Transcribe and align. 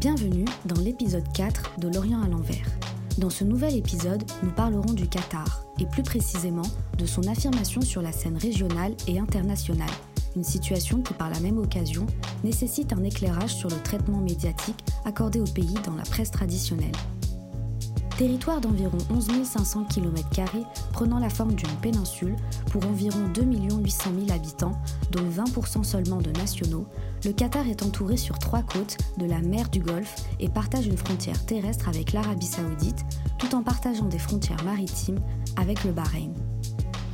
Bienvenue 0.00 0.46
dans 0.64 0.80
l'épisode 0.80 1.30
4 1.34 1.78
de 1.78 1.88
L'Orient 1.88 2.22
à 2.22 2.26
l'envers. 2.26 2.64
Dans 3.18 3.28
ce 3.28 3.44
nouvel 3.44 3.76
épisode, 3.76 4.22
nous 4.42 4.50
parlerons 4.50 4.94
du 4.94 5.06
Qatar, 5.06 5.62
et 5.78 5.84
plus 5.84 6.02
précisément 6.02 6.64
de 6.96 7.04
son 7.04 7.28
affirmation 7.28 7.82
sur 7.82 8.00
la 8.00 8.10
scène 8.10 8.38
régionale 8.38 8.94
et 9.06 9.18
internationale, 9.18 9.90
une 10.36 10.42
situation 10.42 11.02
qui 11.02 11.12
par 11.12 11.28
la 11.28 11.38
même 11.40 11.58
occasion 11.58 12.06
nécessite 12.42 12.94
un 12.94 13.04
éclairage 13.04 13.54
sur 13.54 13.68
le 13.68 13.76
traitement 13.76 14.22
médiatique 14.22 14.82
accordé 15.04 15.38
au 15.38 15.44
pays 15.44 15.76
dans 15.84 15.96
la 15.96 16.04
presse 16.04 16.30
traditionnelle. 16.30 16.96
Territoire 18.20 18.60
d'environ 18.60 18.98
11 19.08 19.44
500 19.44 19.84
km 19.84 20.28
prenant 20.92 21.18
la 21.18 21.30
forme 21.30 21.54
d'une 21.54 21.74
péninsule 21.80 22.36
pour 22.70 22.84
environ 22.84 23.28
2 23.32 23.42
800 23.42 24.10
000 24.26 24.30
habitants, 24.38 24.78
dont 25.10 25.22
20% 25.22 25.84
seulement 25.84 26.18
de 26.18 26.30
nationaux, 26.32 26.84
le 27.24 27.32
Qatar 27.32 27.66
est 27.66 27.82
entouré 27.82 28.18
sur 28.18 28.38
trois 28.38 28.60
côtes 28.60 28.98
de 29.16 29.24
la 29.24 29.40
mer 29.40 29.70
du 29.70 29.80
Golfe 29.80 30.16
et 30.38 30.50
partage 30.50 30.86
une 30.86 30.98
frontière 30.98 31.46
terrestre 31.46 31.88
avec 31.88 32.12
l'Arabie 32.12 32.44
saoudite, 32.44 33.06
tout 33.38 33.54
en 33.54 33.62
partageant 33.62 34.04
des 34.04 34.18
frontières 34.18 34.64
maritimes 34.64 35.20
avec 35.56 35.82
le 35.84 35.92
Bahreïn. 35.92 36.34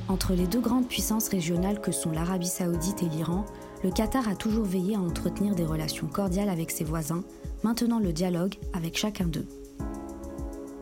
Entre 0.09 0.35
les 0.35 0.49
deux 0.49 0.61
grandes 0.61 0.89
puissances 0.89 1.29
régionales 1.29 1.81
que 1.81 1.93
sont 1.93 2.11
l'Arabie 2.11 2.49
saoudite 2.49 3.05
et 3.05 3.09
l'Iran, 3.09 3.45
le 3.85 3.93
Qatar 3.93 4.29
a 4.29 4.35
toujours 4.35 4.65
veillé 4.65 4.97
à 4.97 5.01
entretenir 5.01 5.55
des 5.55 5.67
relations 5.67 6.09
cordiales 6.09 6.49
avec 6.49 6.73
ses 6.73 6.83
voisins, 6.83 7.23
maintenant 7.63 8.01
le 8.01 8.13
dialogue 8.13 8.57
avec 8.73 8.99
chacun 8.99 9.27
d'eux. 9.27 9.47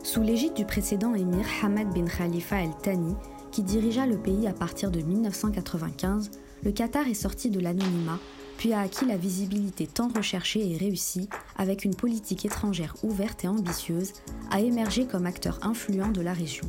Sous 0.05 0.21
l'égide 0.21 0.53
du 0.53 0.67
précédent 0.67 1.15
émir 1.15 1.47
Hamad 1.63 1.89
bin 1.95 2.05
Khalifa 2.05 2.63
El 2.63 2.77
Thani, 2.83 3.15
qui 3.51 3.63
dirigea 3.63 4.05
le 4.05 4.19
pays 4.19 4.47
à 4.47 4.53
partir 4.53 4.91
de 4.91 5.01
1995, 5.01 6.31
le 6.63 6.73
Qatar 6.73 7.09
est 7.09 7.15
sorti 7.15 7.49
de 7.49 7.59
l'anonymat, 7.59 8.19
puis 8.59 8.75
a 8.75 8.81
acquis 8.81 9.07
la 9.07 9.17
visibilité 9.17 9.87
tant 9.87 10.09
recherchée 10.09 10.71
et 10.71 10.77
réussie, 10.77 11.31
avec 11.57 11.87
une 11.87 11.95
politique 11.95 12.45
étrangère 12.45 12.97
ouverte 13.03 13.45
et 13.45 13.49
ambitieuse, 13.49 14.13
a 14.51 14.61
émergé 14.61 15.07
comme 15.07 15.25
acteur 15.25 15.59
influent 15.63 16.13
de 16.13 16.21
la 16.21 16.35
région. 16.35 16.69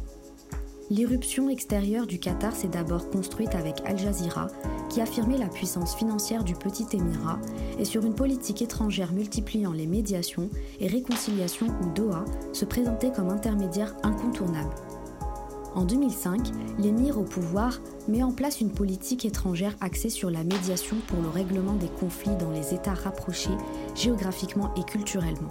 L'irruption 0.91 1.50
extérieure 1.50 2.05
du 2.05 2.19
Qatar 2.19 2.55
s'est 2.55 2.67
d'abord 2.67 3.09
construite 3.09 3.55
avec 3.55 3.81
Al 3.86 3.97
Jazeera, 3.97 4.50
qui 4.88 5.02
affirmait 5.02 5.39
la 5.39 5.47
puissance 5.47 5.95
financière 5.95 6.44
du 6.44 6.53
petit 6.53 6.86
Émirat, 6.94 7.39
et 7.80 7.86
sur 7.86 8.05
une 8.05 8.14
politique 8.14 8.61
étrangère 8.61 9.11
multipliant 9.11 9.72
les 9.72 9.88
médiations 9.88 10.47
et 10.80 10.88
réconciliations 10.88 11.73
où 11.81 11.89
Doha 11.95 12.23
se 12.53 12.66
présentait 12.66 13.11
comme 13.11 13.30
intermédiaire 13.30 13.95
incontournable. 14.03 14.75
En 15.73 15.86
2005, 15.86 16.52
l'émir 16.78 17.17
au 17.17 17.23
pouvoir 17.23 17.81
met 18.08 18.22
en 18.22 18.31
place 18.31 18.61
une 18.61 18.72
politique 18.72 19.25
étrangère 19.25 19.75
axée 19.81 20.11
sur 20.11 20.30
la 20.30 20.44
médiation 20.44 20.97
pour 21.08 21.19
le 21.19 21.30
règlement 21.30 21.73
des 21.73 21.89
conflits 22.00 22.38
dans 22.39 22.52
les 22.52 22.75
États 22.75 22.94
rapprochés 22.94 23.58
géographiquement 23.95 24.72
et 24.75 24.83
culturellement. 24.83 25.50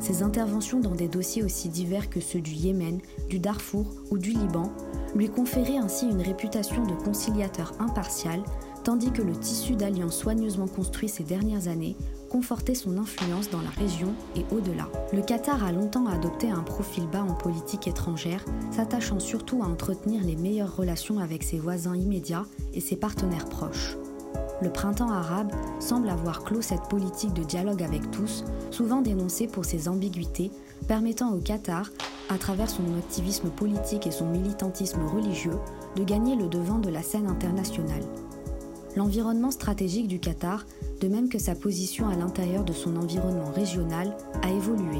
Ses 0.00 0.22
interventions 0.22 0.80
dans 0.80 0.94
des 0.94 1.08
dossiers 1.08 1.42
aussi 1.42 1.68
divers 1.68 2.08
que 2.08 2.20
ceux 2.20 2.40
du 2.40 2.52
Yémen, 2.52 3.00
du 3.28 3.38
Darfour 3.38 3.86
ou 4.10 4.18
du 4.18 4.30
Liban 4.30 4.72
lui 5.14 5.28
conféraient 5.28 5.76
ainsi 5.76 6.06
une 6.06 6.22
réputation 6.22 6.86
de 6.86 6.94
conciliateur 6.94 7.74
impartial, 7.78 8.42
tandis 8.82 9.10
que 9.10 9.22
le 9.22 9.32
tissu 9.32 9.74
d'alliances 9.74 10.16
soigneusement 10.16 10.68
construit 10.68 11.08
ces 11.08 11.24
dernières 11.24 11.68
années 11.68 11.96
confortait 12.30 12.74
son 12.74 12.96
influence 12.96 13.50
dans 13.50 13.60
la 13.60 13.70
région 13.70 14.14
et 14.36 14.44
au-delà. 14.54 14.88
Le 15.12 15.20
Qatar 15.20 15.64
a 15.64 15.72
longtemps 15.72 16.06
adopté 16.06 16.48
un 16.48 16.62
profil 16.62 17.06
bas 17.06 17.24
en 17.28 17.34
politique 17.34 17.88
étrangère, 17.88 18.44
s'attachant 18.70 19.18
surtout 19.18 19.62
à 19.62 19.66
entretenir 19.66 20.22
les 20.22 20.36
meilleures 20.36 20.76
relations 20.76 21.18
avec 21.18 21.42
ses 21.42 21.58
voisins 21.58 21.96
immédiats 21.96 22.46
et 22.72 22.80
ses 22.80 22.96
partenaires 22.96 23.48
proches 23.48 23.96
le 24.62 24.70
printemps 24.70 25.10
arabe 25.10 25.52
semble 25.78 26.08
avoir 26.08 26.44
clos 26.44 26.62
cette 26.62 26.88
politique 26.88 27.32
de 27.32 27.42
dialogue 27.42 27.82
avec 27.82 28.10
tous, 28.10 28.44
souvent 28.70 29.00
dénoncée 29.00 29.46
pour 29.46 29.64
ses 29.64 29.88
ambiguïtés, 29.88 30.50
permettant 30.86 31.32
au 31.32 31.38
Qatar, 31.38 31.90
à 32.28 32.38
travers 32.38 32.70
son 32.70 32.82
activisme 32.98 33.50
politique 33.50 34.06
et 34.06 34.10
son 34.10 34.26
militantisme 34.26 35.04
religieux, 35.06 35.58
de 35.96 36.04
gagner 36.04 36.36
le 36.36 36.48
devant 36.48 36.78
de 36.78 36.90
la 36.90 37.02
scène 37.02 37.26
internationale. 37.26 38.04
L'environnement 38.96 39.50
stratégique 39.50 40.08
du 40.08 40.20
Qatar, 40.20 40.64
de 41.00 41.08
même 41.08 41.28
que 41.28 41.38
sa 41.38 41.54
position 41.54 42.08
à 42.08 42.16
l'intérieur 42.16 42.64
de 42.64 42.72
son 42.72 42.96
environnement 42.96 43.50
régional, 43.54 44.16
a 44.42 44.50
évolué. 44.50 44.98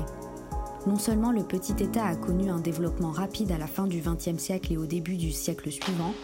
Non 0.86 0.98
seulement 0.98 1.30
le 1.30 1.42
petit 1.42 1.74
État 1.82 2.06
a 2.06 2.16
connu 2.16 2.48
un 2.48 2.58
développement 2.58 3.10
rapide 3.10 3.52
à 3.52 3.58
la 3.58 3.66
fin 3.66 3.86
du 3.86 4.00
XXe 4.00 4.42
siècle 4.42 4.72
et 4.72 4.78
au 4.78 4.86
début 4.86 5.16
du 5.16 5.30
siècle 5.30 5.70
suivant, 5.70 6.14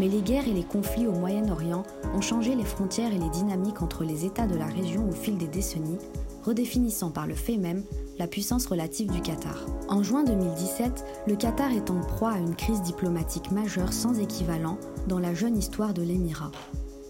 mais 0.00 0.08
les 0.08 0.22
guerres 0.22 0.48
et 0.48 0.54
les 0.54 0.64
conflits 0.64 1.06
au 1.06 1.12
Moyen-Orient 1.12 1.82
ont 2.14 2.20
changé 2.22 2.54
les 2.54 2.64
frontières 2.64 3.12
et 3.12 3.18
les 3.18 3.28
dynamiques 3.28 3.82
entre 3.82 4.04
les 4.04 4.24
États 4.24 4.46
de 4.46 4.56
la 4.56 4.66
région 4.66 5.06
au 5.08 5.12
fil 5.12 5.36
des 5.36 5.46
décennies, 5.46 5.98
redéfinissant 6.42 7.10
par 7.10 7.26
le 7.26 7.34
fait 7.34 7.58
même 7.58 7.84
la 8.18 8.26
puissance 8.26 8.66
relative 8.66 9.10
du 9.10 9.20
Qatar. 9.20 9.66
En 9.88 10.02
juin 10.02 10.24
2017, 10.24 11.04
le 11.26 11.36
Qatar 11.36 11.70
est 11.72 11.90
en 11.90 12.00
proie 12.00 12.32
à 12.32 12.38
une 12.38 12.56
crise 12.56 12.80
diplomatique 12.80 13.50
majeure 13.50 13.92
sans 13.92 14.18
équivalent 14.18 14.78
dans 15.06 15.18
la 15.18 15.34
jeune 15.34 15.56
histoire 15.58 15.92
de 15.92 16.02
l'Émirat. 16.02 16.50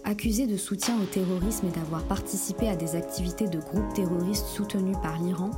Accusé 0.03 0.47
de 0.47 0.57
soutien 0.57 0.95
au 1.01 1.05
terrorisme 1.05 1.67
et 1.67 1.71
d'avoir 1.71 2.03
participé 2.03 2.67
à 2.67 2.75
des 2.75 2.95
activités 2.95 3.47
de 3.47 3.59
groupes 3.59 3.93
terroristes 3.93 4.47
soutenus 4.47 4.97
par 5.01 5.21
l'Iran, 5.21 5.51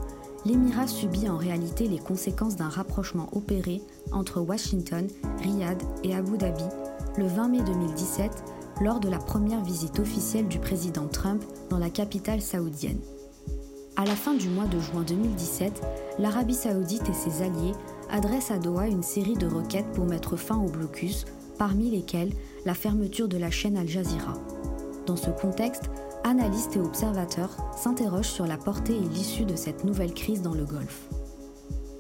l'Émirat 0.46 0.88
subit 0.88 1.30
en 1.30 1.38
réalité 1.38 1.88
les 1.88 2.00
conséquences 2.00 2.56
d'un 2.56 2.70
rapprochement 2.70 3.30
opéré 3.34 3.82
entre 4.12 4.42
Washington, 4.42 5.08
Riyad 5.42 5.82
et 6.04 6.16
Abu 6.16 6.38
Dhabi 6.38 6.64
le 7.18 7.28
20 7.28 7.50
mai 7.50 7.62
2017 7.64 8.32
lors 8.82 9.00
de 9.00 9.10
la 9.10 9.20
première 9.20 9.64
visite 9.64 10.00
officielle 10.00 10.48
du 10.48 10.60
président 10.60 11.08
Trump 11.08 11.44
dans 11.70 11.78
la 11.78 11.90
capitale 11.90 12.42
saoudienne. 12.42 13.00
À 13.98 14.06
la 14.06 14.16
fin 14.16 14.34
du 14.34 14.50
mois 14.50 14.66
de 14.66 14.80
juin 14.80 15.04
2017, 15.04 15.82
l'Arabie 16.18 16.56
saoudite 16.56 17.08
et 17.10 17.14
ses 17.14 17.44
alliés 17.44 17.74
adressent 18.10 18.52
à 18.52 18.58
Doha 18.58 18.88
une 18.88 19.04
série 19.04 19.36
de 19.36 19.48
requêtes 19.48 19.92
pour 19.94 20.06
mettre 20.06 20.38
fin 20.38 20.58
au 20.58 20.70
blocus, 20.70 21.26
parmi 21.58 21.92
lesquelles 21.92 22.32
la 22.66 22.74
fermeture 22.74 23.28
de 23.28 23.38
la 23.38 23.52
chaîne 23.52 23.78
Al 23.78 23.88
Jazeera. 23.88 24.34
Dans 25.06 25.18
ce 25.18 25.30
contexte, 25.30 25.92
analystes 26.24 26.76
et 26.76 26.80
observateurs 26.80 27.56
s'interrogent 27.76 28.30
sur 28.30 28.46
la 28.46 28.58
portée 28.58 28.96
et 28.96 29.10
l'issue 29.10 29.46
de 29.46 29.56
cette 29.56 29.84
nouvelle 29.84 30.14
crise 30.14 30.42
dans 30.42 30.54
le 30.54 30.66
Golfe. 30.66 31.08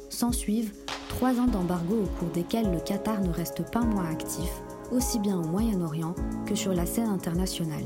S'ensuivent 0.10 0.74
trois 1.10 1.40
ans 1.40 1.48
d'embargo 1.48 1.96
au 2.04 2.20
cours 2.20 2.32
desquels 2.34 2.72
le 2.72 2.80
Qatar 2.80 3.22
ne 3.22 3.32
reste 3.32 3.70
pas 3.72 3.82
moins 3.82 4.10
actif, 4.10 4.62
aussi 4.92 5.20
bien 5.20 5.40
au 5.40 5.48
Moyen-Orient 5.48 6.16
que 6.46 6.56
sur 6.56 6.74
la 6.74 6.86
scène 6.86 7.10
internationale. 7.10 7.86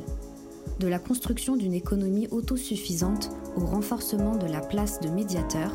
De 0.80 0.88
la 0.88 1.00
construction 1.00 1.56
d'une 1.56 1.74
économie 1.74 2.28
autosuffisante 2.32 3.32
au 3.56 3.66
renforcement 3.66 4.36
de 4.36 4.48
la 4.48 4.60
place 4.60 5.00
de 5.00 5.10
médiateur, 5.10 5.72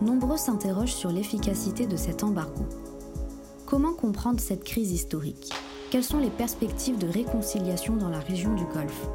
nombreux 0.00 0.36
s'interrogent 0.36 0.94
sur 0.94 1.10
l'efficacité 1.10 1.86
de 1.86 1.96
cet 1.96 2.24
embargo. 2.24 2.64
Comment 3.66 3.92
comprendre 3.92 4.40
cette 4.40 4.64
crise 4.64 4.90
historique? 4.90 5.52
Quelles 5.90 6.04
sont 6.04 6.18
les 6.18 6.30
perspectives 6.30 6.98
de 6.98 7.06
réconciliation 7.06 7.96
dans 7.96 8.08
la 8.08 8.18
région 8.18 8.54
du 8.54 8.64
Golfe? 8.64 9.08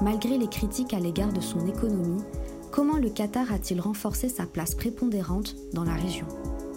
Malgré 0.00 0.38
les 0.38 0.46
critiques 0.46 0.94
à 0.94 1.00
l'égard 1.00 1.32
de 1.32 1.40
son 1.40 1.66
économie, 1.66 2.22
comment 2.70 2.98
le 2.98 3.10
Qatar 3.10 3.52
a-t-il 3.52 3.80
renforcé 3.80 4.28
sa 4.28 4.46
place 4.46 4.76
prépondérante 4.76 5.56
dans 5.72 5.82
la 5.82 5.94
région? 5.94 6.26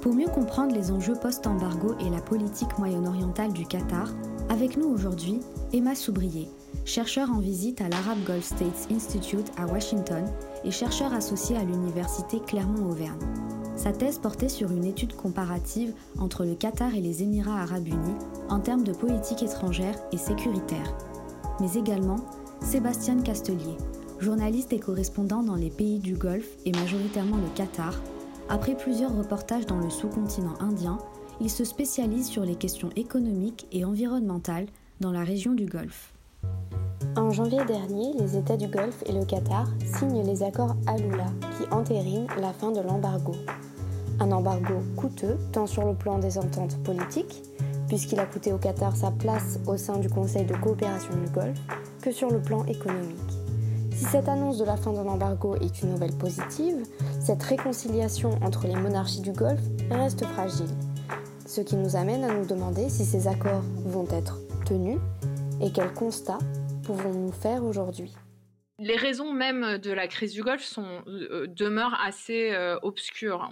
Pour 0.01 0.15
mieux 0.15 0.27
comprendre 0.27 0.73
les 0.73 0.89
enjeux 0.89 1.13
post-embargo 1.13 1.93
et 1.99 2.09
la 2.09 2.21
politique 2.21 2.79
moyen-orientale 2.79 3.53
du 3.53 3.67
Qatar, 3.67 4.09
avec 4.49 4.75
nous 4.75 4.87
aujourd'hui 4.87 5.39
Emma 5.71 5.93
Soubrier, 5.93 6.49
chercheur 6.83 7.29
en 7.29 7.37
visite 7.37 7.81
à 7.81 7.89
l'Arab 7.89 8.17
Gulf 8.25 8.43
States 8.43 8.87
Institute 8.91 9.51
à 9.55 9.67
Washington 9.67 10.25
et 10.63 10.71
chercheur 10.71 11.13
associé 11.13 11.55
à 11.57 11.63
l'université 11.63 12.39
Clermont-Auvergne. 12.39 13.19
Sa 13.75 13.91
thèse 13.91 14.17
portait 14.17 14.49
sur 14.49 14.71
une 14.71 14.85
étude 14.85 15.15
comparative 15.15 15.93
entre 16.17 16.43
le 16.43 16.55
Qatar 16.55 16.95
et 16.95 17.01
les 17.01 17.21
Émirats 17.21 17.61
arabes 17.61 17.87
unis 17.87 18.17
en 18.49 18.59
termes 18.59 18.84
de 18.84 18.93
politique 18.93 19.43
étrangère 19.43 19.99
et 20.11 20.17
sécuritaire, 20.17 20.96
mais 21.59 21.73
également 21.75 22.17
Sébastien 22.61 23.22
Castelier, 23.22 23.75
journaliste 24.19 24.72
et 24.72 24.79
correspondant 24.79 25.43
dans 25.43 25.55
les 25.55 25.69
pays 25.69 25.99
du 25.99 26.13
Golfe 26.13 26.58
et 26.66 26.72
majoritairement 26.72 27.37
le 27.37 27.49
Qatar, 27.55 28.02
après 28.49 28.75
plusieurs 28.75 29.16
reportages 29.16 29.66
dans 29.66 29.79
le 29.79 29.90
sous-continent 29.90 30.53
indien, 30.59 30.97
il 31.41 31.49
se 31.49 31.66
spécialise 31.66 32.28
sur 32.28 32.46
les 32.46 32.55
questions 32.55 32.90
économiques 32.96 33.67
et 33.72 33.84
environnementales 33.84 34.67
dans 34.99 35.11
la 35.11 35.23
région 35.23 35.53
du 35.53 35.66
Golfe. 35.66 36.13
En 37.17 37.31
janvier 37.31 37.66
dernier, 37.66 38.13
les 38.19 38.37
États 38.37 38.58
du 38.58 38.67
Golfe 38.67 39.03
et 39.05 39.11
le 39.11 39.25
Qatar 39.25 39.67
signent 39.84 40.23
les 40.23 40.43
accords 40.43 40.75
Aloula 40.87 41.28
qui 41.58 41.73
entérinent 41.73 42.28
la 42.40 42.53
fin 42.53 42.72
de 42.72 42.79
l'embargo. 42.79 43.34
Un 44.19 44.31
embargo 44.31 44.75
coûteux 44.96 45.37
tant 45.52 45.66
sur 45.66 45.85
le 45.85 45.96
plan 45.96 46.19
des 46.19 46.37
ententes 46.37 46.78
politiques, 46.84 47.41
puisqu'il 47.87 48.19
a 48.19 48.25
coûté 48.25 48.53
au 48.53 48.58
Qatar 48.58 48.96
sa 48.96 49.11
place 49.11 49.59
au 49.66 49.75
sein 49.75 49.97
du 49.97 50.09
Conseil 50.09 50.46
de 50.46 50.55
coopération 50.55 51.13
du 51.16 51.29
Golfe, 51.31 51.59
que 52.01 52.11
sur 52.11 52.29
le 52.31 52.41
plan 52.41 52.65
économique. 52.65 53.17
Si 53.93 54.05
cette 54.05 54.27
annonce 54.27 54.57
de 54.57 54.65
la 54.65 54.77
fin 54.77 54.91
de 54.91 54.97
l'embargo 54.97 55.55
est 55.57 55.81
une 55.81 55.91
nouvelle 55.91 56.17
positive, 56.17 56.83
cette 57.19 57.43
réconciliation 57.43 58.31
entre 58.41 58.65
les 58.65 58.75
monarchies 58.75 59.21
du 59.21 59.31
Golfe 59.31 59.61
reste 59.91 60.25
fragile. 60.25 60.69
Ce 61.45 61.61
qui 61.61 61.75
nous 61.75 61.95
amène 61.95 62.23
à 62.23 62.33
nous 62.33 62.45
demander 62.45 62.89
si 62.89 63.05
ces 63.05 63.27
accords 63.27 63.61
vont 63.85 64.07
être 64.11 64.39
tenus 64.65 64.99
et 65.61 65.71
quels 65.71 65.93
constats 65.93 66.39
pouvons-nous 66.83 67.31
faire 67.31 67.63
aujourd'hui. 67.63 68.13
les 68.79 68.95
raisons 68.95 69.31
même 69.31 69.77
de 69.77 69.91
la 69.91 70.07
crise 70.07 70.33
du 70.33 70.41
Golfe 70.41 70.63
sont, 70.63 71.03
demeurent 71.05 71.99
assez 72.03 72.55
obscures. 72.81 73.47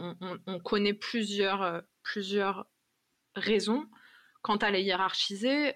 On, 0.48 0.60
connaît 0.60 0.96
plusieurs, 0.96 1.84
plusieurs 2.02 2.66
raisons. 3.36 3.86
Quant 4.42 4.58
à 4.58 4.72
les 4.72 4.82
hiérarchiser, 4.82 5.74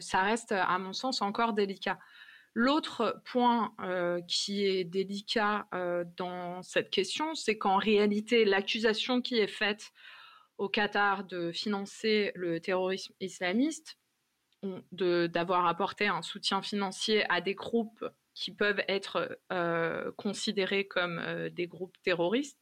ça 0.00 0.22
reste, 0.22 0.52
à 0.52 0.78
mon 0.78 0.92
sens, 0.92 1.22
encore 1.22 1.52
délicat. 1.52 1.98
L'autre 2.54 3.20
point 3.24 3.74
qui 4.28 4.64
est 4.64 4.84
délicat 4.84 5.66
dans 6.16 6.62
cette 6.62 6.90
question, 6.90 7.34
c'est 7.34 7.58
qu'en 7.58 7.76
réalité, 7.76 8.44
l'accusation 8.44 9.20
qui 9.20 9.38
est 9.38 9.48
faite 9.48 9.90
au 10.58 10.68
Qatar 10.68 11.24
de 11.24 11.52
financer 11.52 12.32
le 12.34 12.60
terrorisme 12.60 13.12
islamiste, 13.20 13.98
d'avoir 14.92 15.66
apporté 15.66 16.06
un 16.06 16.22
soutien 16.22 16.62
financier 16.62 17.30
à 17.30 17.40
des 17.40 17.54
groupes 17.54 18.04
qui 18.34 18.52
peuvent 18.52 18.82
être 18.88 19.38
euh, 19.52 20.12
considérés 20.16 20.86
comme 20.86 21.18
euh, 21.18 21.48
des 21.48 21.66
groupes 21.66 21.96
terroristes, 22.02 22.58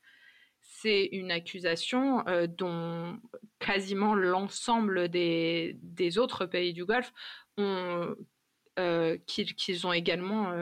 c'est 0.85 1.07
une 1.13 1.31
accusation 1.31 2.27
euh, 2.29 2.47
dont 2.47 3.19
quasiment 3.59 4.15
l'ensemble 4.15 5.09
des, 5.09 5.79
des, 5.83 6.19
autres 6.19 6.47
pays 6.47 6.73
du 6.73 6.85
Golfe 6.85 7.13
ont 7.57 8.15
qu'ils 9.27 9.87
ont 9.87 9.93
également 9.93 10.53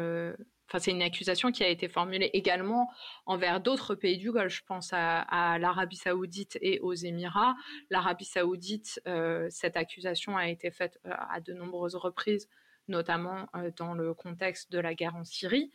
c'est 0.78 0.90
une 0.90 1.02
accusation 1.02 1.52
qui 1.52 1.62
a 1.64 1.68
été 1.68 1.88
formulée 1.88 2.30
également 2.32 2.90
envers 3.26 3.60
d'autres 3.60 3.94
pays 3.94 4.18
du 4.18 4.32
Golfe. 4.32 4.54
Je 4.54 4.62
pense 4.64 4.90
à, 4.92 5.58
l'Arabie 5.58 5.96
Saoudite 5.96 6.58
et 6.60 6.80
aux 6.80 6.94
Émirats. 6.94 7.54
L'Arabie 7.90 8.24
Saoudite, 8.24 9.00
euh, 9.06 9.46
cette 9.50 9.76
accusation 9.76 10.36
a 10.36 10.48
été 10.48 10.70
faite 10.70 10.98
euh, 11.06 11.10
à 11.30 11.40
de 11.40 11.52
nombreuses 11.52 11.96
reprises, 11.96 12.48
notamment 12.88 13.46
euh, 13.56 13.70
dans 13.76 13.94
le 13.94 14.14
contexte 14.14 14.70
de 14.72 14.78
la 14.78 14.94
guerre 14.94 15.16
en 15.16 15.24
Syrie. 15.24 15.70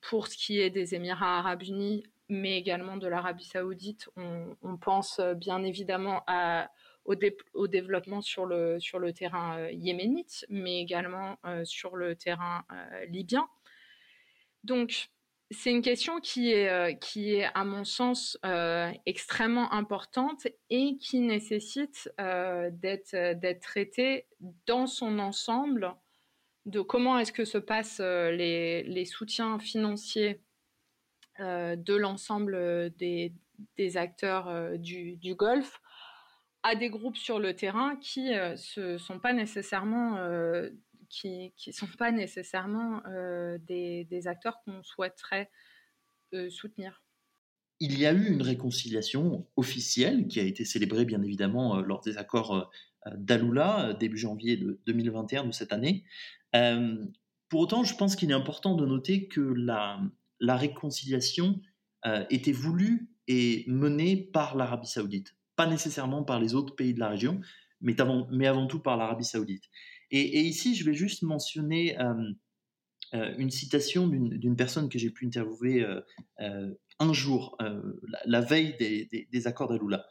pour 0.00 0.26
ce 0.26 0.36
qui 0.36 0.58
est 0.60 0.70
des 0.70 0.94
Émirats 0.94 1.38
Arabes 1.38 1.62
Unis, 1.62 2.02
mais 2.28 2.58
également 2.58 2.96
de 2.96 3.06
l'Arabie 3.06 3.44
Saoudite, 3.44 4.08
on, 4.16 4.76
pense 4.76 5.20
bien 5.36 5.62
évidemment 5.62 6.24
au, 7.04 7.66
développement 7.66 8.22
sur 8.22 8.46
le, 8.46 8.80
sur 8.80 8.98
le 8.98 9.12
terrain 9.12 9.58
euh, 9.58 9.70
yéménite, 9.72 10.46
mais 10.48 10.80
également 10.80 11.36
euh, 11.44 11.64
sur 11.64 11.96
le 11.96 12.16
terrain 12.16 12.64
euh, 12.72 13.04
libyen. 13.06 13.48
Donc, 14.62 15.08
c'est 15.50 15.70
une 15.70 15.82
question 15.82 16.20
qui 16.20 16.50
est, 16.50 16.98
qui 17.00 17.34
est, 17.34 17.44
à 17.54 17.64
mon 17.64 17.84
sens, 17.84 18.38
extrêmement 19.04 19.70
importante 19.72 20.48
et 20.70 20.96
qui 20.96 21.20
nécessite 21.20 22.10
d'être 22.18 23.60
traitée 23.60 24.26
dans 24.66 24.86
son 24.86 25.18
ensemble 25.18 25.94
de 26.64 26.80
comment 26.80 27.18
est-ce 27.18 27.30
que 27.30 27.44
se 27.44 27.58
passent 27.58 28.00
les, 28.00 28.84
les 28.84 29.04
soutiens 29.04 29.58
financiers 29.58 30.40
de 31.38 31.94
l'ensemble 31.94 32.90
des, 32.96 33.32
des, 33.76 33.96
acteurs 33.96 34.78
du, 34.78 35.16
du 35.16 35.34
Golfe 35.34 35.80
à 36.64 36.74
des 36.74 36.88
groupes 36.88 37.18
sur 37.18 37.38
le 37.38 37.54
terrain 37.54 37.94
qui 37.96 38.30
ne 38.30 38.56
euh, 38.78 38.98
sont 38.98 39.20
pas 39.20 39.32
nécessairement 39.32 40.16
euh, 40.16 40.70
qui, 41.10 41.52
sont 41.72 41.86
pas 41.98 42.10
nécessairement 42.10 43.02
euh, 43.06 43.58
des, 43.68 44.04
des, 44.06 44.26
acteurs 44.26 44.60
qu'on 44.64 44.82
souhaiterait 44.82 45.48
soutenir. 46.48 47.04
Il 47.78 47.96
y 47.96 48.06
a 48.06 48.12
eu 48.12 48.26
une 48.26 48.42
réconciliation 48.42 49.46
officielle 49.54 50.26
qui 50.26 50.40
a 50.40 50.42
été 50.42 50.64
célébrée 50.64 51.04
bien 51.04 51.22
évidemment 51.22 51.80
lors 51.80 52.00
des 52.00 52.18
accords 52.18 52.72
d'Aloula 53.14 53.92
début 54.00 54.18
janvier 54.18 54.56
de 54.56 54.80
2021 54.86 55.44
de 55.44 55.52
cette 55.52 55.72
année. 55.72 56.02
pour 57.48 57.60
autant, 57.60 57.84
je 57.84 57.94
pense 57.94 58.16
qu'il 58.16 58.32
est 58.32 58.34
important 58.34 58.74
de 58.74 58.84
noter 58.84 59.28
que 59.28 59.40
la, 59.40 60.00
la 60.40 60.56
réconciliation 60.56 61.60
était 62.28 62.52
voulue 62.52 63.08
et 63.28 63.64
menée 63.66 64.16
par 64.16 64.56
l'Arabie 64.56 64.86
saoudite 64.86 65.34
pas 65.56 65.66
nécessairement 65.66 66.24
par 66.24 66.40
les 66.40 66.54
autres 66.54 66.74
pays 66.74 66.94
de 66.94 67.00
la 67.00 67.08
région, 67.08 67.40
mais 67.80 68.00
avant, 68.00 68.66
tout 68.66 68.80
par 68.80 68.96
l'Arabie 68.96 69.24
saoudite. 69.24 69.64
Et, 70.10 70.40
ici, 70.40 70.74
je 70.74 70.84
vais 70.84 70.94
juste 70.94 71.22
mentionner 71.22 71.98
euh, 72.00 72.14
euh, 73.14 73.34
une 73.38 73.50
citation 73.50 74.06
d'une 74.06 74.56
personne 74.56 74.88
que 74.88 74.98
j'ai 74.98 75.10
pu 75.10 75.26
interviewer 75.26 75.84
euh, 76.40 76.74
un 77.00 77.12
jour, 77.12 77.58
la, 78.24 78.40
veille 78.40 78.76
des, 78.78 79.46
accords 79.46 79.68
d'Aloula. 79.68 80.06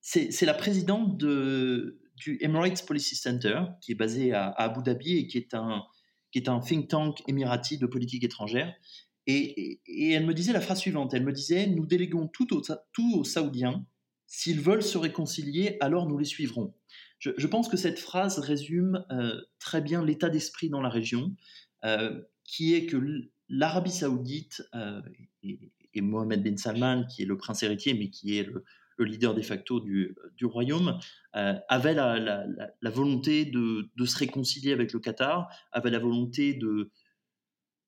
C'est 0.00 0.46
la 0.46 0.54
présidente 0.54 1.16
de, 1.16 1.98
du 2.16 2.38
Emirates 2.40 2.86
Policy 2.86 3.16
Center, 3.16 3.62
qui 3.80 3.92
est 3.92 3.96
basé 3.96 4.32
à, 4.32 4.50
Abu 4.50 4.82
Dhabi 4.82 5.18
et 5.18 5.26
qui 5.26 5.38
est 5.38 5.54
un, 5.54 5.84
qui 6.36 6.42
est 6.42 6.50
un 6.50 6.60
think 6.60 6.88
tank 6.88 7.22
émirati 7.28 7.78
de 7.78 7.86
politique 7.86 8.22
étrangère. 8.22 8.74
Et, 9.26 9.80
elle 10.12 10.26
me 10.26 10.34
disait 10.34 10.52
la 10.52 10.60
phrase 10.60 10.80
suivante, 10.80 11.14
elle 11.14 11.24
me 11.24 11.32
disait, 11.32 11.66
nous 11.66 11.86
déléguons 11.86 12.28
tout, 12.28 12.46
tout 12.46 13.14
aux 13.14 13.24
Saoudiens 13.24 13.86
S'ils 14.26 14.60
veulent 14.60 14.82
se 14.82 14.98
réconcilier, 14.98 15.78
alors 15.80 16.06
nous 16.06 16.18
les 16.18 16.26
suivrons. 16.26 16.74
Je, 17.20 17.46
pense 17.46 17.68
que 17.68 17.78
cette 17.78 17.98
phrase 17.98 18.38
résume 18.38 19.04
euh, 19.10 19.40
très 19.58 19.80
bien 19.80 20.04
l'état 20.04 20.28
d'esprit 20.28 20.68
dans 20.68 20.82
la 20.82 20.90
région, 20.90 21.34
euh, 21.84 22.20
qui 22.44 22.74
est 22.74 22.84
que 22.84 22.98
l'Arabie 23.48 23.90
saoudite 23.90 24.62
euh, 24.74 25.00
et, 25.42 26.00
Mohamed 26.02 26.42
bin 26.42 26.56
Salman, 26.58 27.06
qui 27.06 27.22
est 27.22 27.26
le 27.26 27.38
prince 27.38 27.62
héritier, 27.62 27.94
mais 27.94 28.10
qui 28.10 28.36
est 28.36 28.42
le, 28.42 28.64
leader 29.04 29.34
de 29.34 29.42
facto 29.42 29.80
du, 29.80 30.16
royaume, 30.42 30.98
avait 31.32 31.94
la, 31.94 32.46
volonté 32.90 33.44
de, 33.44 34.04
se 34.04 34.18
réconcilier 34.18 34.72
avec 34.72 34.92
le 34.92 35.00
Qatar, 35.00 35.48
avait 35.72 35.90
la 35.90 35.98
volonté 35.98 36.54
de, 36.54 36.90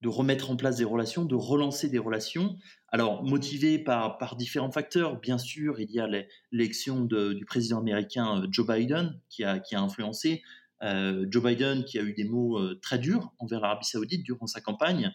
remettre 0.05 0.51
en 0.51 0.57
place 0.57 0.77
des 0.77 0.85
relations, 0.85 1.25
de 1.25 1.35
relancer 1.35 1.89
des 1.89 1.99
relations. 1.99 2.57
Alors, 2.89 3.23
motivé 3.25 3.79
par, 3.79 4.37
différents 4.37 4.71
facteurs, 4.71 5.21
bien 5.21 5.39
sûr, 5.39 5.81
il 5.81 5.91
y 5.91 6.01
a 6.01 6.09
l'élection 6.53 7.05
du 7.05 7.45
président 7.45 7.79
américain 7.79 8.43
euh, 8.43 8.47
Joe 8.51 8.67
Biden 8.67 9.21
qui 9.29 9.45
a, 9.45 9.61
influencé. 9.73 10.43
Euh, 10.83 11.27
Joe 11.29 11.43
Biden 11.43 11.85
qui 11.85 11.99
a 11.99 12.03
eu 12.03 12.13
des 12.13 12.25
mots 12.25 12.59
euh, 12.59 12.79
très 12.81 12.99
durs 12.99 13.33
envers 13.41 13.61
l'Arabie 13.61 13.85
saoudite 13.85 14.23
durant 14.23 14.47
sa 14.47 14.61
campagne, 14.61 15.13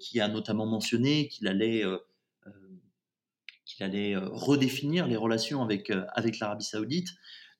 qui 0.00 0.18
a 0.18 0.26
notamment 0.26 0.66
mentionné 0.66 1.28
qu'il 1.28 1.46
allait, 1.46 1.84
qu'il 3.74 3.84
allait 3.84 4.16
redéfinir 4.16 5.06
les 5.06 5.16
relations 5.16 5.62
avec, 5.62 5.92
avec 6.14 6.38
l'Arabie 6.38 6.64
saoudite. 6.64 7.08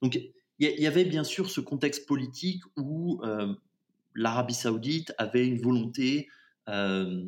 Donc, 0.01 0.19
il 0.59 0.81
y, 0.81 0.87
avait 0.87 1.05
bien 1.05 1.25
sûr 1.25 1.51
ce 1.51 1.61
contexte 1.61 2.07
politique 2.07 2.63
où 2.77 3.21
l'Arabie 4.15 4.55
saoudite 4.55 5.13
avait 5.19 5.47
une 5.47 5.61
volonté 5.61 6.29
euh, 6.69 7.25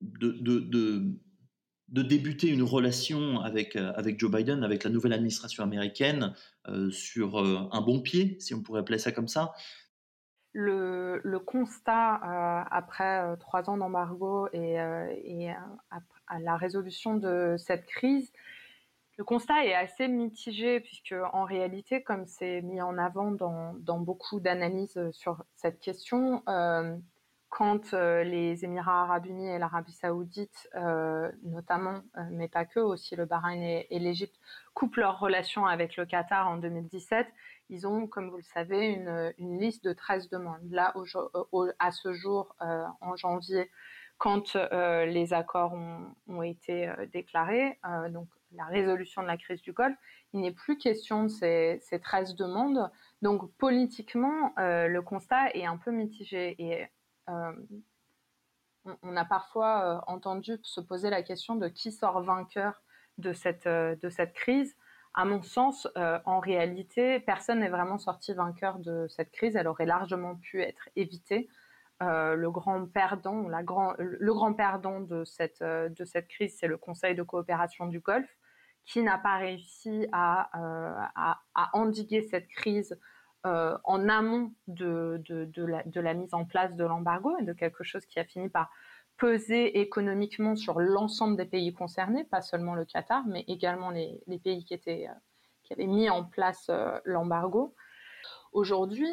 de, 0.00 0.30
de, 1.88 2.02
débuter 2.02 2.48
une 2.48 2.62
relation 2.62 3.40
avec, 3.40 3.76
euh, 3.76 3.92
avec 3.96 4.20
Joe 4.20 4.30
Biden, 4.30 4.62
avec 4.62 4.84
la 4.84 4.90
nouvelle 4.90 5.12
administration 5.12 5.64
américaine, 5.64 6.34
euh, 6.68 6.90
sur 6.90 7.38
un 7.38 7.80
bon 7.80 8.00
pied, 8.00 8.36
si 8.40 8.54
on 8.54 8.62
pourrait 8.62 8.80
appeler 8.80 8.98
ça 8.98 9.12
comme 9.12 9.28
ça. 9.28 9.52
Le, 10.52 11.20
le 11.22 11.38
constat 11.38 12.14
après 12.70 13.36
trois 13.40 13.68
ans 13.68 13.76
d'embargo 13.76 14.48
et, 14.54 14.76
et 14.76 15.50
à 16.26 16.38
la 16.38 16.56
résolution 16.56 17.14
de 17.14 17.56
cette 17.58 17.86
crise, 17.86 18.32
le 19.18 19.24
constat 19.24 19.64
est 19.64 19.74
assez 19.74 20.08
mitigé 20.08 20.80
puisque 20.80 21.14
en 21.32 21.44
réalité, 21.44 22.02
comme 22.02 22.26
c'est 22.26 22.60
mis 22.62 22.82
en 22.82 22.98
avant 22.98 23.30
dans, 23.30 23.74
dans 23.78 23.98
beaucoup 23.98 24.40
d'analyses 24.40 25.00
sur 25.12 25.42
cette 25.56 25.80
question, 25.80 26.42
euh, 26.48 26.96
quand 27.48 27.94
euh, 27.94 28.22
les 28.22 28.64
Émirats 28.64 29.04
arabes 29.04 29.26
unis 29.26 29.48
et 29.48 29.58
l'Arabie 29.58 29.92
saoudite, 29.92 30.68
euh, 30.74 31.30
notamment, 31.42 32.02
euh, 32.18 32.22
mais 32.30 32.48
pas 32.48 32.66
que, 32.66 32.80
aussi 32.80 33.16
le 33.16 33.24
Bahreïn 33.24 33.62
et, 33.62 33.98
l'Égypte, 33.98 34.38
coupent 34.74 34.96
leurs 34.96 35.18
relations 35.18 35.64
avec 35.64 35.96
le 35.96 36.04
Qatar 36.04 36.48
en 36.48 36.58
2017, 36.58 37.26
ils 37.70 37.86
ont, 37.86 38.06
comme 38.06 38.28
vous 38.28 38.36
le 38.36 38.42
savez, 38.42 38.88
une, 39.38 39.58
liste 39.58 39.84
de 39.84 39.94
13 39.94 40.28
demandes. 40.28 40.70
Là, 40.70 40.92
à 41.78 41.90
ce 41.92 42.12
jour, 42.12 42.54
en 42.60 43.16
janvier, 43.16 43.70
quand 44.18 44.56
les 44.56 45.32
accords 45.32 45.74
ont, 45.74 46.42
été 46.42 46.90
déclarés, 47.12 47.78
donc 48.10 48.28
la 48.52 48.64
résolution 48.64 49.22
de 49.22 49.26
la 49.26 49.36
crise 49.36 49.62
du 49.62 49.72
Golfe, 49.72 49.96
il 50.32 50.40
n'est 50.40 50.52
plus 50.52 50.78
question 50.78 51.24
de 51.24 51.28
ces, 51.28 51.78
ces 51.82 52.00
13 52.00 52.34
demandes. 52.34 52.90
Donc 53.22 53.52
politiquement, 53.56 54.52
euh, 54.58 54.88
le 54.88 55.02
constat 55.02 55.50
est 55.54 55.66
un 55.66 55.76
peu 55.76 55.90
mitigé. 55.90 56.56
Et 56.58 56.86
euh, 57.28 57.52
on, 59.02 59.16
a 59.16 59.24
parfois 59.24 59.82
euh, 59.82 60.00
entendu 60.06 60.58
se 60.62 60.80
poser 60.80 61.10
la 61.10 61.22
question 61.22 61.56
de 61.56 61.68
qui 61.68 61.92
sort 61.92 62.22
vainqueur 62.22 62.82
de 63.18 63.32
cette, 63.32 63.68
de 63.68 64.08
cette 64.10 64.34
crise. 64.34 64.76
À 65.14 65.24
mon 65.24 65.40
sens, 65.40 65.88
en 65.96 66.40
réalité, 66.40 67.20
personne 67.20 67.60
n'est 67.60 67.70
vraiment 67.70 67.96
sorti 67.96 68.34
vainqueur 68.34 68.78
de 68.78 69.06
cette 69.08 69.30
crise. 69.30 69.56
Elle 69.56 69.66
aurait 69.66 69.86
largement 69.86 70.36
pu 70.36 70.60
être 70.60 70.90
évitée. 70.94 71.48
Le 72.00 72.48
grand 72.50 72.86
perdant, 72.86 73.48
le 73.48 74.32
grand 74.34 74.54
perdant 74.54 75.00
de 75.00 75.24
cette, 75.24 75.62
de 75.62 76.04
cette 76.04 76.28
crise, 76.28 76.56
c'est 76.58 76.66
le 76.66 76.76
Conseil 76.76 77.14
de 77.14 77.22
coopération 77.22 77.86
du 77.86 78.00
Golfe, 78.00 78.36
qui 78.84 79.02
n'a 79.02 79.18
pas 79.18 79.36
réussi 79.36 80.06
à, 80.12 80.50
euh, 80.60 81.34
endiguer 81.72 82.22
cette 82.22 82.48
crise 82.48 82.98
en 83.44 84.08
amont 84.08 84.52
de, 84.66 85.22
la, 85.94 86.14
mise 86.14 86.34
en 86.34 86.44
place 86.44 86.74
de 86.74 86.84
l'embargo 86.84 87.36
et 87.38 87.44
de 87.44 87.52
quelque 87.52 87.84
chose 87.84 88.04
qui 88.06 88.18
a 88.18 88.24
fini 88.24 88.48
par 88.48 88.70
peser 89.18 89.80
économiquement 89.80 90.56
sur 90.56 90.80
l'ensemble 90.80 91.36
des 91.36 91.46
pays 91.46 91.72
concernés, 91.72 92.24
pas 92.24 92.42
seulement 92.42 92.74
le 92.74 92.84
Qatar, 92.84 93.24
mais 93.26 93.44
également 93.48 93.90
les, 93.90 94.20
pays 94.42 94.64
qui, 94.64 94.74
avaient 94.74 95.86
mis 95.86 96.10
en 96.10 96.24
place 96.24 96.70
l'embargo. 97.04 97.74
Aujourd'hui, 98.52 99.08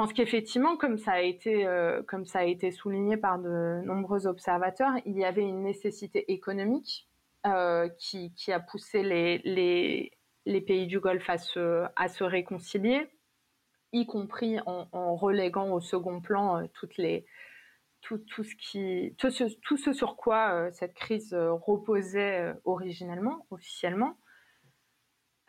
pense 0.00 0.14
qu'effectivement, 0.14 0.78
comme 0.78 0.96
ça 0.96 1.12
a 1.12 1.20
été, 1.20 1.66
comme 2.08 2.24
ça 2.24 2.38
a 2.38 2.44
été 2.44 2.70
souligné 2.70 3.18
par 3.18 3.38
de 3.38 3.82
nombreux 3.84 4.26
observateurs, 4.26 4.92
il 5.04 5.18
y 5.18 5.26
avait 5.26 5.42
une 5.42 5.62
nécessité 5.62 6.32
économique 6.32 7.06
euh, 7.46 7.86
qui, 7.98 8.32
a 8.50 8.60
poussé 8.60 9.02
les, 9.02 10.10
les, 10.46 10.60
pays 10.62 10.86
du 10.86 11.00
Golfe 11.00 11.28
à 11.28 11.36
se, 11.36 11.84
à 11.96 12.08
se 12.08 12.24
réconcilier, 12.24 13.10
y 13.92 14.06
compris 14.06 14.58
en, 14.64 15.16
reléguant 15.16 15.70
au 15.70 15.80
second 15.80 16.22
plan 16.22 16.62
euh, 16.62 16.66
les, 16.96 17.26
tout, 18.00 18.16
tout, 18.18 18.42
ce 18.42 18.54
qui, 18.56 19.14
tout, 19.18 19.30
ce, 19.30 19.44
tout 19.60 19.76
ce 19.76 19.92
sur 19.92 20.16
quoi 20.16 20.54
euh, 20.54 20.70
cette 20.72 20.94
crise 20.94 21.34
reposait 21.34 22.54
originellement, 22.64 23.46
officiellement. 23.50 24.16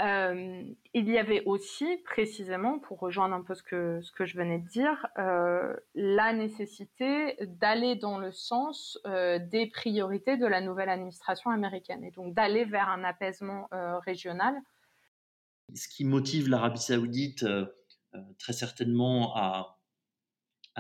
Euh, 0.01 0.63
il 0.93 1.09
y 1.09 1.17
avait 1.17 1.43
aussi, 1.45 1.97
précisément, 2.05 2.79
pour 2.79 2.99
rejoindre 2.99 3.35
un 3.35 3.43
peu 3.43 3.53
ce 3.53 3.61
que, 3.61 4.25
je 4.25 4.37
venais 4.37 4.59
de 4.59 4.67
dire, 4.67 5.05
euh, 5.19 5.75
la 5.93 6.33
nécessité 6.33 7.37
d'aller 7.41 7.95
dans 7.95 8.17
le 8.17 8.31
sens 8.31 8.99
euh, 9.05 9.37
des 9.39 9.67
priorités 9.67 10.37
de 10.37 10.45
la 10.47 10.61
nouvelle 10.61 10.89
administration 10.89 11.51
américaine 11.51 12.03
et 12.03 12.11
donc 12.11 12.33
d'aller 12.33 12.65
vers 12.65 12.89
un 12.89 13.03
apaisement 13.03 13.67
régional. 14.05 14.55
Ce 15.75 15.87
qui 15.87 16.03
motive 16.03 16.49
l'Arabie 16.49 16.79
saoudite 16.79 17.45
très 18.39 18.53
certainement 18.53 19.35
à, 19.35 19.77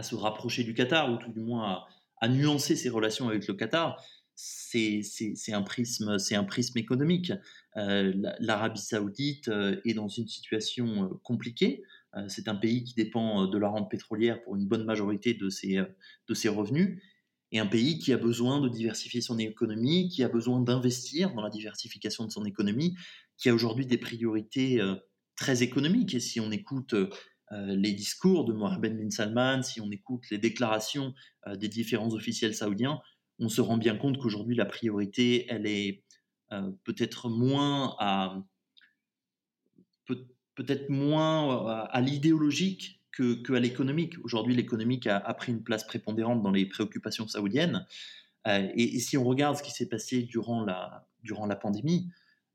se 0.01 0.15
rapprocher 0.15 0.63
du 0.63 0.73
Qatar, 0.73 1.11
ou 1.11 1.17
tout 1.17 1.31
du 1.31 1.41
moins 1.41 1.85
à 2.19 2.27
nuancer 2.27 2.75
ses 2.75 2.89
relations 2.89 3.29
avec 3.29 3.47
le 3.47 3.53
Qatar, 3.53 4.01
c'est 4.43 5.53
un 5.53 5.61
prisme, 5.61 6.17
c'est 6.17 6.35
un 6.35 6.43
prisme 6.43 6.77
économique. 6.77 7.31
Euh, 7.77 8.13
L'Arabie 8.39 8.79
Saoudite 8.79 9.47
euh, 9.49 9.79
est 9.85 9.93
dans 9.93 10.07
une 10.07 10.27
situation 10.27 11.05
euh, 11.05 11.07
compliquée. 11.23 11.83
c'est 12.27 12.47
un 12.49 12.55
pays 12.55 12.83
qui 12.83 12.93
dépend 12.93 13.47
de 13.47 13.57
la 13.57 13.69
rente 13.69 13.89
pétrolière 13.89 14.41
pour 14.43 14.57
une 14.57 14.67
bonne 14.67 14.83
majorité 14.83 15.33
de 15.33 15.49
ses, 15.49 15.79
de 16.27 16.33
ses 16.33 16.49
revenus, 16.49 17.01
et 17.53 17.59
un 17.59 17.65
pays 17.65 17.99
qui 17.99 18.11
a 18.11 18.17
besoin 18.17 18.59
de 18.59 18.67
diversifier 18.67 19.21
son 19.21 19.37
économie, 19.39 20.09
qui 20.09 20.21
a 20.23 20.27
besoin 20.27 20.59
d'investir 20.59 21.33
dans 21.33 21.41
la 21.41 21.49
diversification 21.49 22.25
de 22.25 22.31
son 22.31 22.43
économie, 22.43 22.97
qui 23.37 23.47
a 23.49 23.53
aujourd'hui 23.53 23.85
des 23.85 23.97
priorités 23.97 24.81
très 25.37 25.63
économiques. 25.63 26.13
Et 26.13 26.19
si 26.19 26.41
on 26.41 26.51
écoute 26.51 26.93
les 27.51 27.93
discours 27.93 28.43
de 28.43 28.51
Mohammed 28.51 28.97
bin 28.97 29.09
Salman, 29.09 29.63
si 29.63 29.79
on 29.79 29.89
écoute 29.89 30.23
les 30.31 30.37
déclarations 30.37 31.13
des 31.55 31.69
différents 31.69 32.13
officiels 32.13 32.55
saoudiens, 32.55 32.99
on 33.41 33.49
se 33.49 33.59
rend 33.59 33.77
bien 33.77 33.97
compte 33.97 34.17
qu'aujourd'hui, 34.19 34.55
la 34.55 34.65
priorité, 34.65 35.47
elle 35.49 35.65
est 35.65 36.03
euh, 36.53 36.71
peut-être 36.85 37.27
moins 37.27 37.95
à 37.99 38.41
peut-être 40.55 40.89
moins 40.89 41.65
à, 41.89 42.01
l'idéologique 42.01 43.01
que, 43.11 43.53
à 43.53 43.59
l'économique. 43.59 44.13
Aujourd'hui, 44.23 44.53
l'économique 44.53 45.07
a, 45.07 45.33
pris 45.33 45.51
une 45.51 45.63
place 45.63 45.85
prépondérante 45.85 46.43
dans 46.43 46.51
les 46.51 46.65
préoccupations 46.65 47.27
saoudiennes. 47.27 47.87
Euh, 48.47 48.67
et, 48.75 48.99
si 48.99 49.17
on 49.17 49.23
regarde 49.23 49.55
ce 49.57 49.63
qui 49.63 49.71
s'est 49.71 49.87
passé 49.87 50.23
durant 50.23 50.63
la, 50.63 51.07
durant 51.23 51.47
la 51.47 51.55
pandémie, 51.55 52.11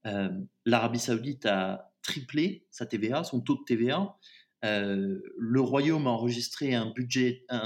euh, 0.07 0.29
l'Arabie 0.65 0.99
saoudite 0.99 1.47
a 1.47 1.93
triplé 2.03 2.67
sa 2.71 2.87
TVA, 2.87 3.25
son 3.25 3.41
taux 3.41 3.57
de 3.57 3.65
TVA, 3.65 4.17
euh, 4.65 5.21
le 5.37 5.61
Royaume 5.61 6.07
a 6.07 6.11
enregistré 6.11 6.75
un, 6.75 6.93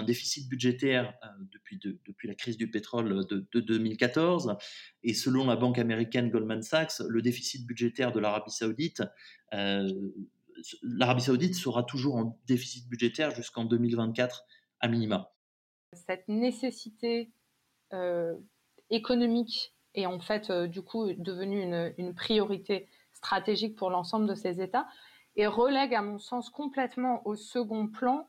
déficit 0.03 0.49
budgétaire 0.49 1.15
euh, 1.25 1.29
depuis, 1.53 2.29
la 2.29 2.35
crise 2.35 2.57
du 2.57 2.71
pétrole 2.71 3.27
de, 3.27 3.61
2014. 3.61 4.57
Et 5.03 5.15
selon 5.15 5.47
la 5.47 5.57
banque 5.57 5.79
américaine 5.79 6.31
Goldman 6.31 6.63
Sachs, 6.63 7.01
le 7.09 7.23
déficit 7.23 7.67
budgétaire 7.67 8.13
de 8.13 8.21
l'Arabie 8.21 8.51
saoudite, 8.51 9.03
euh, 9.55 9.89
l'Arabie 10.83 11.23
saoudite 11.23 11.55
sera 11.55 11.85
toujours 11.85 12.17
en 12.17 12.39
déficit 12.47 12.89
budgétaire 12.89 13.35
jusqu'en 13.35 13.65
2024 13.65 14.45
à 14.81 14.89
minima. 14.89 15.33
Cette 15.93 16.29
nécessité 16.29 17.33
économique 18.91 19.75
est 19.95 20.07
en 20.07 20.21
fait 20.21 20.53
du 20.53 20.83
coup 20.83 21.13
devenue 21.15 21.93
une 21.99 22.15
priorité 22.15 22.89
stratégique 23.13 23.75
pour 23.75 23.91
l'ensemble 23.91 24.29
de 24.29 24.35
ces 24.37 24.61
États 24.61 24.87
et 25.41 25.47
relègue, 25.47 25.95
à 25.95 26.03
mon 26.03 26.19
sens, 26.19 26.51
complètement 26.51 27.27
au 27.27 27.35
second 27.35 27.89
plan 27.89 28.29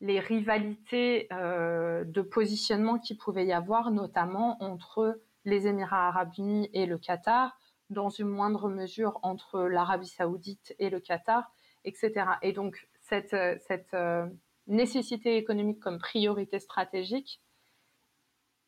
les 0.00 0.18
rivalités 0.18 1.28
euh, 1.30 2.04
de 2.04 2.22
positionnement 2.22 2.98
qui 2.98 3.14
pouvait 3.14 3.44
y 3.44 3.52
avoir, 3.52 3.90
notamment 3.90 4.56
entre 4.62 5.20
les 5.44 5.66
Émirats 5.66 6.08
arabes 6.08 6.32
unis 6.38 6.70
et 6.72 6.86
le 6.86 6.96
Qatar, 6.96 7.58
dans 7.90 8.08
une 8.08 8.28
moindre 8.28 8.70
mesure 8.70 9.20
entre 9.22 9.60
l'Arabie 9.64 10.08
saoudite 10.08 10.74
et 10.78 10.88
le 10.88 11.00
Qatar, 11.00 11.52
etc. 11.84 12.12
Et 12.40 12.52
donc, 12.52 12.88
cette, 13.02 13.36
cette 13.68 13.92
euh, 13.92 14.26
nécessité 14.66 15.36
économique 15.36 15.80
comme 15.80 15.98
priorité 15.98 16.60
stratégique 16.60 17.42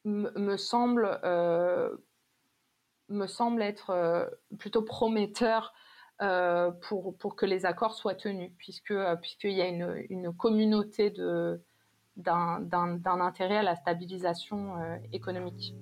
me 0.05 0.59
semble, 0.59 1.19
euh, 1.25 1.97
me 3.09 3.27
semble 3.27 3.63
être 3.63 4.31
plutôt 4.59 4.83
prometteur 4.83 5.73
euh, 5.73 5.84
pour, 6.19 7.17
pour 7.17 7.37
que 7.37 7.47
les 7.47 7.67
accords 7.67 7.95
soient 7.95 8.15
tenus, 8.15 8.53
puisque 8.59 8.93
euh, 8.93 9.17
puisqu'il 9.17 9.53
y 9.53 9.63
a 9.63 9.69
une, 9.69 10.33
communauté 10.33 11.13
d'un 12.17 13.21
intérêt 13.21 13.59
à 13.59 13.63
la 13.63 13.77
stabilisation 13.77 14.77
euh, 14.77 14.97
économique. 15.13 15.75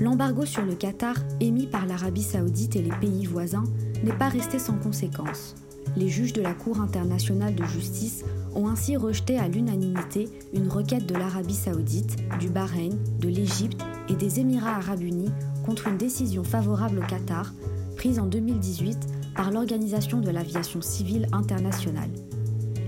L'embargo 0.00 0.44
sur 0.44 0.64
le 0.64 0.74
Qatar 0.74 1.16
émis 1.40 1.66
par 1.66 1.86
l'Arabie 1.86 2.22
saoudite 2.22 2.76
et 2.76 2.82
les 2.82 2.96
pays 2.96 3.26
voisins 3.26 3.64
n'est 4.04 4.16
pas 4.16 4.28
resté 4.28 4.58
sans 4.58 4.78
conséquences. 4.78 5.56
Les 5.96 6.08
juges 6.08 6.32
de 6.32 6.42
la 6.42 6.54
Cour 6.54 6.80
internationale 6.80 7.54
de 7.54 7.64
justice 7.64 8.24
ont 8.54 8.68
ainsi 8.68 8.96
rejeté 8.96 9.38
à 9.38 9.48
l'unanimité 9.48 10.28
une 10.52 10.68
requête 10.68 11.06
de 11.06 11.14
l'Arabie 11.14 11.54
saoudite, 11.54 12.16
du 12.38 12.48
Bahreïn, 12.48 12.96
de 13.18 13.28
l'Égypte 13.28 13.82
et 14.08 14.14
des 14.14 14.40
Émirats 14.40 14.76
arabes 14.76 15.02
unis 15.02 15.32
contre 15.64 15.88
une 15.88 15.96
décision 15.96 16.44
favorable 16.44 16.98
au 16.98 17.06
Qatar 17.06 17.52
prise 17.98 18.20
en 18.20 18.26
2018 18.26 19.34
par 19.34 19.50
l'Organisation 19.50 20.20
de 20.20 20.30
l'aviation 20.30 20.80
civile 20.80 21.26
internationale. 21.32 22.10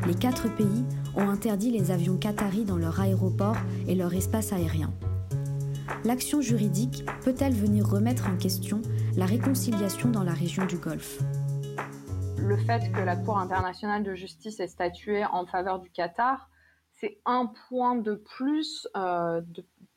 Les 0.06 0.14
quatre 0.14 0.54
pays 0.54 0.84
ont 1.16 1.28
interdit 1.28 1.72
les 1.72 1.90
avions 1.90 2.16
qataris 2.16 2.64
dans 2.64 2.76
leur 2.76 3.00
aéroport 3.00 3.56
et 3.88 3.96
leur 3.96 4.14
espace 4.14 4.52
aérien. 4.52 4.92
L'action 6.04 6.40
juridique 6.40 7.04
peut-elle 7.24 7.54
venir 7.54 7.88
remettre 7.88 8.28
en 8.28 8.36
question 8.36 8.82
la 9.16 9.26
réconciliation 9.26 10.10
dans 10.10 10.22
la 10.22 10.32
région 10.32 10.64
du 10.64 10.78
Golfe? 10.78 11.18
Le 12.38 12.56
fait 12.58 12.92
que 12.92 13.00
la 13.00 13.16
Cour 13.16 13.38
internationale 13.38 14.04
de 14.04 14.14
justice 14.14 14.60
ait 14.60 14.68
statué 14.68 15.24
en 15.24 15.44
faveur 15.44 15.80
du 15.80 15.90
Qatar, 15.90 16.48
c'est 16.92 17.20
un 17.26 17.50
point 17.68 17.96
de 17.96 18.14
plus 18.14 18.86
euh, 18.96 19.42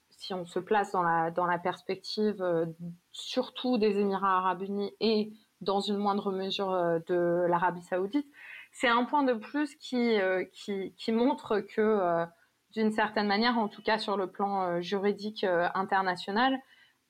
si 0.10 0.34
on 0.34 0.48
se 0.48 0.58
place 0.58 0.92
dans 0.92 1.04
la, 1.04 1.30
dans 1.30 1.46
la 1.46 1.60
perspective 1.60 2.42
euh, 2.42 2.66
surtout 3.14 3.78
des 3.78 4.00
Émirats 4.00 4.38
arabes 4.38 4.64
unis 4.64 4.92
et 5.00 5.32
dans 5.62 5.80
une 5.80 5.98
moindre 5.98 6.32
mesure 6.32 6.72
euh, 6.72 7.00
de 7.08 7.46
l'Arabie 7.48 7.84
saoudite, 7.84 8.28
c'est 8.72 8.90
un 8.90 9.06
point 9.06 9.24
de 9.24 9.34
plus 9.34 9.76
qui, 9.76 10.20
euh, 10.20 10.44
qui, 10.52 11.12
montre 11.12 11.60
que, 11.62 12.26
d'une 12.74 12.92
certaine 12.92 13.28
manière, 13.28 13.58
en 13.58 13.68
tout 13.68 13.84
cas 13.84 14.00
sur 14.00 14.18
le 14.18 14.28
plan 14.28 14.82
juridique 14.82 15.46
international, 15.76 16.58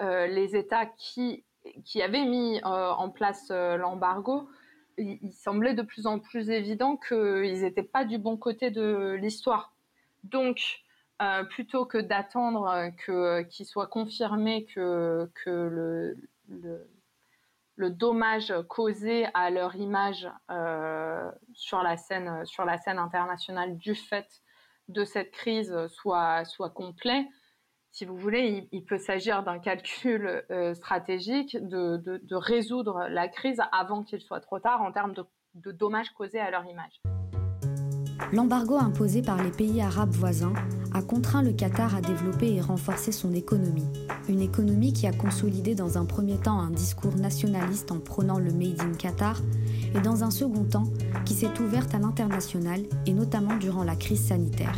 les 0.01 0.57
États 0.57 0.85
qui, 0.85 1.45
qui 1.85 2.01
avaient 2.01 2.25
mis 2.25 2.59
en 2.65 3.09
place 3.09 3.49
l'embargo, 3.49 4.49
il, 4.97 5.31
semblait 5.31 5.73
de 5.73 5.81
plus 5.81 6.07
en 6.07 6.19
plus 6.19 6.49
évident 6.49 6.97
qu'ils 6.97 7.61
n'étaient 7.61 7.83
pas 7.83 8.05
du 8.05 8.17
bon 8.17 8.37
côté 8.37 8.71
de 8.71 9.17
l'histoire. 9.19 9.73
Donc, 10.23 10.83
euh, 11.21 11.43
plutôt 11.43 11.85
que 11.85 11.99
d'attendre 11.99 12.67
euh, 12.67 12.89
que 12.89 13.43
qu'il 13.43 13.67
soit 13.67 13.87
confirmé 13.87 14.65
que, 14.65 15.29
le, 15.45 16.17
dommage 17.91 18.53
causé 18.67 19.27
à 19.35 19.51
leur 19.51 19.75
image 19.75 20.27
euh, 20.49 21.31
sur, 21.53 21.83
la 21.83 21.97
scène, 21.97 22.27
internationale 22.97 23.77
du 23.77 23.93
fait 23.93 24.41
de 24.87 25.05
cette 25.05 25.31
crise 25.31 25.75
soit, 25.87 26.43
complet, 26.73 27.27
si 27.91 28.05
vous 28.05 28.17
voulez, 28.17 28.67
il, 28.71 28.83
peut 28.83 28.97
s'agir 28.97 29.43
d'un 29.43 29.59
calcul 29.59 30.43
stratégique 30.73 31.55
de, 31.57 32.35
résoudre 32.35 33.07
la 33.07 33.27
crise 33.27 33.61
avant 33.71 34.03
qu'il 34.03 34.19
soit 34.19 34.41
trop 34.41 34.59
tard 34.59 34.81
en 34.81 34.91
termes 34.91 35.13
de 35.53 35.71
dommages 35.71 36.09
causés 36.11 36.39
à 36.39 36.49
leur 36.49 36.65
image. 36.65 37.01
L'embargo 38.31 38.77
imposé 38.77 39.21
par 39.21 39.43
les 39.43 39.51
pays 39.51 39.81
arabes 39.81 40.13
voisins 40.13 40.53
a 40.93 41.01
contraint 41.01 41.41
le 41.41 41.51
Qatar 41.51 41.95
à 41.95 42.01
développer 42.01 42.53
et 42.53 42.61
renforcer 42.61 43.11
son 43.11 43.33
économie. 43.33 43.85
Une 44.29 44.41
économie 44.41 44.93
qui 44.93 45.07
a 45.07 45.11
consolidé 45.11 45.75
dans 45.75 45.97
un 45.97 46.05
premier 46.05 46.37
temps 46.37 46.59
un 46.59 46.71
discours 46.71 47.15
nationaliste 47.15 47.91
en 47.91 47.99
prônant 47.99 48.39
le 48.39 48.51
Made 48.51 48.81
in 48.81 48.93
Qatar 48.93 49.41
et 49.95 49.99
dans 49.99 50.23
un 50.23 50.31
second 50.31 50.63
temps 50.63 50.87
qui 51.25 51.33
s'est 51.33 51.59
ouverte 51.59 51.93
à 51.93 51.99
l'international 51.99 52.81
et 53.05 53.13
notamment 53.13 53.57
durant 53.57 53.83
la 53.83 53.95
crise 53.95 54.23
sanitaire. 54.23 54.77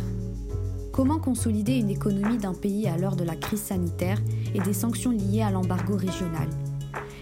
Comment 0.92 1.18
consolider 1.18 1.76
une 1.76 1.90
économie 1.90 2.38
d'un 2.38 2.54
pays 2.54 2.88
à 2.88 2.96
l'heure 2.96 3.16
de 3.16 3.24
la 3.24 3.36
crise 3.36 3.62
sanitaire 3.62 4.18
et 4.54 4.60
des 4.60 4.72
sanctions 4.72 5.10
liées 5.10 5.42
à 5.42 5.50
l'embargo 5.50 5.96
régional? 5.96 6.48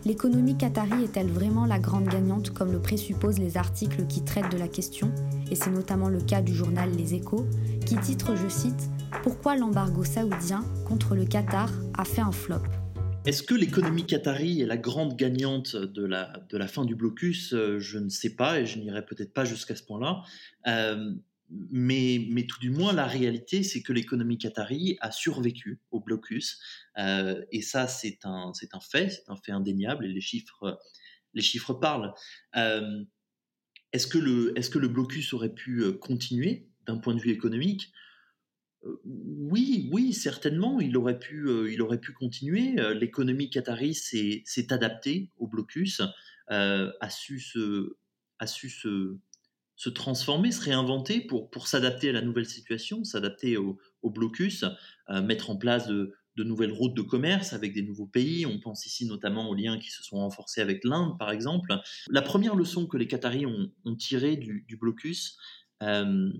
L'économie 0.04 0.56
qatari 0.56 1.02
est-elle 1.02 1.30
vraiment 1.30 1.66
la 1.66 1.78
grande 1.78 2.06
gagnante 2.06 2.50
comme 2.50 2.71
le 2.71 2.80
présupposent 2.80 3.38
les 3.38 3.56
articles 3.56 4.06
qui 4.06 4.23
traitent 4.23 4.52
de 4.52 4.59
la 4.59 4.68
question? 4.68 5.11
Et 5.50 5.54
c'est 5.54 5.70
notamment 5.70 6.08
le 6.08 6.20
cas 6.20 6.42
du 6.42 6.54
journal 6.54 6.90
Les 6.96 7.14
Échos, 7.14 7.46
qui 7.86 7.96
titre, 7.96 8.34
je 8.34 8.48
cite, 8.48 8.90
Pourquoi 9.22 9.56
l'embargo 9.56 10.04
saoudien 10.04 10.64
contre 10.86 11.14
le 11.14 11.24
Qatar 11.24 11.70
a 11.96 12.04
fait 12.04 12.22
un 12.22 12.32
flop? 12.32 12.62
Est-ce 13.26 13.42
que 13.42 13.54
l'économie 13.54 14.04
qatari 14.04 14.60
est 14.60 14.66
la 14.66 14.76
grande 14.76 15.16
gagnante 15.16 15.76
de 15.76 16.04
la, 16.04 16.44
de 16.50 16.58
la 16.58 16.68
fin 16.68 16.84
du 16.84 16.94
blocus? 16.94 17.54
Euh, 17.54 17.78
Je 17.78 17.98
ne 17.98 18.10
sais 18.10 18.36
pas 18.36 18.60
et 18.60 18.66
je 18.66 18.78
n'irai 18.78 19.04
peut-être 19.04 19.32
pas 19.32 19.46
jusqu'à 19.46 19.76
ce 19.76 19.82
point-là. 19.82 20.22
Euh, 20.66 21.14
mais, 21.70 22.26
mais, 22.30 22.46
tout 22.46 22.58
du 22.60 22.70
moins, 22.70 22.92
la 22.92 23.06
réalité, 23.06 23.62
c'est 23.62 23.82
que 23.82 23.92
l'économie 23.92 24.38
qatari 24.38 24.98
a 25.00 25.10
survécu 25.10 25.80
au 25.90 26.00
blocus. 26.00 26.58
Euh, 26.98 27.42
et 27.50 27.62
ça, 27.62 27.86
c'est 27.86 28.18
un, 28.24 28.52
un 28.72 28.80
fait, 28.80 29.08
c'est 29.08 29.30
un 29.30 29.36
fait 29.36 29.52
indéniable, 29.52 30.04
et 30.04 30.08
les 30.08 30.20
chiffres, 30.20 30.78
les 31.32 31.42
chiffres 31.42 31.74
parlent. 31.74 32.12
Est-ce 33.94 34.06
que, 34.06 34.18
le, 34.18 34.52
est 34.58 34.70
que 34.70 34.78
le 34.78 34.88
blocus 34.88 35.32
aurait 35.32 35.54
pu 35.54 35.82
euh, 35.82 35.92
continuer 35.92 36.68
d'un 36.86 36.98
point 36.98 37.14
de 37.14 37.20
vue 37.20 37.30
économique? 37.30 37.92
Oui, 39.06 39.88
oui, 39.92 40.12
certainement, 40.12 40.78
il 40.78 40.94
aurait 40.98 41.18
pu, 41.18 41.48
il 41.72 41.80
aurait 41.80 42.00
pu 42.00 42.12
continuer. 42.12 42.74
L'économie 42.92 43.48
qatari 43.48 43.94
s'est 43.94 44.44
adaptée 44.68 45.30
au 45.38 45.46
blocus, 45.46 46.02
a 46.48 47.08
su 47.08 47.40
se, 47.40 47.96
a 48.38 48.46
su 48.46 48.68
se, 48.68 49.16
se 49.76 49.90
transformer, 49.90 50.52
se 50.52 50.62
réinventer 50.62 51.20
pour, 51.20 51.50
pour 51.50 51.66
s'adapter 51.66 52.10
à 52.10 52.12
la 52.12 52.22
nouvelle 52.22 52.46
situation, 52.46 53.04
s'adapter 53.04 53.56
au, 53.56 53.78
blocus, 54.04 54.64
euh, 55.08 55.22
mettre 55.22 55.50
en 55.50 55.56
place 55.56 55.88
nouvelles 56.43 56.73
routes 56.73 56.95
de 56.95 57.03
commerce 57.03 57.53
avec 57.53 57.73
des 57.73 57.83
nouveaux 57.83 58.07
pays. 58.07 58.47
On 58.47 58.59
pense 58.59 58.87
ici 58.87 59.07
notamment 59.07 59.49
aux 59.49 59.55
liens 59.55 59.79
qui 59.79 59.91
se 59.91 60.03
sont 60.03 60.17
renforcés 60.17 60.61
avec 60.61 60.83
l'Inde, 60.85 61.17
par 61.19 61.31
exemple. 61.31 61.73
La 62.11 62.23
première 62.23 62.57
leçon 62.57 62.87
que 62.87 62.97
les 62.97 63.07
Qataris 63.07 63.47
ont, 63.47 63.95
tirée 63.97 64.37
du, 64.37 64.76
blocus, 64.81 65.38
euh, 65.83 66.33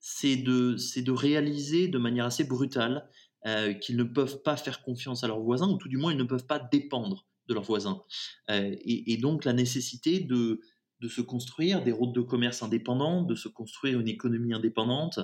c'est 0.00 0.36
de, 0.36 0.76
de 1.00 1.12
réaliser 1.12 1.88
de 1.88 1.98
manière 1.98 2.24
assez 2.24 2.44
brutale 2.44 3.08
euh, 3.46 3.72
qu'ils 3.74 3.96
ne 3.96 4.04
peuvent 4.04 4.42
pas 4.42 4.56
faire 4.56 4.82
confiance 4.82 5.22
à 5.22 5.28
leurs 5.28 5.40
voisins, 5.40 5.68
ou 5.68 5.76
tout 5.76 5.88
du 5.88 5.96
moins 5.96 6.12
ils 6.12 6.18
ne 6.18 6.24
peuvent 6.24 6.46
pas 6.46 6.58
dépendre 6.58 7.28
de 7.48 7.54
leurs 7.54 7.64
voisins. 7.64 8.02
et, 8.48 9.16
donc 9.18 9.44
la 9.44 9.52
nécessité 9.52 10.20
de 10.20 10.60
de 11.02 11.08
se 11.08 11.20
construire 11.20 11.82
des 11.82 11.92
routes 11.92 12.14
de 12.14 12.20
commerce 12.20 12.62
indépendantes, 12.62 13.26
de 13.26 13.34
se 13.34 13.48
construire 13.48 13.98
une 13.98 14.08
économie 14.08 14.54
indépendante, 14.54 15.18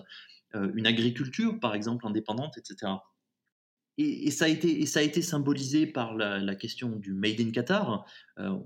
euh, 0.54 0.70
une 0.74 0.86
agriculture 0.86 1.58
par 1.60 1.74
exemple 1.74 2.06
indépendante, 2.06 2.58
etc. 2.58 2.92
Et, 3.98 4.30
ça, 4.30 4.44
a 4.44 4.48
été, 4.48 4.86
ça 4.86 5.00
a 5.00 5.02
été 5.02 5.22
symbolisé 5.22 5.86
par 5.86 6.14
la, 6.14 6.54
question 6.54 6.90
du 6.96 7.12
Made 7.12 7.40
in 7.40 7.50
Qatar. 7.50 8.06
Euh, 8.38 8.56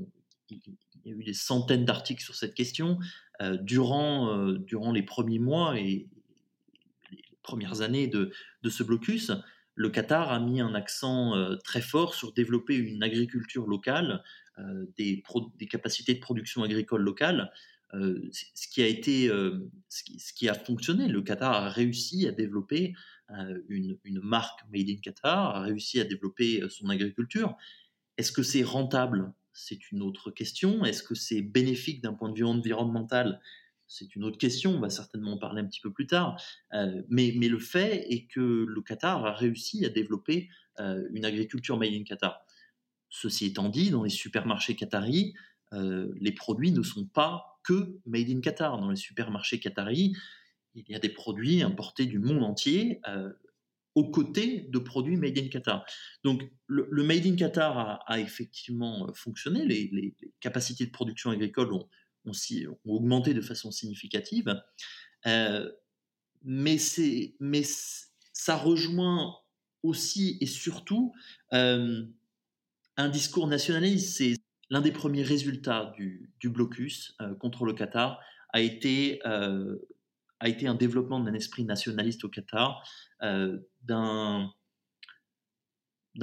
il, 0.51 0.61
y 1.07 1.11
a 1.11 1.15
eu 1.15 1.25
des 1.25 1.35
centaines 1.35 1.85
d'articles 1.85 2.23
sur 2.23 2.35
cette 2.35 2.55
question. 2.55 2.99
Euh, 3.41 3.57
durant, 3.57 4.53
durant 4.59 4.93
les 4.93 5.03
premiers 5.03 5.39
mois 5.39 5.79
et 5.79 5.83
les 5.83 6.09
premières 7.43 7.81
années 7.81 8.07
de, 8.07 8.31
de 8.63 8.71
ce 8.71 8.83
blocus, 8.83 9.33
le 9.75 9.89
Qatar 9.89 10.31
a 10.31 10.39
mis 10.39 10.61
un 10.61 10.75
accent 10.75 11.33
très 11.65 11.81
fort 11.81 12.15
sur 12.15 12.35
développer 12.35 12.77
une 12.77 13.03
agriculture 13.03 13.67
locale, 13.67 14.23
euh, 14.59 14.85
des, 14.99 15.23
capacités 15.67 16.13
de 16.13 16.21
production 16.21 16.63
agricole 16.63 17.01
locale, 17.01 17.51
euh, 17.95 18.29
ce 18.31 18.69
qui 18.69 18.83
a 18.83 18.87
été, 18.87 19.29
euh, 19.29 19.71
ce 19.89 20.33
qui, 20.35 20.49
a 20.49 20.55
fonctionné. 20.55 21.09
Le 21.09 21.23
Qatar 21.23 21.55
a 21.55 21.71
réussi 21.71 22.29
à 22.29 22.33
développer 22.33 22.93
une, 23.69 23.99
marque 24.23 24.61
Made 24.73 24.89
in 24.89 25.01
Qatar, 25.03 25.57
a 25.57 25.61
réussi 25.63 26.01
à 26.01 26.05
développer 26.05 26.63
son 26.69 26.89
agriculture. 26.89 27.57
Est-ce 28.19 28.33
que 28.33 28.43
c'est 28.43 28.63
rentable? 28.63 29.33
C'est 29.53 29.91
une 29.91 30.03
autre 30.03 30.31
question. 30.31 30.85
Est-ce 30.85 31.03
que 31.03 31.15
c'est 31.15 31.43
bénéfique 31.43 32.03
d'un 32.03 32.15
point 32.15 32.31
de 32.31 32.37
vue 32.37 32.45
environnemental? 32.45 33.41
C'est 33.87 34.17
une 34.17 34.25
autre 34.25 34.39
question, 34.39 34.77
on 34.77 34.81
va 34.81 34.89
certainement 34.89 35.33
en 35.33 35.39
parler 35.39 35.61
un 35.61 35.67
petit 35.67 35.81
peu 35.81 35.93
plus 35.93 36.07
tard. 36.07 36.41
mais, 37.09 37.35
mais, 37.37 37.49
le 37.49 37.59
fait 37.59 38.07
est 38.11 38.27
que 38.27 38.41
le 38.41 38.81
Qatar 38.81 39.27
a 39.27 39.33
réussi 39.35 39.85
à 39.85 39.91
développer 39.91 40.49
une 40.79 41.25
agriculture 41.25 41.79
made 41.79 41.93
in 41.93 42.05
Qatar. 42.05 42.47
Ceci 43.15 43.45
étant 43.45 43.69
dit, 43.69 43.91
dans 43.91 44.05
les 44.05 44.11
supermarchés 44.11 44.75
qataris, 44.75 45.35
euh, 45.75 46.11
les 46.19 46.33
produits 46.33 46.73
ne 46.73 46.83
sont 46.83 47.05
pas 47.05 47.61
que 47.63 48.01
made 48.07 48.31
in 48.31 48.41
Qatar. 48.41 48.81
Dans 48.81 48.89
les 48.89 48.97
supermarchés 48.97 49.61
qataris, 49.61 50.17
il 50.75 50.85
y 50.89 50.95
a 50.95 50.99
des 50.99 51.09
produits 51.09 51.63
importés 51.63 52.07
du 52.07 52.19
monde 52.19 52.43
entier 52.43 53.01
euh, 53.09 53.31
aux 53.95 54.11
côtés 54.11 54.67
de 54.71 54.79
produits 54.79 55.17
made 55.17 55.39
in 55.39 55.49
Qatar. 55.49 55.85
Donc 56.25 56.43
le, 56.67 57.03
made 57.03 57.27
in 57.27 57.37
Qatar 57.37 58.03
a, 58.07 58.21
effectivement 58.21 59.09
euh, 59.09 59.13
fonctionné, 59.13 59.67
les, 59.67 60.15
capacités 60.41 60.87
de 60.87 60.91
production 60.91 61.31
agricole 61.31 61.73
ont, 61.73 61.87
augmenté 62.87 63.35
de 63.35 63.41
façon 63.41 63.71
significative, 63.71 64.63
mais, 65.25 66.77
mais 67.41 67.63
ça 68.33 68.57
rejoint 68.57 69.35
aussi 69.83 70.39
et 70.41 70.47
surtout 70.47 71.13
un 72.97 73.09
discours 73.09 73.47
nationaliste, 73.47 74.17
c'est 74.17 74.35
l'un 74.71 74.81
des 74.81 74.93
premiers 74.93 75.23
résultats 75.23 75.93
du, 75.97 76.31
blocus 76.45 77.15
euh, 77.21 77.35
contre 77.35 77.65
le 77.65 77.73
Qatar, 77.73 78.21
a 78.53 78.61
été, 78.61 79.21
euh, 79.27 79.79
a 80.43 80.49
été 80.49 80.67
un 80.67 80.75
développement 80.75 81.21
d'un 81.21 81.35
esprit 81.35 81.65
nationaliste 81.65 82.25
au 82.25 82.29
Qatar, 82.29 82.83
euh, 83.23 83.59
d'un 83.85 84.51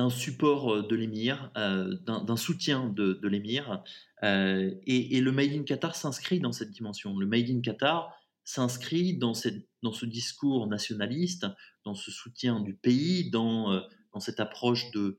support 0.10 0.86
de 0.86 0.96
l'émir, 0.96 1.52
d'un 1.56 2.36
soutien 2.36 2.90
de, 2.90 3.28
l'émir. 3.28 3.82
Et, 4.22 5.22
le 5.22 5.32
Made 5.32 5.54
in 5.54 5.64
Qatar 5.64 5.96
s'inscrit 5.96 6.40
dans 6.40 6.52
cette 6.52 6.72
dimension. 6.72 7.18
Le 7.18 7.26
Made 7.26 7.50
in 7.50 7.62
Qatar 7.62 8.14
s'inscrit 8.44 9.18
dans, 9.18 9.34
ce 9.34 10.06
discours 10.06 10.68
nationaliste, 10.68 11.48
dans 11.86 11.96
ce 11.96 12.12
soutien 12.12 12.60
du 12.60 12.74
pays, 12.74 13.30
dans, 13.30 13.82
cette 14.20 14.42
approche 14.42 14.92
de, 14.92 15.18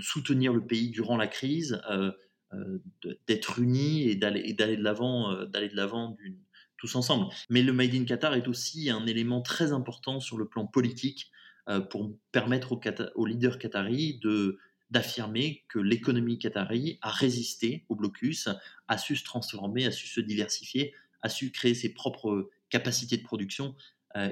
soutenir 0.00 0.54
le 0.54 0.66
pays 0.66 0.90
durant 0.90 1.18
la 1.18 1.26
crise, 1.26 1.80
euh, 1.90 2.12
euh, 2.54 2.82
d'être 3.26 3.58
unis 3.60 4.10
et 4.10 4.16
euh, 4.22 4.52
d'aller 4.52 4.74
de 4.74 5.76
l'avant 5.76 6.16
tous 6.82 6.96
ensemble. 6.96 7.32
Mais 7.48 7.62
le 7.62 7.72
Made 7.72 7.94
in 7.94 8.04
Qatar 8.04 8.34
est 8.34 8.48
aussi 8.48 8.90
un 8.90 9.06
élément 9.06 9.40
très 9.40 9.70
important 9.70 10.18
sur 10.18 10.36
le 10.36 10.48
plan 10.48 10.66
politique 10.66 11.30
pour 11.90 12.10
permettre 12.32 12.76
aux, 13.14 13.24
leaders 13.24 13.58
qataris 13.58 14.18
de 14.18 14.58
d'affirmer 14.90 15.64
que 15.68 15.78
l'économie 15.78 16.38
qatari 16.38 16.98
a 17.00 17.10
résisté 17.10 17.86
au 17.88 17.94
blocus, 17.94 18.48
a 18.88 18.98
su 18.98 19.14
se 19.14 19.24
transformer, 19.24 19.86
a 19.86 19.92
su 19.92 20.08
se 20.08 20.20
diversifier, 20.20 20.92
a 21.22 21.28
su 21.28 21.52
créer 21.52 21.74
ses 21.74 21.94
propres 21.94 22.50
capacités 22.68 23.16
de 23.16 23.22
production, 23.22 23.76